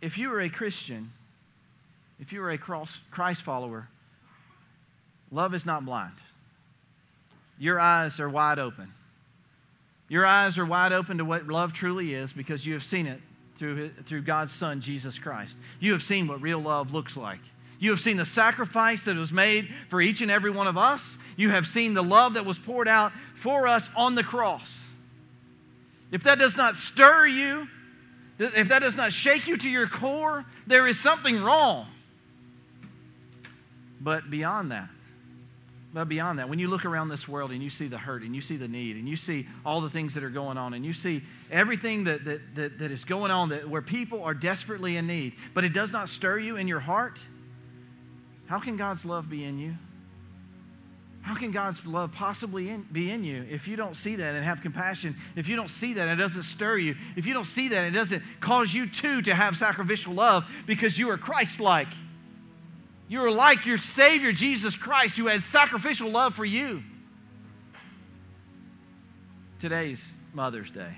If 0.00 0.16
you 0.16 0.30
were 0.30 0.40
a 0.40 0.50
Christian, 0.50 1.12
if 2.20 2.32
you 2.32 2.40
were 2.40 2.50
a 2.50 2.58
Christ 2.58 3.42
follower, 3.42 3.88
love 5.30 5.54
is 5.54 5.66
not 5.66 5.84
blind. 5.84 6.14
Your 7.58 7.78
eyes 7.78 8.20
are 8.20 8.28
wide 8.28 8.58
open. 8.58 8.92
Your 10.08 10.26
eyes 10.26 10.58
are 10.58 10.66
wide 10.66 10.92
open 10.92 11.18
to 11.18 11.24
what 11.24 11.46
love 11.46 11.72
truly 11.72 12.14
is 12.14 12.32
because 12.32 12.66
you 12.66 12.74
have 12.74 12.84
seen 12.84 13.06
it 13.06 13.20
through, 13.56 13.90
through 14.06 14.22
God's 14.22 14.52
Son, 14.52 14.80
Jesus 14.80 15.18
Christ. 15.18 15.56
You 15.80 15.92
have 15.92 16.02
seen 16.02 16.26
what 16.26 16.42
real 16.42 16.60
love 16.60 16.92
looks 16.92 17.16
like. 17.16 17.40
You 17.78 17.90
have 17.90 18.00
seen 18.00 18.16
the 18.16 18.26
sacrifice 18.26 19.04
that 19.04 19.16
was 19.16 19.32
made 19.32 19.68
for 19.88 20.00
each 20.00 20.20
and 20.20 20.30
every 20.30 20.50
one 20.50 20.66
of 20.66 20.76
us. 20.76 21.18
You 21.36 21.50
have 21.50 21.66
seen 21.66 21.94
the 21.94 22.02
love 22.02 22.34
that 22.34 22.46
was 22.46 22.58
poured 22.58 22.88
out 22.88 23.12
for 23.34 23.66
us 23.66 23.90
on 23.96 24.14
the 24.14 24.22
cross. 24.22 24.86
If 26.10 26.22
that 26.24 26.38
does 26.38 26.56
not 26.56 26.76
stir 26.76 27.26
you, 27.26 27.68
if 28.38 28.68
that 28.68 28.80
does 28.80 28.96
not 28.96 29.12
shake 29.12 29.46
you 29.46 29.56
to 29.56 29.68
your 29.68 29.86
core, 29.86 30.44
there 30.66 30.86
is 30.86 30.98
something 30.98 31.42
wrong. 31.42 31.86
But 34.00 34.30
beyond 34.30 34.70
that, 34.70 34.88
but 35.94 36.08
beyond 36.08 36.40
that, 36.40 36.48
when 36.48 36.58
you 36.58 36.66
look 36.66 36.84
around 36.84 37.08
this 37.08 37.28
world 37.28 37.52
and 37.52 37.62
you 37.62 37.70
see 37.70 37.86
the 37.86 37.96
hurt 37.96 38.22
and 38.22 38.34
you 38.34 38.40
see 38.40 38.56
the 38.56 38.66
need 38.66 38.96
and 38.96 39.08
you 39.08 39.14
see 39.14 39.46
all 39.64 39.80
the 39.80 39.88
things 39.88 40.14
that 40.14 40.24
are 40.24 40.30
going 40.30 40.58
on 40.58 40.74
and 40.74 40.84
you 40.84 40.92
see 40.92 41.22
everything 41.52 42.02
that, 42.04 42.24
that, 42.24 42.54
that, 42.56 42.78
that 42.78 42.90
is 42.90 43.04
going 43.04 43.30
on 43.30 43.50
that, 43.50 43.68
where 43.68 43.80
people 43.80 44.24
are 44.24 44.34
desperately 44.34 44.96
in 44.96 45.06
need, 45.06 45.34
but 45.54 45.62
it 45.62 45.72
does 45.72 45.92
not 45.92 46.08
stir 46.08 46.38
you 46.38 46.56
in 46.56 46.66
your 46.66 46.80
heart, 46.80 47.20
how 48.46 48.58
can 48.58 48.76
God's 48.76 49.04
love 49.04 49.30
be 49.30 49.44
in 49.44 49.56
you? 49.60 49.76
How 51.22 51.36
can 51.36 51.52
God's 51.52 51.86
love 51.86 52.12
possibly 52.12 52.68
in, 52.68 52.82
be 52.92 53.10
in 53.10 53.22
you 53.22 53.46
if 53.48 53.68
you 53.68 53.76
don't 53.76 53.96
see 53.96 54.16
that 54.16 54.34
and 54.34 54.44
have 54.44 54.62
compassion? 54.62 55.16
If 55.36 55.48
you 55.48 55.54
don't 55.54 55.70
see 55.70 55.94
that, 55.94 56.08
and 56.08 56.20
it 56.20 56.22
doesn't 56.22 56.42
stir 56.42 56.76
you. 56.76 56.96
If 57.16 57.24
you 57.24 57.32
don't 57.32 57.46
see 57.46 57.68
that, 57.68 57.84
it 57.84 57.92
doesn't 57.92 58.22
cause 58.40 58.74
you 58.74 58.88
too 58.88 59.22
to 59.22 59.34
have 59.34 59.56
sacrificial 59.56 60.12
love 60.12 60.44
because 60.66 60.98
you 60.98 61.08
are 61.10 61.16
Christ 61.16 61.60
like. 61.60 61.88
You 63.08 63.22
are 63.22 63.30
like 63.30 63.66
your 63.66 63.78
Savior, 63.78 64.32
Jesus 64.32 64.76
Christ, 64.76 65.16
who 65.16 65.26
had 65.26 65.42
sacrificial 65.42 66.10
love 66.10 66.34
for 66.34 66.44
you. 66.44 66.82
Today's 69.58 70.14
Mother's 70.32 70.70
Day. 70.70 70.96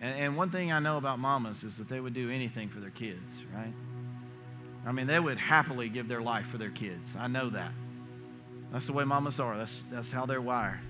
And, 0.00 0.18
and, 0.18 0.36
one 0.36 0.50
thing 0.50 0.72
I 0.72 0.78
know 0.78 0.98
about 0.98 1.18
mamas 1.18 1.64
is 1.64 1.78
that 1.78 1.88
they 1.88 2.00
would 2.00 2.12
do 2.12 2.30
anything 2.30 2.68
for 2.68 2.80
their 2.80 2.90
kids, 2.90 3.42
right? 3.54 3.72
I 4.86 4.92
mean, 4.92 5.06
they 5.06 5.18
would 5.18 5.38
happily 5.38 5.88
give 5.88 6.06
their 6.06 6.20
life 6.20 6.46
for 6.46 6.58
their 6.58 6.70
kids. 6.70 7.16
I 7.18 7.28
know 7.28 7.48
that. 7.50 7.72
That's 8.72 8.86
the 8.86 8.92
way 8.92 9.04
mamas 9.04 9.40
are, 9.40 9.56
that's, 9.56 9.82
that's 9.90 10.10
how 10.10 10.26
they're 10.26 10.42
wired. 10.42 10.80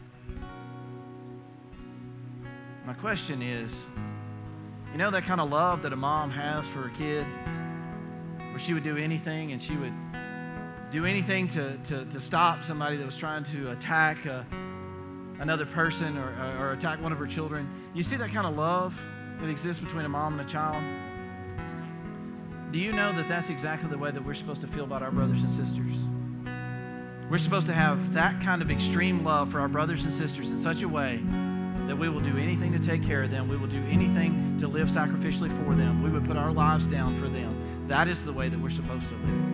My 2.85 2.95
question 2.95 3.43
is 3.43 3.85
you 4.93 4.99
know 4.99 5.11
that 5.11 5.25
kind 5.25 5.41
of 5.41 5.51
love 5.51 5.83
that 5.83 5.93
a 5.93 5.97
mom 5.97 6.31
has 6.31 6.67
for 6.69 6.87
a 6.87 6.91
kid? 6.93 7.27
Where 8.57 8.61
she 8.63 8.73
would 8.73 8.85
do 8.85 8.97
anything 8.97 9.53
and 9.53 9.63
she 9.63 9.77
would 9.77 9.93
do 10.91 11.05
anything 11.05 11.47
to, 11.47 11.77
to, 11.85 12.07
to 12.07 12.19
stop 12.19 12.65
somebody 12.65 12.97
that 12.97 13.05
was 13.05 13.19
trying 13.19 13.45
to 13.45 13.71
attack 13.73 14.25
uh, 14.25 14.45
another 15.41 15.67
person 15.67 16.17
or, 16.17 16.33
or 16.59 16.73
attack 16.73 16.99
one 17.03 17.13
of 17.13 17.19
her 17.19 17.27
children. 17.27 17.69
You 17.93 18.03
see 18.03 18.17
that 18.17 18.31
kind 18.31 18.47
of 18.47 18.57
love 18.57 18.99
that 19.41 19.51
exists 19.51 19.85
between 19.85 20.07
a 20.07 20.09
mom 20.09 20.41
and 20.41 20.49
a 20.49 20.51
child? 20.51 20.83
Do 22.73 22.79
you 22.79 22.93
know 22.93 23.13
that 23.13 23.29
that's 23.29 23.51
exactly 23.51 23.91
the 23.91 23.99
way 23.99 24.11
that 24.11 24.25
we're 24.25 24.33
supposed 24.33 24.63
to 24.63 24.69
feel 24.69 24.85
about 24.85 25.03
our 25.03 25.11
brothers 25.11 25.43
and 25.43 25.51
sisters? 25.51 25.95
We're 27.31 27.37
supposed 27.37 27.67
to 27.67 27.75
have 27.75 28.15
that 28.15 28.41
kind 28.41 28.63
of 28.63 28.71
extreme 28.71 29.23
love 29.23 29.53
for 29.53 29.61
our 29.61 29.69
brothers 29.69 30.03
and 30.05 30.13
sisters 30.15 30.49
in 30.49 30.57
such 30.57 30.81
a 30.81 30.89
way 30.89 31.21
that 31.89 31.99
we 31.99 32.09
will 32.09 32.23
do 32.23 32.39
anything 32.39 32.73
to 32.73 32.79
take 32.79 33.05
care 33.05 33.23
of 33.23 33.31
them. 33.31 33.51
We 33.51 33.59
will 33.59 33.69
do 33.69 33.85
anything 33.91 34.57
to 34.61 34.67
live 34.67 34.89
sacrificially 34.89 35.51
for 35.63 35.75
them. 35.75 36.03
We 36.03 36.09
would 36.09 36.25
put 36.25 36.39
our 36.39 36.53
lives 36.53 36.87
down 36.87 37.21
for 37.21 37.29
them. 37.29 37.56
That 37.89 38.09
is 38.09 38.24
the 38.24 38.32
way 38.32 38.49
that 38.49 38.59
we're 38.59 38.70
supposed 38.70 39.07
to 39.09 39.14
live. 39.14 39.53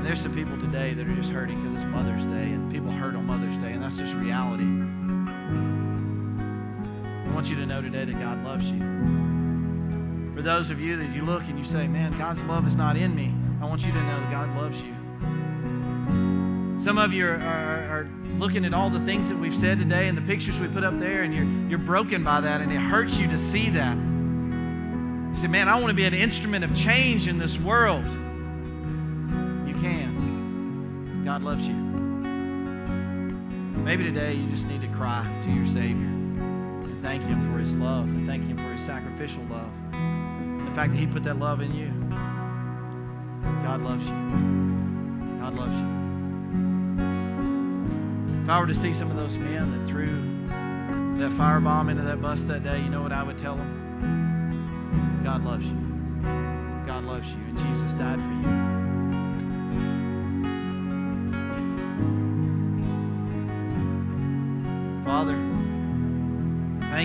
And 0.04 0.10
there's 0.10 0.20
some 0.20 0.36
people 0.36 0.60
today 0.60 0.94
that 0.96 1.08
are 1.08 1.16
just 1.16 1.30
hurting 1.30 1.64
because 1.64 1.82
it's 1.82 1.90
Mother's 1.90 2.26
Day, 2.26 2.52
and 2.52 2.70
people 2.70 2.92
hurt 2.92 3.16
on 3.16 3.26
Mother's 3.26 3.56
Day, 3.64 3.72
and 3.72 3.82
that's 3.82 3.96
just 3.96 4.14
reality. 4.16 4.66
I 7.26 7.34
want 7.34 7.50
you 7.50 7.56
to 7.56 7.66
know 7.66 7.82
today 7.82 8.04
that 8.04 8.20
God 8.20 8.44
loves 8.44 8.70
you. 8.70 8.80
For 10.36 10.42
those 10.42 10.72
of 10.72 10.82
you 10.82 10.98
that 10.98 11.16
you 11.16 11.22
look 11.22 11.44
and 11.44 11.58
you 11.58 11.64
say, 11.64 11.88
man, 11.88 12.12
God's 12.18 12.44
love 12.44 12.68
is 12.68 12.76
not 12.76 12.98
in 12.98 13.16
me, 13.16 13.34
I 13.62 13.66
want 13.66 13.86
you 13.86 13.94
to 13.94 13.98
know 14.04 14.20
that 14.20 14.30
God 14.30 14.54
loves 14.58 14.78
you. 14.82 14.94
Some 16.84 16.98
of 16.98 17.14
you 17.14 17.26
are, 17.26 17.38
are, 17.38 18.00
are, 18.02 18.10
looking 18.38 18.66
at 18.66 18.74
all 18.74 18.90
the 18.90 19.06
things 19.06 19.30
that 19.30 19.40
we've 19.40 19.56
said 19.56 19.80
today 19.80 20.10
and 20.10 20.18
the 20.18 20.22
pictures 20.24 20.60
we 20.60 20.68
put 20.68 20.84
up 20.84 21.00
there, 21.00 21.24
and 21.24 21.34
you're, 21.34 21.48
you're 21.70 21.80
broken 21.80 22.26
by 22.26 22.42
that, 22.42 22.60
and 22.60 22.74
it 22.74 22.76
hurts 22.76 23.20
you 23.20 23.30
to 23.30 23.40
see 23.40 23.70
that. 23.70 23.96
You 23.96 25.38
say, 25.40 25.48
man, 25.48 25.70
I 25.70 25.76
want 25.76 25.92
to 25.92 25.94
be 25.94 26.04
an 26.04 26.14
instrument 26.14 26.66
of 26.66 26.76
change 26.76 27.30
in 27.30 27.38
this 27.40 27.58
world. 27.58 28.06
God 31.34 31.42
loves 31.42 31.68
you. 31.68 31.74
Maybe 33.84 34.04
today 34.04 34.34
you 34.36 34.46
just 34.52 34.68
need 34.68 34.82
to 34.82 34.88
cry 34.90 35.28
to 35.46 35.52
your 35.52 35.66
Savior 35.66 36.06
and 36.06 37.02
thank 37.02 37.24
Him 37.24 37.52
for 37.52 37.58
His 37.58 37.74
love 37.74 38.06
and 38.06 38.28
thank 38.28 38.46
Him 38.46 38.56
for 38.56 38.72
His 38.72 38.84
sacrificial 38.86 39.42
love. 39.46 39.72
The 39.90 40.72
fact 40.76 40.92
that 40.92 41.00
He 41.00 41.08
put 41.08 41.24
that 41.24 41.40
love 41.40 41.62
in 41.62 41.74
you. 41.74 41.88
God 43.64 43.82
loves 43.82 44.06
you. 44.06 44.14
God 45.40 45.56
loves 45.56 45.74
you. 45.74 45.88
If 48.44 48.50
I 48.50 48.60
were 48.60 48.68
to 48.68 48.76
see 48.76 48.94
some 48.94 49.10
of 49.10 49.18
those 49.18 49.36
men 49.36 49.72
that 49.72 49.88
threw 49.90 50.06
that 51.18 51.32
firebomb 51.32 51.90
into 51.90 52.04
that 52.04 52.22
bus 52.22 52.44
that 52.44 52.64
day, 52.64 52.80
you 52.80 52.90
know 52.90 53.02
what 53.02 53.12
I 53.12 53.24
would 53.24 53.40
tell 53.40 53.56
them? 53.56 55.22
God 55.24 55.44
loves 55.44 55.66
you. 55.66 55.80
God 56.86 57.06
loves 57.06 57.28
you, 57.28 57.38
and 57.38 57.58
Jesus 57.58 57.92
died 57.94 58.20
for 58.20 58.34
you. 58.48 58.83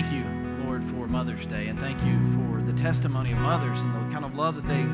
Thank 0.01 0.13
you, 0.13 0.23
Lord, 0.63 0.81
for 0.81 1.07
Mother's 1.07 1.45
Day, 1.45 1.67
and 1.67 1.77
thank 1.77 2.01
you 2.05 2.17
for 2.33 2.61
the 2.61 2.71
testimony 2.71 3.33
of 3.33 3.37
mothers 3.39 3.81
and 3.81 3.93
the 3.93 4.13
kind 4.13 4.23
of 4.23 4.33
love 4.33 4.55
that 4.55 4.65
they 4.65 4.85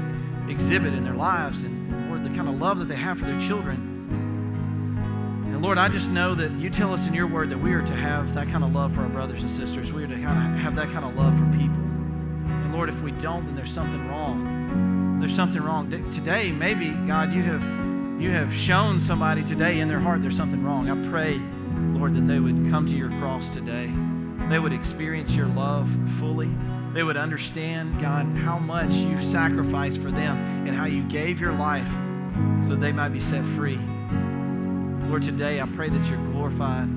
exhibit 0.51 0.95
in 0.95 1.03
their 1.03 1.13
lives, 1.13 1.61
and 1.61 2.09
Lord, 2.09 2.23
the 2.23 2.35
kind 2.35 2.49
of 2.49 2.59
love 2.59 2.79
that 2.79 2.85
they 2.85 2.95
have 2.95 3.19
for 3.19 3.25
their 3.25 3.39
children. 3.39 3.75
And 5.45 5.61
Lord, 5.61 5.77
I 5.77 5.89
just 5.89 6.09
know 6.09 6.33
that 6.33 6.51
you 6.53 6.71
tell 6.71 6.91
us 6.91 7.05
in 7.05 7.13
your 7.13 7.27
word 7.27 7.51
that 7.51 7.57
we 7.59 7.73
are 7.73 7.85
to 7.85 7.95
have 7.95 8.33
that 8.33 8.47
kind 8.47 8.63
of 8.63 8.73
love 8.73 8.95
for 8.95 9.01
our 9.01 9.09
brothers 9.09 9.43
and 9.43 9.51
sisters. 9.51 9.93
We 9.93 10.05
are 10.05 10.07
to 10.07 10.17
have 10.17 10.75
that 10.75 10.89
kind 10.91 11.05
of 11.05 11.15
love 11.15 11.37
for 11.37 11.45
people. 11.51 11.75
And 11.75 12.73
Lord, 12.73 12.89
if 12.89 12.99
we 13.01 13.11
don't, 13.11 13.45
then 13.45 13.55
there's 13.55 13.71
something 13.71 14.07
wrong. 14.07 15.19
There's 15.19 15.35
something 15.35 15.61
wrong. 15.61 15.91
Today, 16.13 16.49
maybe, 16.49 16.89
God, 17.05 17.31
you 17.31 17.43
have 17.43 17.61
you 18.19 18.31
have 18.31 18.51
shown 18.51 18.99
somebody 18.99 19.43
today 19.43 19.81
in 19.81 19.87
their 19.87 19.99
heart 19.99 20.23
there's 20.23 20.37
something 20.37 20.63
wrong. 20.63 20.89
I 20.89 21.09
pray 21.09 21.39
Lord, 21.93 22.15
that 22.15 22.21
they 22.21 22.39
would 22.39 22.69
come 22.71 22.87
to 22.87 22.95
your 22.95 23.09
cross 23.19 23.49
today. 23.49 23.91
They 24.49 24.59
would 24.59 24.73
experience 24.73 25.31
your 25.31 25.47
love 25.47 25.89
fully. 26.19 26.49
They 26.93 27.03
would 27.03 27.17
understand, 27.17 27.99
God, 27.99 28.25
how 28.37 28.57
much 28.57 28.91
you 28.91 29.21
sacrificed 29.21 30.01
for 30.01 30.11
them 30.11 30.37
and 30.67 30.75
how 30.75 30.85
you 30.85 31.03
gave 31.03 31.39
your 31.39 31.53
life 31.53 31.87
so 32.67 32.75
they 32.75 32.91
might 32.91 33.09
be 33.09 33.19
set 33.19 33.43
free. 33.55 33.79
Lord, 35.09 35.23
today 35.23 35.61
I 35.61 35.65
pray 35.67 35.89
that 35.89 36.09
you're 36.09 36.23
glorified. 36.31 36.87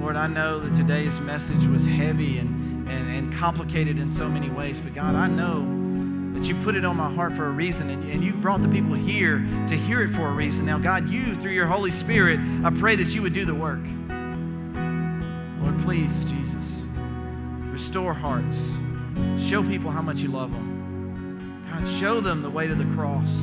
Lord, 0.00 0.16
I 0.16 0.26
know 0.26 0.60
that 0.60 0.76
today's 0.76 1.18
message 1.20 1.66
was 1.66 1.84
heavy 1.84 2.38
and, 2.38 2.88
and, 2.88 3.08
and 3.10 3.34
complicated 3.34 3.98
in 3.98 4.10
so 4.10 4.28
many 4.28 4.48
ways, 4.48 4.80
but 4.80 4.94
God, 4.94 5.14
I 5.14 5.26
know 5.26 5.60
that 6.38 6.46
you 6.46 6.54
put 6.62 6.76
it 6.76 6.84
on 6.84 6.96
my 6.96 7.12
heart 7.12 7.34
for 7.34 7.46
a 7.46 7.50
reason 7.50 7.90
and, 7.90 8.10
and 8.10 8.22
you 8.22 8.32
brought 8.32 8.62
the 8.62 8.68
people 8.68 8.94
here 8.94 9.38
to 9.68 9.76
hear 9.76 10.02
it 10.02 10.10
for 10.10 10.28
a 10.28 10.32
reason. 10.32 10.64
Now, 10.66 10.78
God, 10.78 11.08
you, 11.08 11.34
through 11.36 11.52
your 11.52 11.66
Holy 11.66 11.90
Spirit, 11.90 12.38
I 12.64 12.70
pray 12.70 12.94
that 12.96 13.08
you 13.14 13.22
would 13.22 13.32
do 13.32 13.44
the 13.44 13.54
work. 13.54 13.80
Lord, 15.60 15.82
please, 15.82 16.12
Jesus, 16.30 16.47
restore 17.88 18.12
hearts. 18.12 18.72
Show 19.48 19.62
people 19.62 19.90
how 19.90 20.02
much 20.02 20.18
you 20.18 20.28
love 20.28 20.52
them. 20.52 21.66
God, 21.72 21.88
show 21.98 22.20
them 22.20 22.42
the 22.42 22.50
way 22.50 22.66
to 22.66 22.74
the 22.74 22.84
cross. 22.94 23.34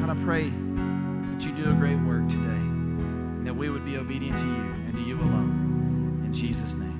God, 0.00 0.10
I 0.10 0.22
pray 0.22 0.50
that 0.50 1.40
you 1.40 1.52
do 1.52 1.70
a 1.70 1.72
great 1.72 1.96
work 2.00 2.28
today, 2.28 2.42
and 2.42 3.46
that 3.46 3.56
we 3.56 3.70
would 3.70 3.86
be 3.86 3.96
obedient 3.96 4.36
to 4.36 4.44
you 4.44 4.52
and 4.52 4.94
to 4.96 5.00
you 5.00 5.16
alone. 5.16 6.22
In 6.26 6.34
Jesus' 6.34 6.74
name. 6.74 6.91